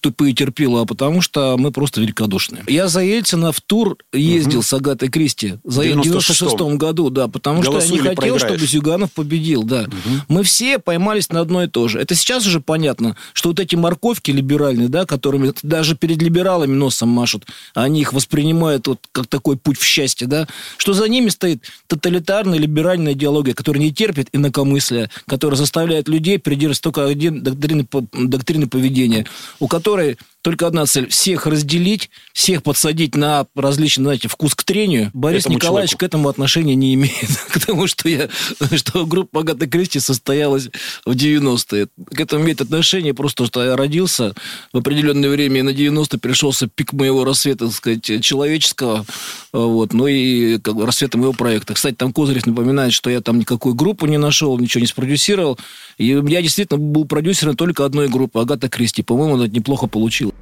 тупые 0.00 0.32
терпила, 0.34 0.82
а 0.82 0.84
потому 0.84 1.20
что 1.20 1.56
мы 1.58 1.70
просто 1.70 2.00
великодушные. 2.00 2.64
Я 2.68 2.88
за 2.88 3.00
Ельцина 3.00 3.52
в 3.52 3.60
тур 3.60 3.96
ездил 4.12 4.58
Мгм. 4.58 4.62
с 4.62 4.72
Агатой 4.74 5.08
Кристи 5.08 5.54
за 5.64 5.80
В 5.82 5.84
96 5.84 6.42
96-м 6.42 6.78
году, 6.78 7.10
да, 7.10 7.28
потому 7.28 7.62
что 7.62 7.78
я 7.78 7.86
не 7.86 7.98
хотел, 7.98 8.14
проиграешь. 8.14 8.40
чтобы 8.42 8.66
Зюганов 8.66 9.12
победил, 9.12 9.62
да. 9.64 9.86
Мы 10.28 10.42
все 10.42 10.78
поймались 10.78 11.30
на 11.30 11.40
одно 11.40 11.62
и 11.64 11.66
то 11.68 11.88
же. 11.88 11.98
Это 12.00 12.14
сейчас 12.14 12.46
уже 12.46 12.60
понятно, 12.60 13.16
что 13.32 13.48
вот 13.50 13.60
эти 13.60 13.74
морковки 13.74 14.30
либеральные, 14.30 14.88
да, 14.88 15.04
которыми 15.06 15.52
даже 15.62 15.96
перед 15.96 16.20
либералами 16.22 16.72
носом 16.74 17.08
машут, 17.08 17.46
они 17.74 18.00
их 18.00 18.12
воспринимают 18.12 18.86
вот 18.86 19.00
как 19.12 19.26
такой 19.26 19.56
путь 19.56 19.78
в 19.78 19.84
счастье, 19.84 20.26
да, 20.26 20.46
что 20.76 20.92
за 20.92 21.08
ними 21.08 21.28
стоит 21.30 21.64
тоталитарная 21.88 22.58
либеральная 22.58 23.14
идеология, 23.14 23.54
которая 23.54 23.82
не 23.82 23.92
терпит 23.92 24.28
инакомыслия, 24.32 25.10
которая 25.26 25.56
заставляет 25.56 26.08
людей 26.08 26.38
придерживаться 26.38 26.82
только 26.82 27.06
один 27.06 27.42
доктрины, 27.42 27.86
доктрины 28.12 28.66
поведения, 28.68 29.26
у 29.58 29.66
которой 29.66 29.87
giocatore 29.88 30.16
только 30.42 30.66
одна 30.66 30.86
цель– 30.86 31.08
всех 31.10 31.46
разделить, 31.46 32.10
всех 32.32 32.62
подсадить 32.62 33.16
на 33.16 33.46
различный, 33.54 34.04
знаете, 34.04 34.28
вкус 34.28 34.54
к 34.54 34.62
трению. 34.62 35.10
Борис 35.12 35.42
Этому 35.42 35.56
Николаевич 35.56 35.90
человеку. 35.90 35.98
к 35.98 36.02
этому 36.04 36.28
отношения 36.28 36.74
не 36.76 36.94
имеет, 36.94 37.28
к 37.48 37.66
тому, 37.66 37.86
что, 37.86 38.08
я, 38.08 38.28
что 38.76 39.04
группа 39.04 39.40
Агата 39.40 39.66
Кристи 39.66 39.98
состоялась 39.98 40.68
в 41.04 41.10
90-е. 41.10 41.88
К 42.06 42.20
этому 42.20 42.44
имеет 42.44 42.60
отношение 42.60 43.14
просто, 43.14 43.46
что 43.46 43.64
я 43.64 43.76
родился 43.76 44.34
в 44.72 44.78
определенное 44.78 45.28
время, 45.28 45.60
и 45.60 45.62
на 45.62 45.72
90 45.72 46.18
пришелся 46.18 46.68
пик 46.68 46.92
моего 46.92 47.24
рассвета, 47.24 47.66
так 47.66 47.74
сказать, 47.74 48.24
человеческого, 48.24 49.04
вот, 49.52 49.92
ну 49.92 50.06
и 50.06 50.58
как 50.58 50.76
бы 50.76 50.86
рассвета 50.86 51.18
моего 51.18 51.32
проекта. 51.32 51.74
Кстати, 51.74 51.96
там 51.96 52.12
Козырев 52.12 52.46
напоминает, 52.46 52.92
что 52.92 53.10
я 53.10 53.20
там 53.20 53.40
никакую 53.40 53.74
группу 53.74 54.06
не 54.06 54.18
нашел, 54.18 54.56
ничего 54.58 54.80
не 54.82 54.86
спродюсировал, 54.86 55.58
и 55.98 56.06
я 56.06 56.42
действительно 56.42 56.78
был 56.78 57.06
продюсером 57.06 57.56
только 57.56 57.84
одной 57.84 58.08
группы, 58.08 58.38
Агата 58.40 58.68
Кристи. 58.68 59.02
По-моему, 59.02 59.42
это 59.42 59.52
неплохо 59.52 59.88
получилось. 59.88 60.37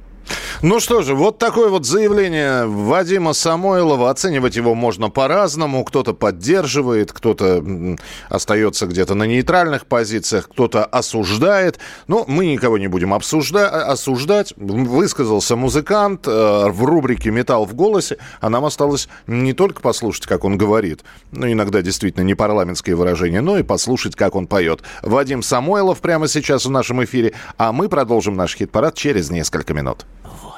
Ну 0.63 0.79
что 0.79 1.03
же, 1.03 1.13
вот 1.13 1.37
такое 1.37 1.69
вот 1.69 1.85
заявление 1.85 2.65
Вадима 2.65 3.33
Самойлова. 3.33 4.09
Оценивать 4.09 4.55
его 4.55 4.73
можно 4.73 5.11
по-разному. 5.11 5.83
Кто-то 5.83 6.13
поддерживает, 6.13 7.13
кто-то 7.13 7.63
остается 8.27 8.87
где-то 8.87 9.13
на 9.13 9.25
нейтральных 9.25 9.85
позициях, 9.85 10.49
кто-то 10.49 10.83
осуждает. 10.83 11.77
Но 12.07 12.25
мы 12.27 12.47
никого 12.47 12.79
не 12.79 12.87
будем 12.87 13.13
обсужда- 13.13 13.67
осуждать. 13.67 14.53
Высказался 14.57 15.55
музыкант 15.55 16.27
э, 16.27 16.69
в 16.69 16.83
рубрике 16.85 17.29
«Металл 17.29 17.65
в 17.65 17.75
голосе», 17.75 18.17
а 18.41 18.49
нам 18.49 18.65
осталось 18.65 19.09
не 19.27 19.53
только 19.53 19.81
послушать, 19.81 20.25
как 20.25 20.43
он 20.43 20.57
говорит, 20.57 21.03
ну, 21.31 21.51
иногда 21.51 21.83
действительно 21.83 22.23
не 22.23 22.33
парламентские 22.33 22.95
выражения, 22.95 23.41
но 23.41 23.59
и 23.59 23.63
послушать, 23.63 24.15
как 24.15 24.33
он 24.33 24.47
поет. 24.47 24.81
Вадим 25.03 25.43
Самойлов 25.43 25.99
прямо 25.99 26.27
сейчас 26.27 26.65
в 26.65 26.71
нашем 26.71 27.03
эфире, 27.03 27.33
а 27.57 27.71
мы 27.71 27.89
продолжим 27.89 28.35
наш 28.35 28.55
хит-парад 28.55 28.95
через 28.95 29.29
несколько 29.29 29.75
минут. 29.75 30.07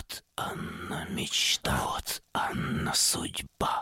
Вот 0.09 0.23
она 0.35 1.05
мечта, 1.09 1.77
вот 1.85 2.21
она 2.33 2.93
судьба. 2.93 3.81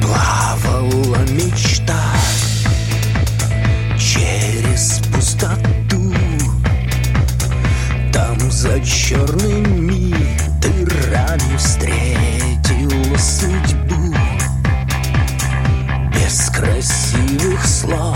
Плавала 0.00 1.22
мечта 1.30 2.02
через 3.98 5.00
пустоту. 5.12 6.12
Там 8.12 8.38
за 8.50 8.80
черными 8.80 10.14
дырами 10.60 11.56
встретила 11.56 13.18
судьбу. 13.18 14.14
Без 16.14 16.48
красивых 16.50 17.64
слов 17.66 18.13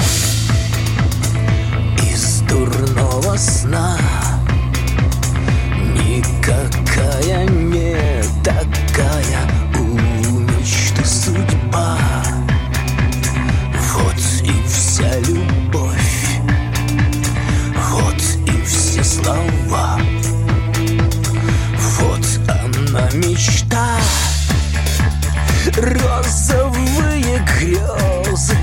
Розовые 25.80 27.38
грезы 27.56 28.56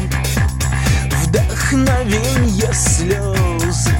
Вдохновенье 1.23 2.73
слезы 2.73 3.95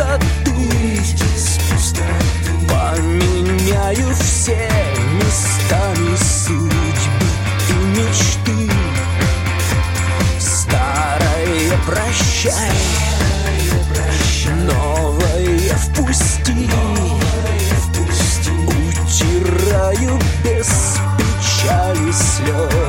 пустоты 0.00 0.28
Поменяю 2.68 4.14
все 4.14 4.70
местами 5.14 6.16
судьбы 6.16 7.28
и 7.68 7.72
мечты. 7.98 8.72
Старое 10.38 11.72
прощай 11.86 12.72
Новое 14.66 15.74
впусти. 15.76 16.70
Утираю 18.66 20.18
без 20.42 20.70
печали 21.18 22.12
слезы 22.12 22.79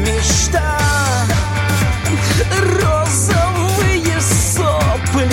мечта. 0.00 0.80
Розовые 2.80 4.20
сопли 4.20 5.30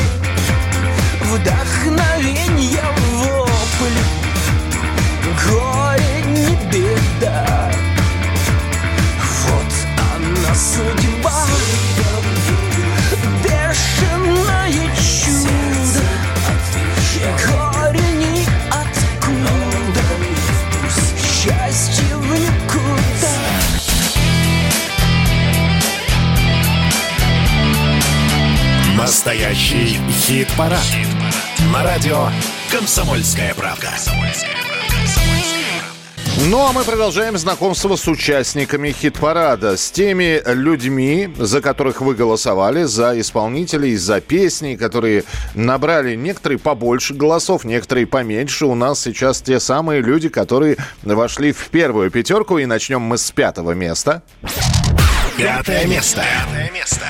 Вдохновенье 1.21 2.83
вопли 3.13 4.03
Горе 5.45 6.21
не 6.27 6.55
беда 6.71 7.56
Настоящий 29.27 29.99
хит-парад. 30.09 30.79
На 31.73 31.83
радио 31.83 32.29
«Комсомольская 32.71 33.53
правда». 33.55 33.89
Ну, 36.45 36.65
а 36.65 36.71
мы 36.71 36.85
продолжаем 36.85 37.37
знакомство 37.37 37.97
с 37.97 38.07
участниками 38.07 38.93
хит-парада, 38.93 39.75
с 39.75 39.91
теми 39.91 40.41
людьми, 40.45 41.29
за 41.37 41.61
которых 41.61 41.99
вы 41.99 42.15
голосовали, 42.15 42.83
за 42.83 43.19
исполнителей, 43.19 43.97
за 43.97 44.21
песни, 44.21 44.77
которые 44.77 45.25
набрали 45.55 46.15
некоторые 46.15 46.57
побольше 46.57 47.13
голосов, 47.13 47.65
некоторые 47.65 48.07
поменьше. 48.07 48.65
У 48.65 48.75
нас 48.75 49.01
сейчас 49.01 49.41
те 49.41 49.59
самые 49.59 50.01
люди, 50.01 50.29
которые 50.29 50.77
вошли 51.03 51.51
в 51.51 51.67
первую 51.67 52.11
пятерку, 52.11 52.59
и 52.59 52.65
начнем 52.65 53.01
мы 53.01 53.17
с 53.17 53.29
пятого 53.31 53.71
места. 53.71 54.23
Пятое 55.35 55.85
место. 55.85 56.23
Пятое 56.23 56.71
место. 56.71 57.05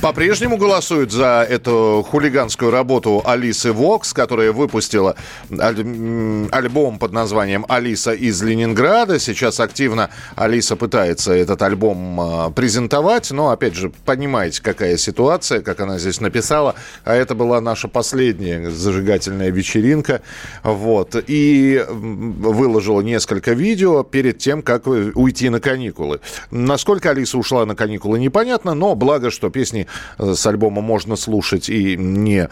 По-прежнему 0.00 0.58
голосуют 0.58 1.12
за 1.12 1.46
эту 1.48 2.06
хулиганскую 2.08 2.70
работу 2.70 3.22
Алисы 3.24 3.72
Вокс, 3.72 4.12
которая 4.12 4.52
выпустила 4.52 5.16
аль- 5.50 6.48
альбом 6.52 6.98
под 6.98 7.12
названием 7.12 7.64
«Алиса 7.68 8.12
из 8.12 8.42
Ленинграда». 8.42 9.18
Сейчас 9.18 9.60
активно 9.60 10.10
Алиса 10.36 10.76
пытается 10.76 11.32
этот 11.32 11.62
альбом 11.62 12.20
а, 12.20 12.50
презентовать, 12.50 13.30
но, 13.30 13.50
опять 13.50 13.74
же, 13.74 13.92
понимаете, 14.04 14.62
какая 14.62 14.98
ситуация, 14.98 15.62
как 15.62 15.80
она 15.80 15.98
здесь 15.98 16.20
написала. 16.20 16.74
А 17.04 17.14
это 17.14 17.34
была 17.34 17.60
наша 17.60 17.88
последняя 17.88 18.70
зажигательная 18.70 19.50
вечеринка. 19.50 20.20
Вот. 20.62 21.16
И 21.26 21.82
выложила 21.88 23.00
несколько 23.00 23.52
видео 23.52 24.02
перед 24.02 24.38
тем, 24.38 24.62
как 24.62 24.86
э, 24.86 25.12
уйти 25.14 25.48
на 25.48 25.60
каникулы. 25.60 26.20
Насколько 26.50 27.10
Алиса 27.10 27.38
ушла 27.38 27.64
на 27.64 27.74
каникулы, 27.74 28.18
непонятно, 28.18 28.74
но 28.74 28.94
благо, 28.94 29.30
что 29.30 29.48
песни 29.48 29.86
с 30.18 30.46
альбома 30.46 30.82
можно 30.82 31.16
слушать 31.16 31.68
и 31.68 31.96
не 31.96 32.48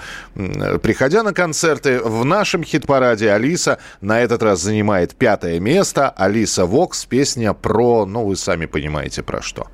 приходя 0.82 1.22
на 1.22 1.32
концерты. 1.32 2.01
В 2.01 2.24
нашем 2.24 2.64
хит-параде 2.64 3.30
Алиса 3.30 3.78
на 4.01 4.20
этот 4.20 4.43
раз 4.43 4.61
занимает 4.61 5.14
пятое 5.14 5.61
место. 5.61 6.11
Алиса 6.11 6.66
Вокс, 6.66 7.05
песня 7.05 7.53
про, 7.53 8.07
ну, 8.07 8.24
вы 8.26 8.36
сами 8.36 8.66
понимаете, 8.66 9.22
про 9.22 9.43
что. 9.43 9.66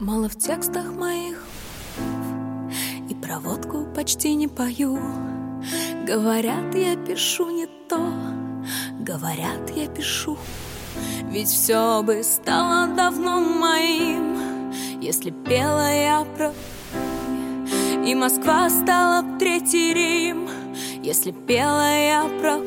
Мало 0.00 0.28
в 0.28 0.38
текстах 0.38 0.86
моих 0.92 1.38
И 3.10 3.14
про 3.14 3.40
почти 3.94 4.34
не 4.34 4.46
пою 4.46 4.98
Говорят, 6.06 6.74
я 6.74 6.96
пишу 6.96 7.50
не 7.50 7.66
то 7.88 7.98
говорят, 9.08 9.70
я 9.74 9.86
пишу. 9.88 10.36
Ведь 11.30 11.48
все 11.48 12.02
бы 12.02 12.22
стало 12.22 12.94
давно 12.94 13.40
моим, 13.40 14.70
если 15.00 15.30
пела 15.30 15.90
я 15.92 16.26
про 16.36 16.52
и 18.08 18.14
Москва 18.14 18.70
стала 18.70 19.20
б 19.20 19.38
третий 19.38 19.92
Рим, 19.92 20.48
если 21.02 21.30
пела 21.30 21.90
я 21.90 22.24
про 22.40 22.60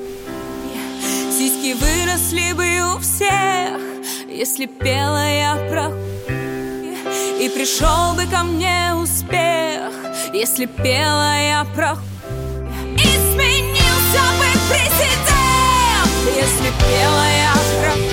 Сиськи 1.32 1.74
выросли 1.74 2.54
бы 2.54 2.96
у 2.96 3.00
всех, 3.00 3.82
если 4.30 4.68
пела 4.68 5.28
я 5.28 5.56
про 5.68 5.88
И 7.40 7.50
пришел 7.50 8.14
бы 8.14 8.28
ко 8.32 8.44
мне 8.44 8.94
успех, 8.94 9.92
если 10.32 10.68
пела 10.68 11.36
я 11.40 11.66
про 11.76 11.98
И 12.94 13.08
сменился 13.34 14.24
бы 14.38 14.48
президент, 14.70 16.36
если 16.36 16.70
пела 16.86 17.26
я 17.26 17.54
про 17.82 18.11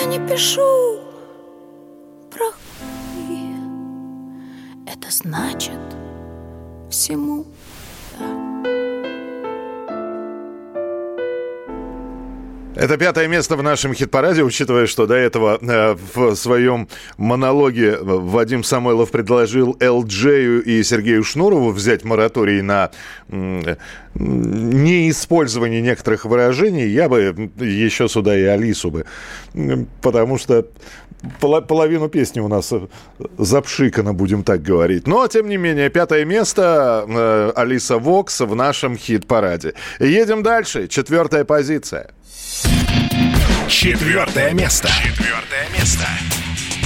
я 0.00 0.06
не 0.06 0.18
пишу 0.28 1.00
про 2.30 2.46
хуй. 2.46 3.54
Это 4.86 5.10
значит 5.10 5.78
всему 6.90 7.46
Это 12.80 12.96
пятое 12.96 13.28
место 13.28 13.56
в 13.56 13.62
нашем 13.62 13.92
хит-параде, 13.92 14.42
учитывая, 14.42 14.86
что 14.86 15.06
до 15.06 15.12
этого 15.12 15.58
э, 15.60 15.96
в 16.14 16.34
своем 16.34 16.88
монологе 17.18 17.98
Вадим 18.00 18.64
Самойлов 18.64 19.10
предложил 19.10 19.76
Элджею 19.80 20.62
и 20.62 20.82
Сергею 20.82 21.22
Шнурову 21.22 21.72
взять 21.72 22.04
мораторий 22.04 22.62
на 22.62 22.90
э, 23.28 23.76
неиспользование 24.14 25.80
некоторых 25.80 26.24
выражений, 26.24 26.88
я 26.88 27.08
бы 27.08 27.50
еще 27.58 28.08
сюда 28.08 28.36
и 28.36 28.42
Алису 28.42 28.90
бы, 28.90 29.06
потому 30.02 30.38
что 30.38 30.66
половину 31.38 32.08
песни 32.08 32.40
у 32.40 32.48
нас 32.48 32.72
запшикано, 33.38 34.12
будем 34.14 34.42
так 34.42 34.62
говорить. 34.62 35.06
Но, 35.06 35.26
тем 35.28 35.48
не 35.48 35.56
менее, 35.56 35.90
пятое 35.90 36.24
место 36.24 37.04
э, 37.06 37.52
Алиса 37.56 37.98
Вокс 37.98 38.40
в 38.40 38.54
нашем 38.54 38.96
хит-параде. 38.96 39.74
Едем 39.98 40.42
дальше. 40.42 40.88
Четвертая 40.88 41.44
позиция. 41.44 42.10
Четвертое 43.68 44.52
место. 44.52 44.88
Четвертое 44.88 45.68
место. 45.78 46.06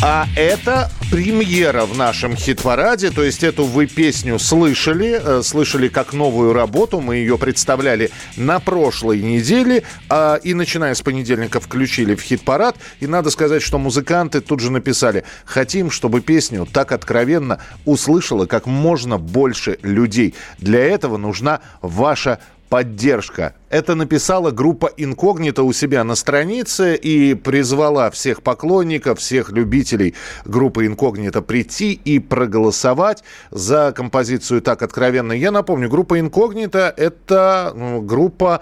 А 0.06 0.26
это 0.36 0.90
премьера 1.10 1.86
в 1.86 1.96
нашем 1.96 2.36
хит-параде, 2.36 3.10
то 3.10 3.22
есть 3.22 3.42
эту 3.42 3.64
вы 3.64 3.86
песню 3.86 4.38
слышали, 4.38 5.18
э, 5.18 5.42
слышали 5.42 5.88
как 5.88 6.12
новую 6.12 6.52
работу, 6.52 7.00
мы 7.00 7.16
ее 7.16 7.38
представляли 7.38 8.10
на 8.36 8.60
прошлой 8.60 9.22
неделе, 9.22 9.82
а, 10.10 10.34
и 10.34 10.52
начиная 10.52 10.92
с 10.92 11.00
понедельника 11.00 11.58
включили 11.58 12.14
в 12.16 12.20
хит-парад, 12.20 12.76
и 13.00 13.06
надо 13.06 13.30
сказать, 13.30 13.62
что 13.62 13.78
музыканты 13.78 14.42
тут 14.42 14.60
же 14.60 14.70
написали, 14.70 15.24
хотим, 15.46 15.90
чтобы 15.90 16.20
песню 16.20 16.68
так 16.70 16.92
откровенно 16.92 17.60
услышало 17.86 18.44
как 18.44 18.66
можно 18.66 19.16
больше 19.16 19.78
людей. 19.80 20.34
Для 20.58 20.84
этого 20.84 21.16
нужна 21.16 21.60
ваша 21.80 22.40
поддержка. 22.68 23.54
Это 23.74 23.96
написала 23.96 24.52
группа 24.52 24.88
Инкогнито 24.96 25.64
у 25.64 25.72
себя 25.72 26.04
на 26.04 26.14
странице 26.14 26.94
и 26.94 27.34
призвала 27.34 28.08
всех 28.12 28.40
поклонников, 28.40 29.18
всех 29.18 29.50
любителей 29.50 30.14
группы 30.44 30.86
Инкогнито 30.86 31.42
прийти 31.42 31.92
и 31.92 32.20
проголосовать 32.20 33.24
за 33.50 33.90
композицию 33.90 34.62
«Так 34.62 34.82
откровенно». 34.82 35.32
Я 35.32 35.50
напомню, 35.50 35.88
группа 35.88 36.20
Инкогнито– 36.20 36.94
это 36.96 37.72
ну, 37.74 38.00
группа 38.00 38.60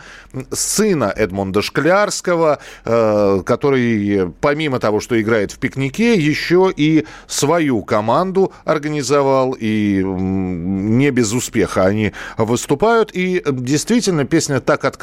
сына 0.50 1.12
Эдмонда 1.14 1.60
Шклярского, 1.60 2.60
э, 2.86 3.42
который 3.44 4.32
помимо 4.40 4.80
того, 4.80 5.00
что 5.00 5.20
играет 5.20 5.52
в 5.52 5.58
«Пикнике», 5.58 6.14
еще 6.14 6.72
и 6.74 7.04
свою 7.26 7.82
команду 7.82 8.50
организовал, 8.64 9.54
и 9.60 10.02
не 10.02 11.10
без 11.10 11.34
успеха 11.34 11.84
они 11.84 12.14
выступают. 12.38 13.10
И 13.12 13.42
действительно, 13.46 14.24
песня 14.24 14.60
так 14.60 14.86
откровенно, 14.86 15.01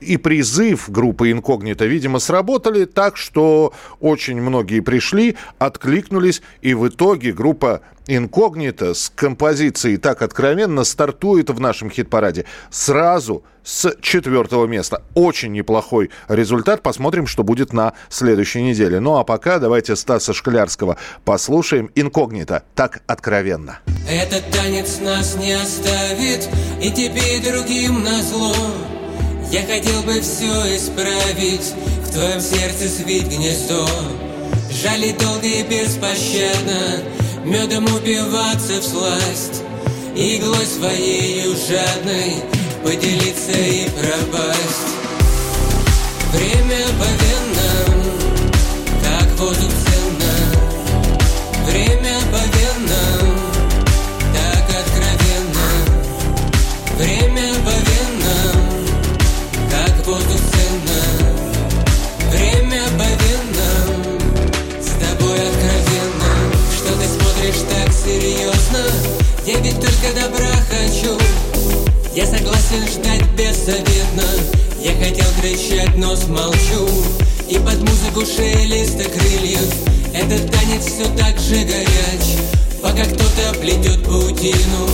и 0.00 0.16
призыв 0.16 0.90
группы 0.90 1.30
Инкогнито, 1.30 1.86
видимо, 1.86 2.18
сработали 2.18 2.84
так, 2.84 3.16
что 3.16 3.72
очень 4.00 4.40
многие 4.40 4.80
пришли, 4.80 5.36
откликнулись, 5.58 6.42
и 6.62 6.74
в 6.74 6.88
итоге 6.88 7.32
группа 7.32 7.80
Инкогнито 8.06 8.94
с 8.94 9.10
композицией 9.14 9.96
так 9.96 10.22
откровенно 10.22 10.84
стартует 10.84 11.50
в 11.50 11.60
нашем 11.60 11.90
хит-параде. 11.90 12.44
Сразу 12.70 13.44
с 13.64 13.94
четвертого 14.00 14.66
места. 14.66 15.02
Очень 15.14 15.52
неплохой 15.52 16.10
результат. 16.28 16.82
Посмотрим, 16.82 17.26
что 17.26 17.42
будет 17.42 17.72
на 17.72 17.92
следующей 18.08 18.62
неделе. 18.62 19.00
Ну 19.00 19.16
а 19.16 19.24
пока 19.24 19.58
давайте 19.58 19.96
Стаса 19.96 20.32
Шклярского 20.32 20.96
послушаем. 21.24 21.90
Инкогнито 21.94 22.62
так 22.74 23.02
откровенно. 23.06 23.80
Этот 24.08 24.50
танец 24.50 24.98
нас 25.00 25.36
не 25.36 25.52
оставит 25.52 26.48
И 26.82 26.90
тебе, 26.90 27.38
и 27.38 27.40
другим 27.40 28.02
назло 28.02 28.52
Я 29.50 29.62
хотел 29.62 30.02
бы 30.02 30.20
все 30.20 30.76
исправить 30.76 31.72
В 32.04 32.12
твоем 32.12 32.40
сердце 32.40 32.88
свить 32.88 33.28
гнездо 33.28 33.86
Жалить 34.82 35.18
долго 35.18 35.46
и 35.46 35.62
беспощадно 35.62 37.04
Медом 37.44 37.84
упиваться 37.84 38.80
в 38.80 38.84
сласть 38.84 39.62
Иглой 40.16 40.66
своей 40.66 41.44
жадной 41.54 42.59
Поделиться 42.82 43.52
и 43.52 43.90
пропасть. 43.90 44.90
Время 46.32 46.86
по 46.98 47.08
венам 47.22 47.94
Как 49.02 49.28
воздух 49.38 49.70
ценно. 49.84 50.34
Время 51.66 52.18
по 52.32 52.40
венам 52.56 53.50
так 54.32 54.64
откровенно. 54.80 55.68
Время 56.96 57.54
по 57.64 57.74
венам, 57.88 58.86
как 59.70 60.06
воздух 60.06 60.40
ценно. 60.52 61.02
Время 62.30 62.84
по 62.98 63.08
венам, 63.22 64.18
с 64.80 64.90
тобой 64.98 65.38
откровенно. 65.48 66.32
Что 66.74 66.90
ты 66.98 67.06
смотришь 67.06 67.62
так 67.68 67.92
серьезно? 67.92 68.82
Я 69.44 69.60
ведь 69.60 69.80
только 69.80 70.14
добра 70.14 70.52
хочу 70.70 71.18
Я 72.12 72.26
согласен 72.26 72.88
ждать 72.88 73.24
беззаветно 73.36 74.24
Я 74.80 74.92
хотел 74.94 75.26
кричать, 75.40 75.96
но 75.96 76.16
смолчу. 76.16 76.88
И 77.48 77.54
под 77.54 77.78
музыку 77.78 78.26
шелеста 78.26 79.04
крыльев. 79.04 79.72
Этот 80.12 80.50
танец 80.50 80.86
все 80.86 81.04
так 81.16 81.38
же 81.38 81.64
горяч. 81.64 82.36
Пока 82.82 83.04
кто-то 83.04 83.60
плетет 83.60 84.02
паутину 84.04 84.88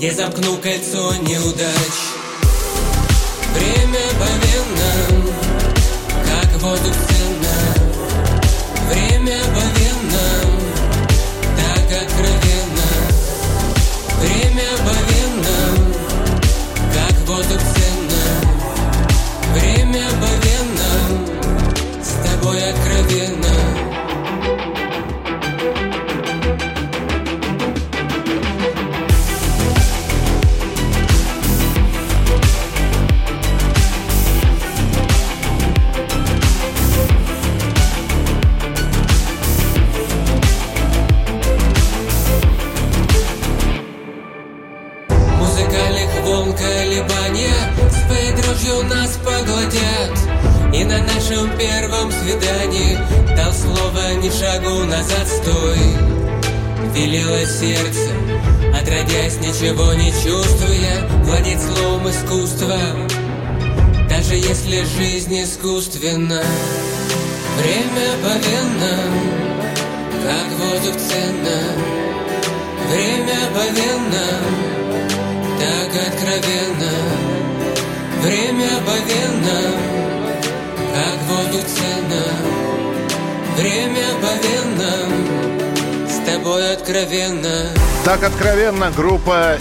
Я 0.00 0.12
замкну 0.12 0.56
кольцо 0.56 1.14
неудач. 1.22 1.96
Время 3.54 4.00
по 4.18 4.46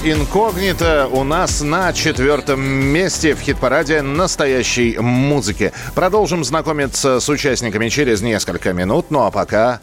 Инкогнито 0.08 1.10
у 1.12 1.24
нас 1.24 1.62
на 1.62 1.92
четвертом 1.92 2.62
месте 2.62 3.34
в 3.34 3.40
хит-параде 3.40 4.04
настоящей 4.04 5.00
музыки. 5.00 5.74
Продолжим 5.96 6.44
знакомиться 6.44 7.20
с 7.20 7.28
участниками 7.28 7.90
через 7.90 8.22
несколько 8.22 8.72
минут, 8.72 9.10
ну 9.10 9.24
а 9.24 9.32
пока... 9.32 9.82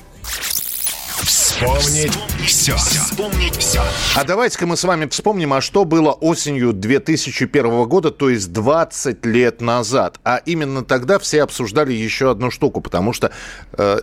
Вспомнить 1.25 2.16
все. 2.47 2.77
Вспомнить 2.77 3.57
все. 3.57 3.83
А 4.14 4.23
давайте-ка 4.23 4.64
мы 4.64 4.77
с 4.77 4.85
вами 4.85 5.09
вспомним, 5.09 5.55
а 5.55 5.61
что 5.61 5.85
было 5.85 6.12
осенью 6.12 6.73
2001 6.73 7.85
года, 7.89 8.12
то 8.12 8.31
есть 8.31 8.53
20 8.53 9.27
лет 9.27 9.61
назад. 9.61 10.20
А 10.23 10.37
именно 10.37 10.85
тогда 10.85 11.18
все 11.18 11.43
обсуждали 11.43 11.93
еще 11.93 12.31
одну 12.31 12.53
штуку, 12.53 12.81
потому 12.81 13.12
что 13.12 13.33
э, 13.73 13.99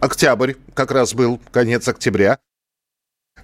октябрь 0.00 0.54
как 0.74 0.90
раз 0.90 1.14
был, 1.14 1.40
конец 1.52 1.86
октября. 1.86 2.38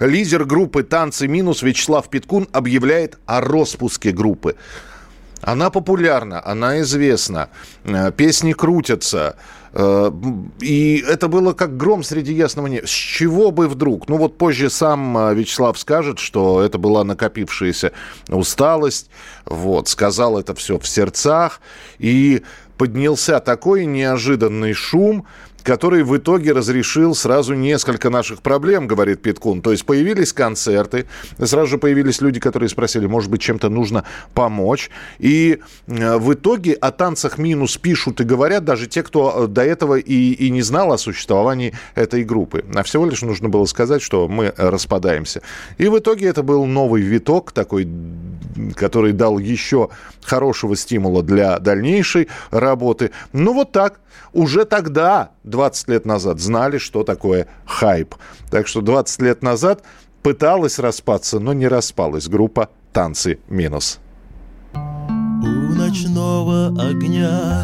Лидер 0.00 0.44
группы 0.44 0.82
«Танцы 0.82 1.26
минус» 1.26 1.62
Вячеслав 1.62 2.08
Питкун 2.10 2.48
объявляет 2.52 3.18
о 3.26 3.40
распуске 3.40 4.12
группы. 4.12 4.56
Она 5.42 5.70
популярна, 5.70 6.42
она 6.44 6.80
известна, 6.80 7.48
э, 7.84 8.10
песни 8.12 8.52
крутятся. 8.52 9.36
э, 9.72 10.10
И 10.60 11.04
это 11.06 11.28
было 11.28 11.52
как 11.52 11.76
гром 11.76 12.02
среди 12.02 12.32
ясного 12.32 12.66
неба. 12.66 12.86
С 12.86 12.90
чего 12.90 13.50
бы 13.50 13.68
вдруг? 13.68 14.08
Ну 14.08 14.16
вот 14.16 14.38
позже 14.38 14.70
сам 14.70 15.16
э, 15.16 15.34
Вячеслав 15.34 15.78
скажет, 15.78 16.18
что 16.18 16.62
это 16.62 16.78
была 16.78 17.04
накопившаяся 17.04 17.92
усталость. 18.28 19.10
Вот, 19.44 19.88
сказал 19.88 20.38
это 20.38 20.54
все 20.54 20.78
в 20.78 20.88
сердцах. 20.88 21.60
И 21.98 22.42
поднялся 22.76 23.38
такой 23.40 23.84
неожиданный 23.86 24.72
шум, 24.72 25.26
который 25.66 26.04
в 26.04 26.16
итоге 26.16 26.52
разрешил 26.52 27.12
сразу 27.16 27.54
несколько 27.54 28.08
наших 28.08 28.40
проблем, 28.40 28.86
говорит 28.86 29.20
Питкун. 29.20 29.62
То 29.62 29.72
есть 29.72 29.84
появились 29.84 30.32
концерты, 30.32 31.06
сразу 31.42 31.66
же 31.66 31.78
появились 31.78 32.20
люди, 32.20 32.38
которые 32.38 32.68
спросили, 32.68 33.06
может 33.06 33.28
быть, 33.32 33.40
чем-то 33.40 33.68
нужно 33.68 34.04
помочь. 34.32 34.90
И 35.18 35.58
э, 35.88 36.18
в 36.18 36.34
итоге 36.34 36.74
о 36.74 36.92
танцах 36.92 37.38
минус 37.38 37.78
пишут 37.78 38.20
и 38.20 38.24
говорят 38.24 38.64
даже 38.64 38.86
те, 38.86 39.02
кто 39.02 39.44
э, 39.44 39.46
до 39.48 39.62
этого 39.62 39.96
и, 39.96 40.32
и 40.34 40.50
не 40.50 40.62
знал 40.62 40.92
о 40.92 40.98
существовании 40.98 41.74
этой 41.96 42.22
группы. 42.22 42.64
А 42.72 42.84
всего 42.84 43.04
лишь 43.04 43.22
нужно 43.22 43.48
было 43.48 43.64
сказать, 43.64 44.02
что 44.02 44.28
мы 44.28 44.54
распадаемся. 44.56 45.42
И 45.78 45.88
в 45.88 45.98
итоге 45.98 46.28
это 46.28 46.44
был 46.44 46.64
новый 46.66 47.02
виток, 47.02 47.50
такой, 47.50 47.88
который 48.76 49.12
дал 49.12 49.40
еще 49.40 49.88
хорошего 50.22 50.76
стимула 50.76 51.24
для 51.24 51.58
дальнейшей 51.58 52.28
работы. 52.52 53.10
Ну 53.32 53.52
вот 53.52 53.72
так. 53.72 53.98
Уже 54.32 54.64
тогда, 54.64 55.30
20 55.46 55.88
лет 55.88 56.06
назад, 56.06 56.40
знали, 56.40 56.78
что 56.78 57.04
такое 57.04 57.48
хайп. 57.64 58.14
Так 58.50 58.66
что 58.66 58.82
20 58.82 59.22
лет 59.22 59.42
назад 59.42 59.82
пыталась 60.22 60.78
распаться, 60.78 61.38
но 61.38 61.52
не 61.52 61.68
распалась 61.68 62.28
группа 62.28 62.68
«Танцы 62.92 63.38
минус». 63.48 64.00
У 64.74 65.74
ночного 65.74 66.68
огня 66.68 67.62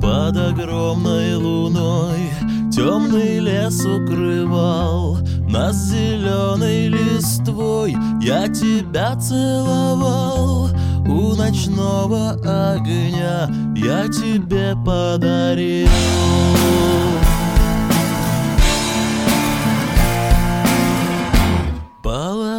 под 0.00 0.36
огромной 0.36 1.34
луной 1.34 2.30
Темный 2.72 3.40
лес 3.40 3.84
укрывал 3.84 5.18
нас 5.48 5.76
зеленой 5.76 6.88
листвой 6.88 7.96
Я 8.22 8.46
тебя 8.48 9.16
целовал 9.16 10.70
у 11.06 11.34
ночного 11.34 12.30
огня 12.74 13.50
Я 13.74 14.06
тебе 14.08 14.74
подарил 14.86 15.88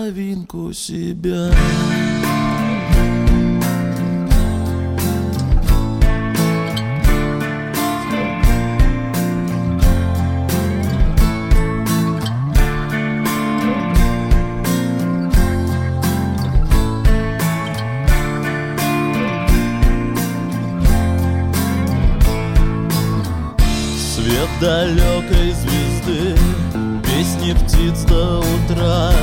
Половинку 0.10 0.74
себя. 0.74 1.52
Далекой 24.60 25.54
звезды, 25.54 26.36
песни 27.06 27.54
птиц 27.54 28.04
до 28.04 28.40
утра 28.40 29.14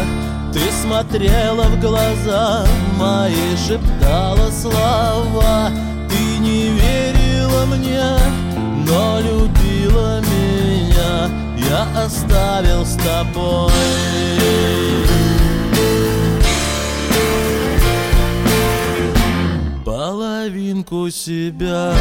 смотрела 0.86 1.64
в 1.64 1.80
глаза 1.80 2.64
мои, 2.96 3.56
шептала 3.56 4.50
слова. 4.50 5.70
Ты 6.08 6.38
не 6.38 6.68
верила 6.68 7.66
мне, 7.66 8.16
но 8.88 9.18
любила 9.20 10.20
меня. 10.20 11.28
Я 11.56 12.04
оставил 12.04 12.84
с 12.84 12.96
тобой. 12.96 13.72
Половинку 19.84 21.10
себя 21.10 21.92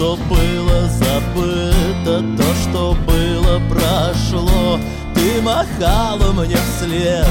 что 0.00 0.16
было 0.30 0.88
забыто, 0.88 2.24
то, 2.34 2.54
что 2.62 2.96
было 3.06 3.60
прошло. 3.68 4.80
Ты 5.14 5.42
махала 5.42 6.32
мне 6.32 6.56
вслед 6.56 7.28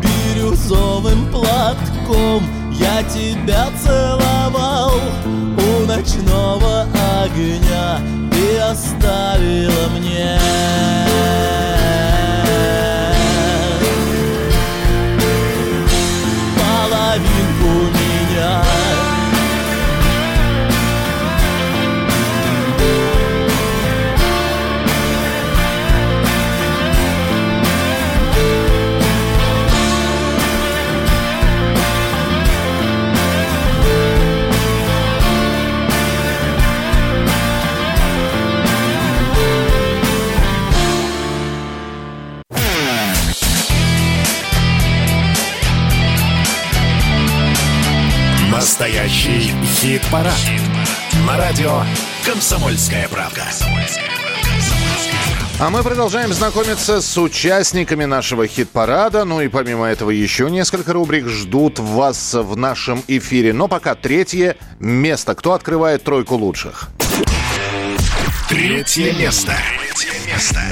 бирюзовым 0.00 1.28
платком. 1.32 2.44
Я 2.70 3.02
тебя 3.02 3.66
целовал 3.82 4.92
у 5.58 5.86
ночного 5.86 6.86
огня 7.24 8.00
Ты 8.30 8.58
оставила 8.58 9.88
мне 9.98 10.38
Настоящий 48.74 49.52
хит-парад. 49.62 50.34
На 51.28 51.36
радио 51.36 51.82
«Комсомольская 52.26 53.06
правда». 53.06 53.44
А 55.60 55.70
мы 55.70 55.84
продолжаем 55.84 56.32
знакомиться 56.32 57.00
с 57.00 57.16
участниками 57.16 58.04
нашего 58.04 58.48
хит-парада. 58.48 59.24
Ну 59.24 59.40
и 59.40 59.46
помимо 59.46 59.86
этого 59.86 60.10
еще 60.10 60.50
несколько 60.50 60.92
рубрик 60.92 61.28
ждут 61.28 61.78
вас 61.78 62.34
в 62.34 62.56
нашем 62.56 63.04
эфире. 63.06 63.52
Но 63.52 63.68
пока 63.68 63.94
третье 63.94 64.56
место. 64.80 65.36
Кто 65.36 65.52
открывает 65.52 66.02
тройку 66.02 66.34
лучших? 66.34 66.88
Третье 68.48 69.12
место. 69.12 69.56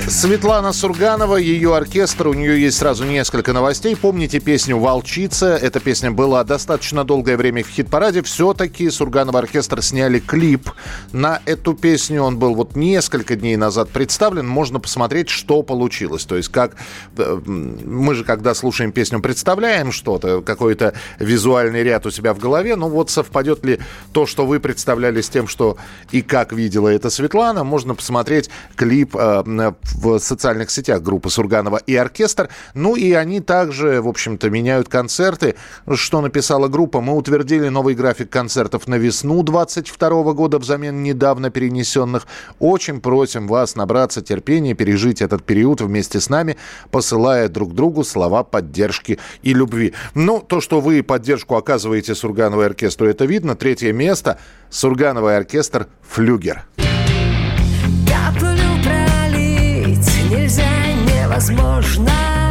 Светлана 0.08 0.72
Сурганова, 0.72 1.36
ее 1.36 1.76
оркестр, 1.76 2.28
у 2.28 2.34
нее 2.34 2.60
есть 2.60 2.78
сразу 2.78 3.04
несколько 3.04 3.52
новостей. 3.52 3.96
Помните 3.96 4.40
песню 4.40 4.78
«Волчица»? 4.78 5.56
Эта 5.56 5.80
песня 5.80 6.10
была 6.10 6.42
достаточно 6.44 7.04
долгое 7.04 7.36
время 7.36 7.62
в 7.62 7.68
хит-параде. 7.68 8.22
Все-таки 8.22 8.90
Сурганова 8.90 9.38
оркестр 9.38 9.82
сняли 9.82 10.18
клип 10.18 10.70
на 11.12 11.40
эту 11.46 11.74
песню. 11.74 12.22
Он 12.22 12.38
был 12.38 12.54
вот 12.54 12.74
несколько 12.76 13.36
дней 13.36 13.56
назад 13.56 13.90
представлен. 13.90 14.46
Можно 14.48 14.80
посмотреть, 14.80 15.28
что 15.28 15.62
получилось. 15.62 16.24
То 16.24 16.36
есть 16.36 16.48
как... 16.48 16.76
э, 17.16 17.40
Мы 17.46 18.14
же, 18.14 18.24
когда 18.24 18.54
слушаем 18.54 18.92
песню, 18.92 19.20
представляем 19.20 19.92
что-то, 19.92 20.42
какой-то 20.42 20.94
визуальный 21.18 21.82
ряд 21.82 22.06
у 22.06 22.10
себя 22.10 22.34
в 22.34 22.38
голове. 22.38 22.76
Ну 22.76 22.88
вот 22.88 23.10
совпадет 23.10 23.64
ли 23.64 23.78
то, 24.12 24.26
что 24.26 24.46
вы 24.46 24.58
представляли 24.60 25.20
с 25.20 25.28
тем, 25.28 25.46
что 25.46 25.76
и 26.10 26.22
как 26.22 26.52
видела 26.52 26.88
это 26.88 27.08
Светлана, 27.08 27.64
можно 27.64 27.94
посмотреть 27.94 28.50
клип 28.76 29.16
э, 29.16 29.21
в 29.22 30.18
социальных 30.18 30.70
сетях 30.70 31.02
группы 31.02 31.30
Сурганова 31.30 31.78
и 31.78 31.94
оркестр. 31.96 32.48
Ну 32.74 32.96
и 32.96 33.12
они 33.12 33.40
также, 33.40 34.00
в 34.00 34.08
общем-то, 34.08 34.50
меняют 34.50 34.88
концерты. 34.88 35.54
Что 35.94 36.20
написала 36.20 36.68
группа? 36.68 37.00
Мы 37.00 37.14
утвердили 37.14 37.68
новый 37.68 37.94
график 37.94 38.30
концертов 38.30 38.88
на 38.88 38.96
весну 38.96 39.42
22 39.42 40.32
года 40.32 40.58
взамен 40.58 41.02
недавно 41.02 41.50
перенесенных. 41.50 42.26
Очень 42.58 43.00
просим 43.00 43.46
вас 43.46 43.76
набраться 43.76 44.22
терпения, 44.22 44.74
пережить 44.74 45.22
этот 45.22 45.44
период 45.44 45.80
вместе 45.80 46.20
с 46.20 46.28
нами, 46.28 46.56
посылая 46.90 47.48
друг 47.48 47.74
другу 47.74 48.04
слова 48.04 48.42
поддержки 48.42 49.18
и 49.42 49.54
любви. 49.54 49.94
Ну, 50.14 50.40
то, 50.40 50.60
что 50.60 50.80
вы 50.80 51.02
поддержку 51.02 51.56
оказываете 51.56 52.14
Сургановой 52.14 52.66
оркестру, 52.66 53.06
это 53.06 53.24
видно. 53.24 53.56
Третье 53.56 53.92
место. 53.92 54.38
Сургановый 54.70 55.36
оркестр 55.36 55.88
«Флюгер». 56.02 56.64
Невозможно 61.32 62.41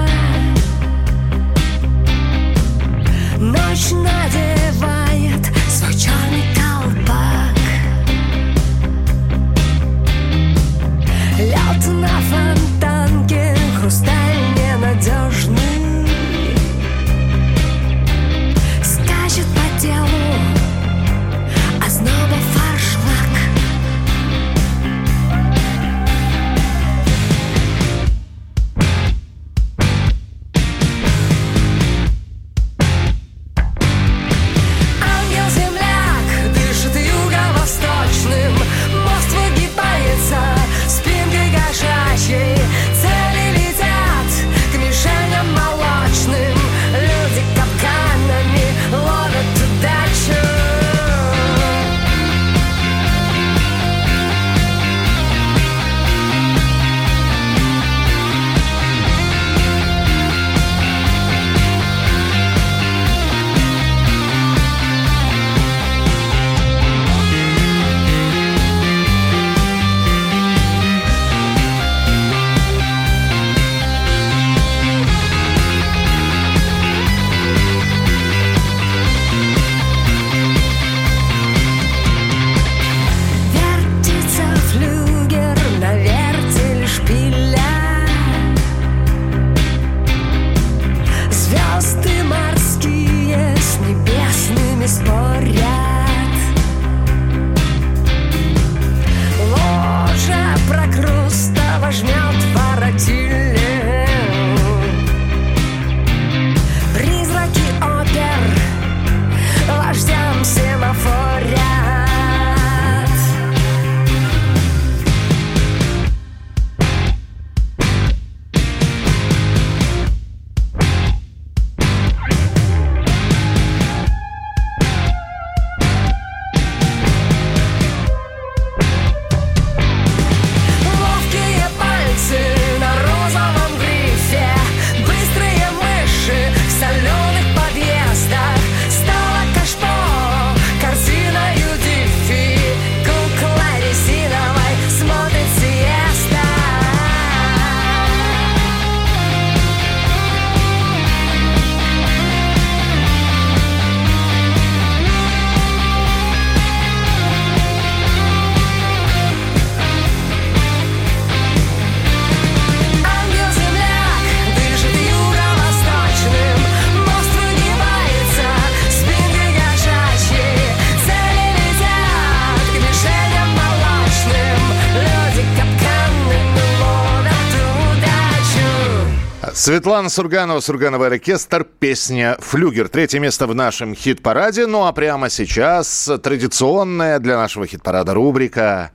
Светлана 179.61 180.09
Сурганова, 180.09 180.59
Сургановый 180.59 181.09
оркестр, 181.09 181.63
песня 181.63 182.35
«Флюгер». 182.39 182.89
Третье 182.89 183.19
место 183.19 183.45
в 183.45 183.53
нашем 183.53 183.93
хит-параде. 183.93 184.65
Ну 184.65 184.87
а 184.87 184.91
прямо 184.91 185.29
сейчас 185.29 186.09
традиционная 186.23 187.19
для 187.19 187.37
нашего 187.37 187.67
хит-парада 187.67 188.15
рубрика 188.15 188.89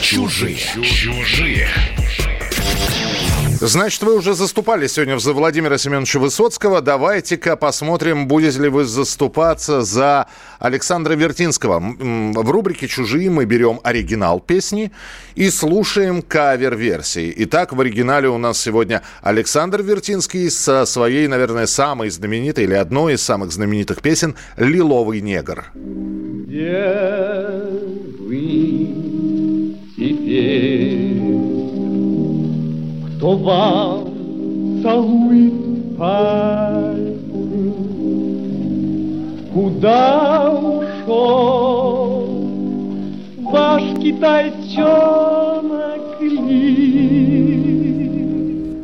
Чужие. 0.00 0.56
Чужие. 0.84 1.68
Значит, 3.60 4.02
вы 4.04 4.16
уже 4.16 4.34
заступались 4.34 4.92
сегодня 4.92 5.18
за 5.18 5.32
Владимира 5.32 5.78
Семеновича 5.78 6.20
Высоцкого. 6.20 6.80
Давайте-ка 6.80 7.56
посмотрим, 7.56 8.28
будете 8.28 8.60
ли 8.60 8.68
вы 8.68 8.84
заступаться 8.84 9.82
за 9.82 10.28
Александра 10.60 11.14
Вертинского. 11.14 11.80
В 11.80 12.50
рубрике 12.50 12.86
«Чужие» 12.86 13.30
мы 13.30 13.46
берем 13.46 13.80
оригинал 13.82 14.38
песни 14.38 14.92
и 15.34 15.50
слушаем 15.50 16.22
кавер-версии. 16.22 17.34
Итак, 17.38 17.72
в 17.72 17.80
оригинале 17.80 18.28
у 18.28 18.38
нас 18.38 18.60
сегодня 18.60 19.02
Александр 19.22 19.82
Вертинский 19.82 20.50
со 20.50 20.86
своей, 20.86 21.26
наверное, 21.26 21.66
самой 21.66 22.10
знаменитой 22.10 22.62
или 22.62 22.74
одной 22.74 23.14
из 23.14 23.22
самых 23.22 23.50
знаменитых 23.50 24.02
песен 24.02 24.36
«Лиловый 24.56 25.20
негр». 25.20 25.64
Где 25.74 26.94
вы 28.20 29.74
теперь? 29.96 30.97
Кто 33.18 33.30
вам 33.32 34.04
целует 34.80 35.98
пальцы? 35.98 37.74
Куда 39.52 40.52
ушел 40.52 42.28
ваш 43.42 43.82
китайчонок 44.00 44.60
ли. 46.20 47.37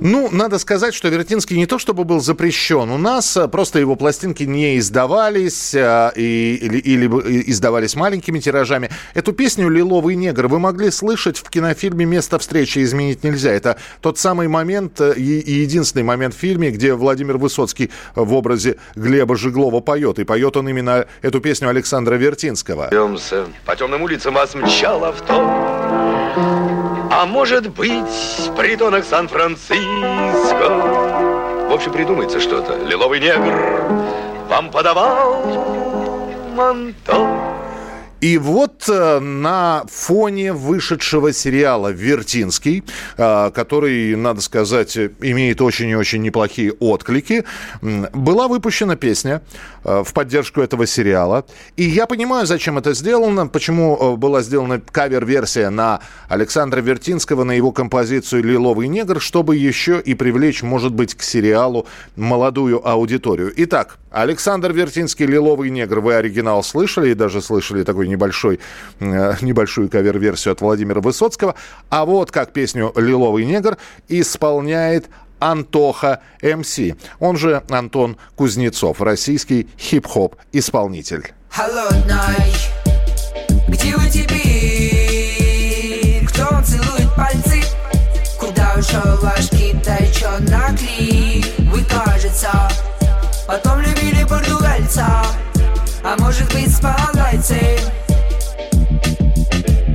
Ну, 0.05 0.28
надо 0.31 0.59
сказать, 0.59 0.93
что 0.93 1.09
Вертинский 1.09 1.56
не 1.56 1.64
то 1.64 1.78
чтобы 1.78 2.05
был 2.05 2.20
запрещен 2.20 2.90
у 2.90 2.98
нас, 2.98 3.39
а 3.39 3.48
просто 3.48 3.78
его 3.78 3.97
пластинки 3.97 4.43
не 4.43 4.76
издавались 4.76 5.74
а, 5.74 6.12
и, 6.14 6.56
или, 6.60 6.76
или 6.76 7.51
издавались 7.51 7.97
маленькими 7.97 8.39
тиражами. 8.39 8.90
Эту 9.14 9.32
песню 9.32 9.70
«Лиловый 9.70 10.14
негр» 10.14 10.48
вы 10.48 10.59
могли 10.59 10.90
слышать 10.90 11.39
в 11.39 11.48
кинофильме 11.48 12.05
«Место 12.05 12.39
встречи 12.39 12.82
изменить 12.82 13.24
нельзя». 13.24 13.52
Это 13.52 13.78
тот 14.02 14.18
самый 14.18 14.47
момент 14.47 15.01
э, 15.01 15.14
и, 15.16 15.40
и 15.40 15.52
единственный 15.62 16.02
момент 16.02 16.35
в 16.35 16.39
фильме, 16.39 16.70
где 16.70 16.93
Владимир 16.93 17.39
Высоцкий 17.39 17.90
в 18.14 18.35
образе 18.35 18.76
Глеба 18.97 19.36
Жиглова 19.36 19.81
поет. 19.81 20.18
И 20.18 20.24
поет 20.24 20.59
он 20.59 20.68
именно 20.68 21.06
эту 21.22 21.40
песню 21.40 21.70
Александра 21.70 22.16
Вертинского. 22.16 22.89
Идемся. 22.90 23.47
По 23.64 23.74
темным 23.74 24.02
улицам 24.02 24.35
вас 24.35 24.55
мчал 24.55 25.02
авто. 25.02 25.84
А 26.36 27.27
может 27.27 27.70
быть, 27.70 28.51
притонок 28.56 29.05
Сан-Франциско. 29.05 29.78
В 31.69 31.73
общем, 31.73 31.93
придумается 31.93 32.40
что-то. 32.40 32.77
Лиловый 32.77 33.20
негр 33.20 33.55
вам 34.48 34.70
подавал 34.70 35.44
манто. 36.55 37.53
И 38.24 38.38
вот 38.38 38.88
э, 38.88 39.20
на 39.20 39.84
фоне 39.86 40.55
вышедшего 40.55 41.30
сериала 41.30 41.88
«Вертинский», 41.92 42.82
э, 43.18 43.51
который, 43.51 44.16
надо 44.16 44.40
сказать, 44.40 44.96
имеет 44.96 45.60
очень 45.60 45.90
и 45.90 45.94
очень 45.94 46.22
неплохие 46.22 46.72
отклики, 46.72 47.44
была 47.82 48.48
выпущена 48.48 48.96
песня 48.96 49.42
э, 49.84 50.02
в 50.06 50.14
поддержку 50.14 50.62
этого 50.62 50.86
сериала. 50.86 51.44
И 51.76 51.84
я 51.84 52.06
понимаю, 52.06 52.46
зачем 52.46 52.78
это 52.78 52.94
сделано, 52.94 53.46
почему 53.46 54.16
была 54.16 54.40
сделана 54.40 54.80
кавер-версия 54.80 55.68
на 55.68 56.01
Александра 56.26 56.80
Вертинского, 56.80 57.44
на 57.44 57.52
его 57.52 57.72
композицию 57.72 58.42
«Лиловый 58.42 58.88
негр», 58.88 59.20
чтобы 59.20 59.56
еще 59.56 60.01
и 60.01 60.14
привлечь, 60.14 60.62
может 60.62 60.94
быть, 60.94 61.14
к 61.14 61.22
сериалу 61.22 61.86
молодую 62.16 62.88
аудиторию. 62.88 63.52
Итак, 63.55 63.98
Александр 64.15 64.73
Вертинский 64.73 65.27
«Лиловый 65.27 65.70
негр». 65.70 65.99
Вы 65.99 66.15
оригинал 66.15 66.62
слышали 66.62 67.11
и 67.11 67.15
даже 67.15 67.43
слышали 67.43 67.82
такой 67.82 68.07
небольшой, 68.07 68.61
э, 69.01 69.35
небольшую 69.41 69.91
кавер-версию 69.91 70.53
от 70.53 70.61
Владимира 70.61 71.01
Высоцкого. 71.01 71.57
А 71.91 72.05
вот 72.05 72.31
как 72.31 72.53
песню 72.53 72.93
«Лиловый 72.95 73.45
негр» 73.45 73.77
исполняет 74.09 75.07
Антоха 75.41 76.20
МС. 76.43 76.78
Он 77.19 77.36
же 77.36 77.65
Антон 77.69 78.16
Кузнецов, 78.36 79.03
российский 79.03 79.69
хип-хоп-исполнитель. 79.78 81.32
холодной 81.51 82.55
Где 83.66 83.97
вы 83.97 84.09
теперь? 84.09 86.24
Кто 86.28 86.62
целует 86.62 87.12
пальцы? 87.16 87.65
Куда 88.39 88.77
ушел 88.78 89.19
ваш 89.20 89.51
ли? 89.53 89.65
Вы, 91.59 91.85
кажется, 91.85 92.51
потом 93.47 93.84
португальца 94.94 95.06
А 96.02 96.16
может 96.18 96.52
быть 96.52 96.74
с 96.74 96.82
малайцем 96.82 97.58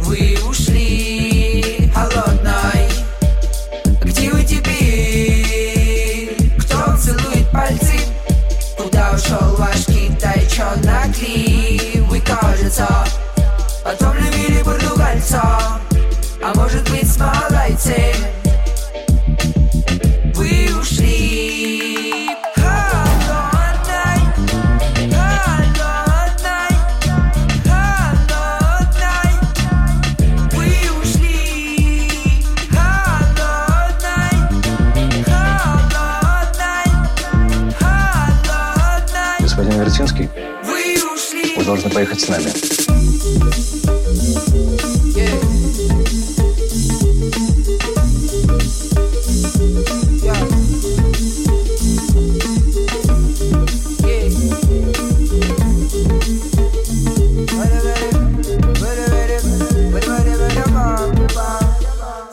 Вы 0.02 0.38
ушли 0.48 1.92
холодной 1.94 2.90
Где 4.02 4.32
вы 4.32 4.44
теперь? 4.44 6.38
Кто 6.60 6.98
целует 6.98 7.50
пальцы? 7.52 8.00
Куда 8.78 9.12
ушел 9.12 9.56
ваш 9.58 9.86
китайчонок 9.86 11.18
ли? 11.22 12.04
Вы, 12.10 12.22
кажется, 12.22 12.88
потом 13.84 14.16
любили 14.16 14.64
португальца 14.64 15.42
А 16.44 16.54
может 16.56 16.90
быть 16.90 17.10
с 17.10 17.18
Ушли 40.00 40.30
вы 41.58 41.66
должны 41.66 41.90
поехать 41.90 42.22
с 42.22 42.30
нами. 42.30 43.69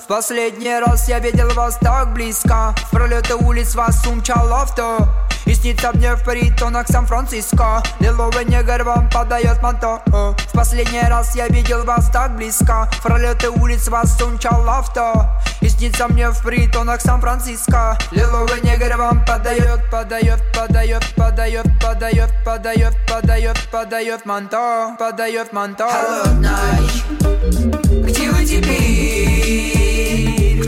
В 0.07 0.09
последний 0.09 0.79
раз 0.79 1.09
я 1.09 1.19
видел 1.19 1.49
вас 1.57 1.79
так 1.81 2.13
близко. 2.13 2.73
В 2.77 2.91
пролеты 2.93 3.35
улиц 3.35 3.75
вас 3.75 4.07
умчал 4.07 4.55
авто. 4.55 5.09
И 5.47 5.53
снится 5.53 5.91
мне 5.93 6.15
в 6.15 6.23
притонах 6.23 6.87
Сан-Франциско. 6.87 7.83
Лиловый 7.99 8.45
негр 8.45 8.85
вам 8.85 9.11
подает 9.11 9.61
манто. 9.65 10.01
В 10.07 10.53
последний 10.53 11.01
раз 11.01 11.35
я 11.35 11.49
видел 11.49 11.83
вас 11.83 12.09
так 12.11 12.37
близко. 12.37 12.89
В 12.93 13.03
пролеты 13.03 13.51
улиц 13.51 13.89
вас 13.89 14.23
умчал 14.23 14.69
авто. 14.69 15.27
И 15.61 15.69
снится 15.69 16.07
мне 16.07 16.31
в 16.31 16.41
притонах 16.41 17.01
Сан-Франциско. 17.01 17.99
Лиловый 18.13 18.61
негр 18.61 18.97
вам 18.97 19.25
подает, 19.25 19.91
подает, 19.91 20.41
подает, 20.55 21.03
подает, 21.17 21.67
подает, 21.85 22.31
подает, 22.45 22.95
подает, 23.11 23.59
подает 23.73 24.25
манто 24.25 24.95
Подает 25.01 25.53
манто. 25.53 25.89
Холодной 25.89 27.67
где 28.07 28.31
вы 28.31 28.45
теперь? 28.45 28.86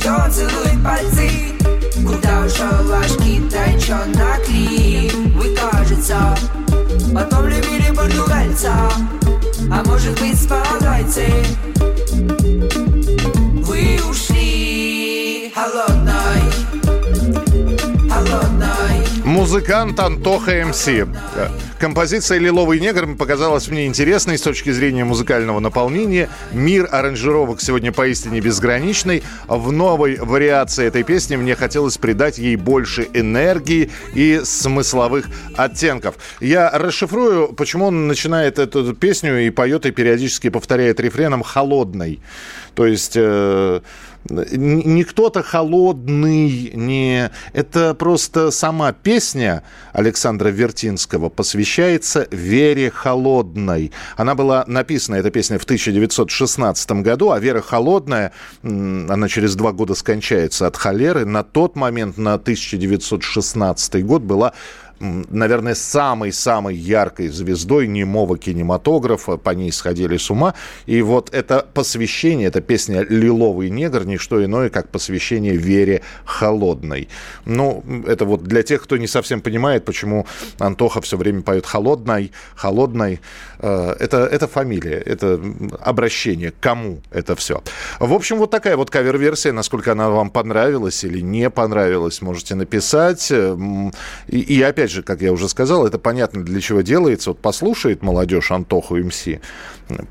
Кто 0.08 0.30
целует 0.30 0.82
пальцы? 0.82 1.28
Куда 1.96 2.40
ушел 2.40 2.88
ваш 2.88 3.12
китайчонок 3.18 4.48
ли? 4.48 5.10
Вы, 5.36 5.54
кажется, 5.54 6.34
потом 7.14 7.46
любили 7.46 7.94
португальца 7.94 8.72
А 9.70 9.82
может 9.84 10.18
быть 10.18 10.40
с 10.40 10.48
малайцем 10.48 11.44
Вы 13.64 14.00
ушли 14.08 15.52
холодной 15.54 15.97
Музыкант 19.38 20.00
Антоха 20.00 20.66
МС. 20.66 20.88
Композиция 21.78 22.38
«Лиловый 22.38 22.80
негр» 22.80 23.14
показалась 23.14 23.68
мне 23.68 23.86
интересной 23.86 24.36
с 24.36 24.42
точки 24.42 24.70
зрения 24.70 25.04
музыкального 25.04 25.60
наполнения. 25.60 26.28
Мир 26.50 26.88
аранжировок 26.90 27.60
сегодня 27.60 27.92
поистине 27.92 28.40
безграничный. 28.40 29.22
В 29.46 29.70
новой 29.70 30.16
вариации 30.16 30.86
этой 30.86 31.04
песни 31.04 31.36
мне 31.36 31.54
хотелось 31.54 31.98
придать 31.98 32.38
ей 32.38 32.56
больше 32.56 33.06
энергии 33.14 33.92
и 34.12 34.40
смысловых 34.42 35.26
оттенков. 35.54 36.16
Я 36.40 36.68
расшифрую, 36.72 37.52
почему 37.52 37.86
он 37.86 38.08
начинает 38.08 38.58
эту 38.58 38.92
песню 38.92 39.46
и 39.46 39.50
поет, 39.50 39.86
и 39.86 39.92
периодически 39.92 40.48
повторяет 40.48 40.98
рефреном 40.98 41.44
«холодной». 41.44 42.18
То 42.78 42.86
есть... 42.86 43.14
э, 43.16 43.80
не 44.30 45.04
кто-то 45.04 45.42
холодный, 45.42 46.70
не... 46.74 47.30
Это 47.52 47.94
просто 47.94 48.50
сама 48.50 48.92
песня 48.92 49.62
Александра 49.92 50.48
Вертинского 50.48 51.28
посвящается 51.28 52.28
Вере 52.30 52.90
Холодной. 52.90 53.90
Она 54.16 54.34
была 54.34 54.64
написана, 54.66 55.16
эта 55.16 55.30
песня, 55.30 55.58
в 55.58 55.64
1916 55.64 56.90
году, 57.02 57.30
а 57.30 57.38
Вера 57.38 57.62
Холодная, 57.62 58.32
она 58.62 59.28
через 59.28 59.56
два 59.56 59.72
года 59.72 59.94
скончается 59.94 60.66
от 60.66 60.76
холеры. 60.76 61.24
На 61.24 61.42
тот 61.42 61.74
момент, 61.74 62.18
на 62.18 62.34
1916 62.34 64.04
год, 64.04 64.22
была 64.22 64.52
наверное, 65.00 65.74
самой-самой 65.74 66.74
яркой 66.74 67.28
звездой 67.28 67.86
немого 67.86 68.38
кинематографа. 68.38 69.36
По 69.36 69.50
ней 69.50 69.72
сходили 69.72 70.16
с 70.16 70.30
ума. 70.30 70.54
И 70.86 71.02
вот 71.02 71.32
это 71.32 71.66
посвящение, 71.74 72.48
эта 72.48 72.60
песня 72.60 73.04
«Лиловый 73.08 73.70
негр» 73.70 74.04
не 74.04 74.16
что 74.16 74.44
иное, 74.44 74.70
как 74.70 74.90
посвящение 74.90 75.56
Вере 75.56 76.02
Холодной. 76.24 77.08
Ну, 77.44 77.84
это 78.06 78.24
вот 78.24 78.44
для 78.44 78.62
тех, 78.62 78.82
кто 78.82 78.96
не 78.96 79.06
совсем 79.06 79.40
понимает, 79.40 79.84
почему 79.84 80.26
Антоха 80.58 81.00
все 81.00 81.16
время 81.16 81.42
поет 81.42 81.66
«Холодной», 81.66 82.32
«Холодной». 82.54 83.20
Э, 83.60 83.94
Это, 84.00 84.16
это 84.26 84.48
фамилия, 84.48 84.98
это 84.98 85.40
обращение. 85.80 86.52
Кому 86.60 87.00
это 87.10 87.36
все? 87.36 87.62
В 88.00 88.12
общем, 88.12 88.38
вот 88.38 88.50
такая 88.50 88.76
вот 88.76 88.90
кавер-версия. 88.90 89.52
Насколько 89.52 89.92
она 89.92 90.08
вам 90.10 90.30
понравилась 90.30 91.04
или 91.04 91.20
не 91.20 91.50
понравилась, 91.50 92.22
можете 92.22 92.54
написать. 92.54 93.30
М, 93.30 93.92
И, 94.28 94.40
и 94.40 94.62
опять 94.62 94.78
опять 94.78 94.90
же, 94.92 95.02
как 95.02 95.22
я 95.22 95.32
уже 95.32 95.48
сказал, 95.48 95.86
это 95.86 95.98
понятно, 95.98 96.44
для 96.44 96.60
чего 96.60 96.82
делается. 96.82 97.30
Вот 97.30 97.40
послушает 97.40 98.02
молодежь 98.02 98.50
Антоху 98.52 98.96
МС, 98.96 99.24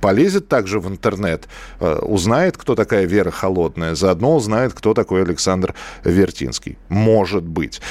полезет 0.01 0.47
также 0.49 0.79
в 0.79 0.87
интернет, 0.87 1.47
э, 1.79 1.99
узнает, 2.01 2.57
кто 2.57 2.75
такая 2.75 3.05
Вера 3.05 3.31
Холодная, 3.31 3.95
заодно 3.95 4.35
узнает, 4.35 4.73
кто 4.73 4.93
такой 4.93 5.23
Александр 5.23 5.73
Вертинский. 6.03 6.77
Может 6.89 7.43
быть. 7.43 7.81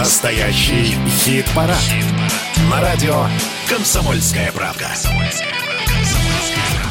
Настоящий 0.00 0.96
хит-парад. 1.08 1.76
На 2.70 2.80
радио 2.80 3.26
«Комсомольская 3.68 4.50
правда». 4.50 4.86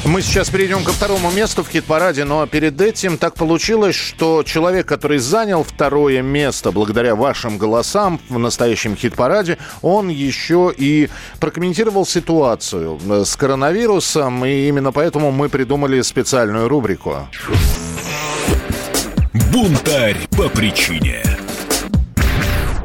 Мы 0.06 0.22
сейчас 0.22 0.52
перейдем 0.52 0.84
ко 0.84 0.92
второму 0.92 1.32
месту 1.32 1.64
в 1.64 1.70
хит-параде, 1.70 2.24
но 2.24 2.46
перед 2.46 2.80
этим 2.80 3.18
так 3.18 3.34
получилось, 3.34 3.96
что 3.96 4.44
человек, 4.44 4.86
который 4.86 5.18
занял 5.18 5.64
второе 5.64 6.22
место 6.22 6.72
благодаря 6.72 7.16
вашим 7.16 7.58
голосам 7.58 8.22
в 8.30 8.38
настоящем 8.38 8.96
хит-параде, 8.96 9.58
он 9.82 10.10
еще 10.10 10.72
и 10.78 11.10
прокомментировал 11.40 12.06
ситуацию 12.06 13.00
э, 13.10 13.24
с 13.26 13.36
коронавирусом, 13.36 14.46
и 14.46 14.68
именно 14.68 14.92
поэтому 14.92 15.32
мы 15.32 15.50
придумали 15.50 16.00
специальную 16.02 16.70
рубрику. 16.70 17.28
Бунтарь 19.52 20.28
по 20.38 20.48
причине. 20.48 21.24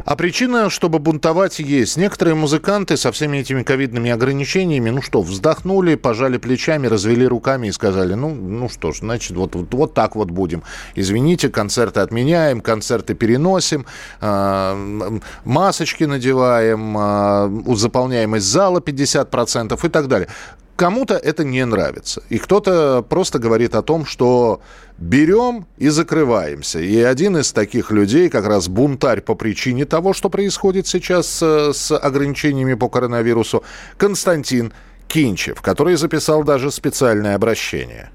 А 0.05 0.17
причина, 0.17 0.69
чтобы 0.69 0.99
бунтовать, 0.99 1.59
есть. 1.61 1.97
Некоторые 1.97 2.35
музыканты 2.35 2.97
со 2.97 3.11
всеми 3.11 3.39
этими 3.39 3.63
ковидными 3.63 4.11
ограничениями, 4.11 4.91
ну 4.91 5.01
что, 5.01 5.23
вздохнули, 5.23 5.95
пожали 5.95 6.37
плечами, 6.37 6.87
развели 6.87 7.27
руками 7.27 7.69
и 7.69 7.73
сказали, 7.73 8.15
ну, 8.15 8.35
ну 8.35 8.69
что 8.69 8.93
ж, 8.93 8.99
значит, 8.99 9.37
вот, 9.37 9.55
вот, 9.55 9.73
вот 9.73 9.95
так 9.95 10.15
вот 10.15 10.31
будем. 10.31 10.63
Извините, 10.95 11.49
концерты 11.49 12.01
отменяем, 12.01 12.61
концерты 12.61 13.15
переносим, 13.15 13.87
э, 14.21 15.19
масочки 15.45 16.05
надеваем, 16.05 16.97
э, 16.99 17.75
заполняемость 17.75 18.47
зала 18.47 18.81
50% 18.81 19.85
и 19.85 19.89
так 19.89 20.09
далее. 20.09 20.29
Кому-то 20.77 21.15
это 21.15 21.45
не 21.45 21.65
нравится. 21.65 22.23
И 22.31 22.39
кто-то 22.39 23.05
просто 23.09 23.39
говорит 23.39 23.77
о 23.77 23.83
том, 23.83 24.05
что 24.05 24.61
берем 24.99 25.67
и 25.79 25.89
закрываемся. 25.89 26.81
И 26.81 27.01
один 27.01 27.37
из 27.37 27.53
таких 27.53 27.93
людей, 27.93 28.29
как 28.29 28.47
раз 28.47 28.69
бунтарь 28.69 29.21
по 29.21 29.37
причине 29.37 29.85
того, 29.85 30.13
что 30.13 30.29
происходит 30.31 30.89
сейчас 30.89 31.41
э, 31.43 31.73
с 31.73 31.97
ограничениями 31.97 32.75
по 32.75 32.89
коронавирусу, 32.89 33.63
Константин 33.97 34.73
Кинчев, 35.07 35.63
который 35.63 35.95
записал 35.95 36.43
даже 36.43 36.73
специальное 36.73 37.37
обращение. 37.37 38.11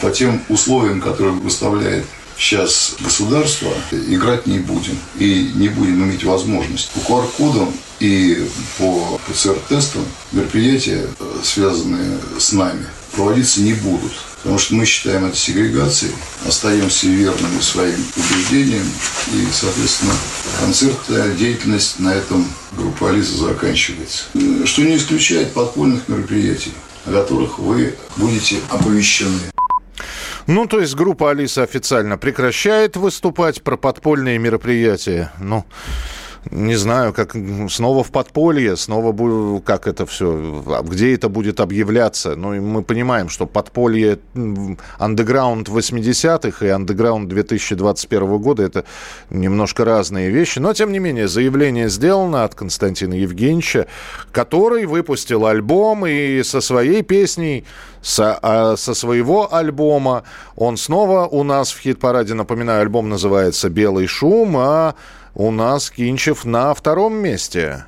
По 0.00 0.10
тем 0.10 0.40
условиям, 0.48 1.02
которые 1.02 1.32
выставляет 1.32 2.06
сейчас 2.40 2.96
государство, 3.00 3.70
играть 3.92 4.46
не 4.46 4.58
будем. 4.58 4.98
И 5.18 5.52
не 5.54 5.68
будем 5.68 6.02
иметь 6.04 6.24
возможность. 6.24 6.90
По 6.90 7.00
QR-кодам 7.00 7.72
и 8.00 8.48
по 8.78 9.20
ПЦР-тестам 9.28 10.04
мероприятия, 10.32 11.06
э, 11.18 11.40
связанные 11.44 12.18
с 12.38 12.52
нами, 12.52 12.86
проводиться 13.12 13.60
не 13.60 13.74
будут. 13.74 14.12
Потому 14.42 14.58
что 14.58 14.74
мы 14.74 14.86
считаем 14.86 15.26
это 15.26 15.36
сегрегацией, 15.36 16.14
остаемся 16.46 17.08
верными 17.08 17.60
своим 17.60 18.02
убеждениям 18.16 18.86
и, 19.34 19.46
соответственно, 19.52 20.14
концертная 20.60 21.34
деятельность 21.34 21.98
на 22.00 22.14
этом 22.14 22.50
группа 22.72 23.10
Алиса 23.10 23.36
заканчивается. 23.36 24.24
Э, 24.34 24.64
Что 24.64 24.82
не 24.82 24.96
исключает 24.96 25.52
подпольных 25.52 26.08
мероприятий, 26.08 26.72
о 27.04 27.12
которых 27.12 27.58
вы 27.58 27.94
будете 28.16 28.60
оповещены. 28.70 29.38
Ну, 30.46 30.66
то 30.66 30.80
есть 30.80 30.94
группа 30.94 31.30
Алиса 31.30 31.62
официально 31.62 32.18
прекращает 32.18 32.96
выступать 32.96 33.62
про 33.62 33.76
подпольные 33.76 34.38
мероприятия. 34.38 35.32
Ну, 35.38 35.64
не 36.50 36.74
знаю, 36.74 37.12
как 37.12 37.36
снова 37.68 38.02
в 38.02 38.10
подполье, 38.10 38.76
снова 38.76 39.12
бу- 39.12 39.60
как 39.60 39.86
это 39.86 40.06
все, 40.06 40.62
где 40.84 41.14
это 41.14 41.28
будет 41.28 41.60
объявляться. 41.60 42.34
Ну, 42.34 42.54
и 42.54 42.60
мы 42.60 42.82
понимаем, 42.82 43.28
что 43.28 43.46
подполье 43.46 44.18
андеграунд 44.98 45.68
80-х 45.68 46.64
и 46.64 46.68
андеграунд 46.70 47.28
2021 47.28 48.38
года 48.38 48.62
это 48.62 48.84
немножко 49.28 49.84
разные 49.84 50.30
вещи. 50.30 50.58
Но, 50.60 50.72
тем 50.72 50.92
не 50.92 50.98
менее, 50.98 51.28
заявление 51.28 51.90
сделано 51.90 52.44
от 52.44 52.54
Константина 52.54 53.14
Евгеньевича, 53.14 53.86
который 54.32 54.86
выпустил 54.86 55.44
альбом 55.44 56.06
и 56.06 56.42
со 56.42 56.62
своей 56.62 57.02
песней 57.02 57.66
со, 58.02 58.38
а, 58.40 58.76
со 58.76 58.94
своего 58.94 59.52
альбома. 59.52 60.24
Он 60.56 60.76
снова 60.76 61.26
у 61.26 61.42
нас 61.42 61.70
в 61.70 61.80
хит-параде, 61.80 62.34
напоминаю, 62.34 62.80
альбом 62.80 63.08
называется 63.08 63.68
«Белый 63.68 64.06
шум», 64.06 64.56
а 64.56 64.94
у 65.34 65.50
нас 65.50 65.90
Кинчев 65.90 66.44
на 66.44 66.74
втором 66.74 67.14
месте. 67.14 67.84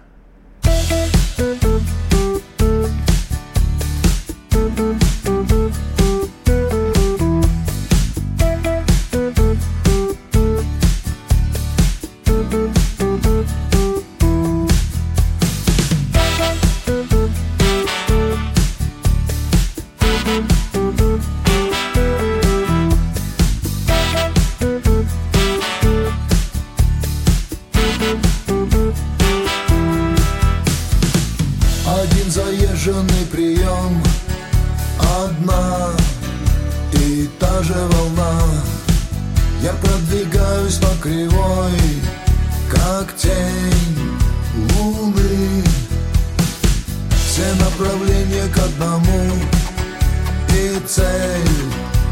И 50.82 50.84
цель 50.84 51.04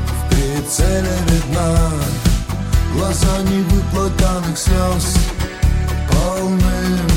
в 0.06 0.30
прицеле 0.30 1.16
видна 1.28 1.90
Глаза 2.94 3.42
невыплаканных 3.42 4.56
слез 4.56 5.16
полны 6.08 7.09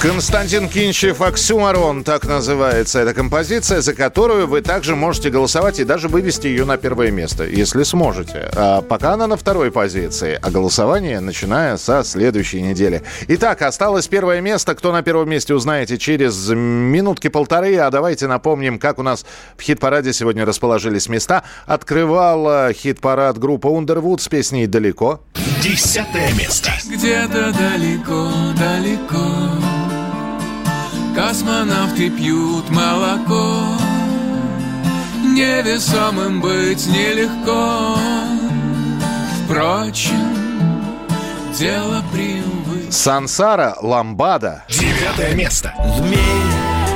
Константин 0.00 0.68
Кинчев 0.68 1.20
«Оксюмарон», 1.20 2.04
так 2.04 2.24
называется 2.24 3.00
эта 3.00 3.12
композиция, 3.12 3.80
за 3.80 3.94
которую 3.94 4.46
вы 4.46 4.60
также 4.60 4.94
можете 4.94 5.28
голосовать 5.28 5.80
и 5.80 5.84
даже 5.84 6.06
вывести 6.06 6.46
ее 6.46 6.64
на 6.64 6.76
первое 6.76 7.10
место, 7.10 7.42
если 7.44 7.82
сможете. 7.82 8.48
А 8.54 8.80
пока 8.80 9.14
она 9.14 9.26
на 9.26 9.36
второй 9.36 9.72
позиции, 9.72 10.38
а 10.40 10.50
голосование 10.52 11.18
начиная 11.18 11.76
со 11.78 12.04
следующей 12.04 12.62
недели. 12.62 13.02
Итак, 13.26 13.60
осталось 13.62 14.06
первое 14.06 14.40
место. 14.40 14.76
Кто 14.76 14.92
на 14.92 15.02
первом 15.02 15.30
месте, 15.30 15.52
узнаете 15.52 15.98
через 15.98 16.48
минутки-полторы. 16.48 17.76
А 17.78 17.90
давайте 17.90 18.28
напомним, 18.28 18.78
как 18.78 19.00
у 19.00 19.02
нас 19.02 19.26
в 19.56 19.62
хит-параде 19.62 20.12
сегодня 20.12 20.46
расположились 20.46 21.08
места. 21.08 21.42
Открывала 21.66 22.72
хит-парад 22.72 23.36
группа 23.38 23.66
Underwood 23.66 24.20
с 24.20 24.28
песней 24.28 24.68
«Далеко». 24.68 25.22
Десятое 25.60 26.32
место. 26.34 26.70
Где-то 26.88 27.52
далеко, 27.52 28.30
далеко 28.56 29.77
Космонавты 31.18 32.10
пьют 32.10 32.70
молоко 32.70 33.76
Невесомым 35.24 36.40
быть 36.40 36.86
нелегко 36.86 37.98
Впрочем, 39.42 40.14
дело 41.58 42.04
привычное 42.12 42.92
Сансара 42.92 43.74
Ламбада. 43.80 44.62
Девятое 44.68 45.34
место. 45.34 45.74
Змей 45.96 46.20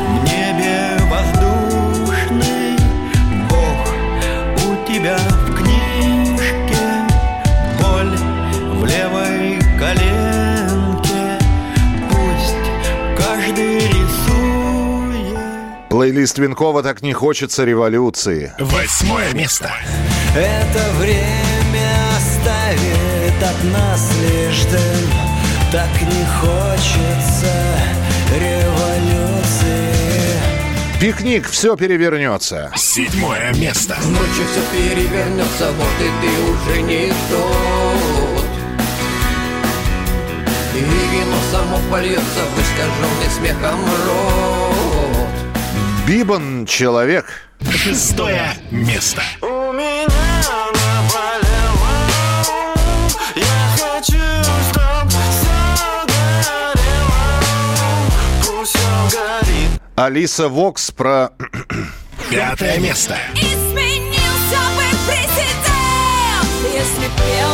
в 0.06 0.24
небе 0.24 0.98
воздушный 1.10 2.76
Бог 3.50 3.88
у 4.68 4.86
тебя 4.86 5.18
в 5.18 5.51
Плейлист 15.92 16.38
Винкова 16.38 16.82
«Так 16.82 17.02
не 17.02 17.12
хочется 17.12 17.64
революции». 17.64 18.54
Восьмое 18.58 19.30
место. 19.34 19.70
Это 20.34 20.90
время 20.98 21.90
оставит 22.16 23.42
от 23.42 23.64
нас 23.70 24.10
лишь 24.22 24.62
дым 24.70 25.10
Так 25.70 25.90
не 26.00 26.24
хочется 26.40 27.52
революции 28.30 29.92
Пикник, 30.98 31.46
все 31.50 31.76
перевернется. 31.76 32.72
Седьмое 32.74 33.52
место. 33.56 33.94
Ночью 33.96 34.46
все 34.50 34.62
перевернется, 34.72 35.72
вот 35.72 36.00
и 36.00 36.10
ты 36.22 36.30
уже 36.52 36.80
не 36.80 37.08
тот 37.28 38.46
И 40.74 40.78
вино 40.78 41.36
само 41.50 41.78
польется 41.90 42.46
в 42.46 42.58
искаженный 42.62 43.30
смехом 43.36 43.84
рот 44.06 44.61
Бибан 46.06 46.66
человек. 46.66 47.26
Шестое 47.70 48.54
место. 48.72 49.22
У 49.40 49.72
меня 49.72 50.08
наболело 50.74 51.92
Я 53.36 53.68
хочу, 53.76 54.18
чтоб 54.70 55.08
все 55.08 56.04
горело 56.08 57.22
Пусть 58.44 58.72
все 58.72 59.16
горит 59.16 59.80
Алиса 59.94 60.48
Вокс 60.48 60.90
про... 60.90 61.30
Пятое 62.30 62.78
место. 62.80 63.16
Изменился 63.34 64.60
бы 64.74 64.84
президент, 65.06 66.48
если 66.74 67.08
пела 67.16 67.51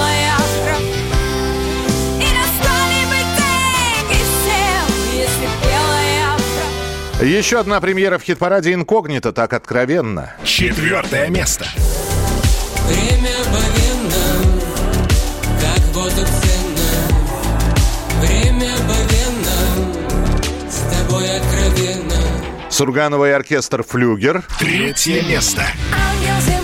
Еще 7.21 7.59
одна 7.59 7.81
премьера 7.81 8.19
в 8.19 8.23
хит-параде 8.23 8.73
«Инкогнито» 8.75 9.33
так 9.33 9.53
откровенно. 9.53 10.35
Четвертое 10.45 11.29
место. 11.31 11.67
Время 12.87 13.31
мгновенно, 13.41 14.25
как 15.61 15.85
воду 15.95 16.11
ценно. 16.15 16.91
Время 18.21 18.71
мгновенно, 18.77 19.57
с 20.71 20.79
тобой 20.95 21.27
откровенно. 21.37 22.71
Сурганова 22.71 23.29
и 23.29 23.33
оркестр 23.33 23.83
«Флюгер». 23.83 24.45
Третье 24.61 25.23
место. 25.23 25.67
Ангел-земляк 25.93 26.58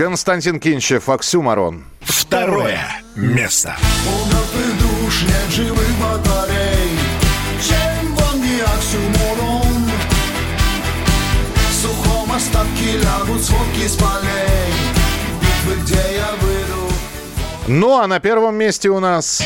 Константин 0.00 0.58
Кинчев, 0.60 1.10
«Оксюмарон». 1.10 1.84
Второе 2.00 2.80
место. 3.16 3.76
У 4.06 4.26
мертвых 4.28 4.78
душ 4.78 5.22
нет 5.24 5.50
живых 5.50 5.90
батарей 6.00 6.88
Чем 7.68 8.14
вон 8.14 8.42
и 8.42 8.60
оксюморон 8.60 9.90
В 11.54 11.74
сухом 11.74 12.32
остатке 12.32 12.96
лягут 12.96 13.42
сводки 13.42 13.86
с 13.86 13.96
полей 13.96 14.72
Битвы, 15.38 15.82
где 15.82 16.16
я 16.16 16.30
выйду 16.40 16.94
Ну 17.66 17.98
а 17.98 18.06
на 18.06 18.20
первом 18.20 18.54
месте 18.54 18.88
у 18.88 19.00
нас... 19.00 19.42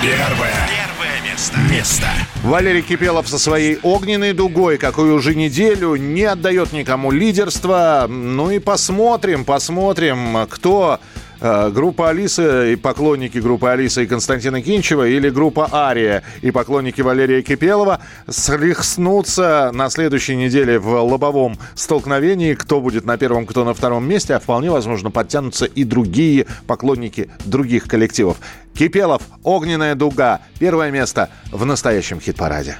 Первое. 0.00 0.68
Первое 0.70 1.30
место. 1.30 1.58
Место. 1.70 2.08
Валерий 2.48 2.80
Кипелов 2.80 3.28
со 3.28 3.38
своей 3.38 3.78
огненной 3.82 4.32
дугой, 4.32 4.78
какую 4.78 5.14
уже 5.14 5.34
неделю 5.34 5.96
не 5.96 6.24
отдает 6.24 6.72
никому 6.72 7.10
лидерство. 7.10 8.06
Ну 8.08 8.50
и 8.50 8.58
посмотрим, 8.58 9.44
посмотрим, 9.44 10.46
кто 10.48 10.98
группа 11.40 12.10
Алиса 12.10 12.66
и 12.66 12.76
поклонники 12.76 13.38
группы 13.38 13.68
Алиса 13.68 14.02
и 14.02 14.06
Константина 14.06 14.62
Кинчева 14.62 15.06
или 15.06 15.30
группа 15.30 15.68
Ария 15.72 16.22
и 16.42 16.50
поклонники 16.50 17.00
Валерия 17.00 17.42
Кипелова 17.42 18.00
схлестнутся 18.28 19.70
на 19.72 19.90
следующей 19.90 20.36
неделе 20.36 20.78
в 20.78 20.88
лобовом 21.02 21.58
столкновении. 21.74 22.54
Кто 22.54 22.80
будет 22.80 23.04
на 23.04 23.16
первом, 23.16 23.46
кто 23.46 23.64
на 23.64 23.74
втором 23.74 24.08
месте, 24.08 24.34
а 24.34 24.40
вполне 24.40 24.70
возможно 24.70 25.10
подтянутся 25.10 25.64
и 25.64 25.84
другие 25.84 26.46
поклонники 26.66 27.30
других 27.44 27.88
коллективов. 27.88 28.38
Кипелов, 28.74 29.22
«Огненная 29.42 29.94
дуга». 29.94 30.40
Первое 30.58 30.90
место 30.90 31.30
в 31.50 31.64
настоящем 31.64 32.20
хит-параде. 32.20 32.76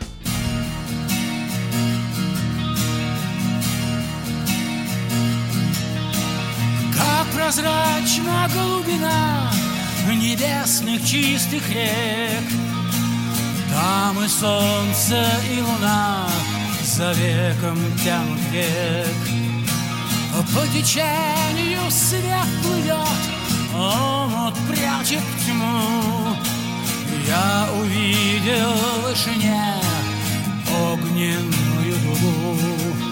Прозрачна 7.48 8.46
глубина 8.52 9.50
небесных 10.12 11.02
чистых 11.02 11.66
рек. 11.70 12.44
Там 13.72 14.22
и 14.22 14.28
солнце, 14.28 15.26
и 15.50 15.62
луна 15.62 16.28
за 16.82 17.12
веком 17.12 17.78
тянут 18.04 18.38
век. 18.52 19.06
По 20.54 20.66
течению 20.76 21.90
свет 21.90 22.48
плывет, 22.62 23.22
омут 23.74 24.54
прячет 24.68 25.22
тьму. 25.46 26.36
Я 27.26 27.68
увидел 27.80 28.72
в 28.72 29.08
вышине 29.08 29.74
огненную 30.70 31.96
дугу 32.04 33.07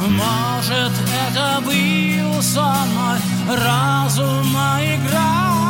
может, 0.00 0.92
это 1.28 1.60
был 1.64 2.42
сон 2.42 2.88
мой 2.94 3.18
разума 3.56 4.78
игра 4.82 5.65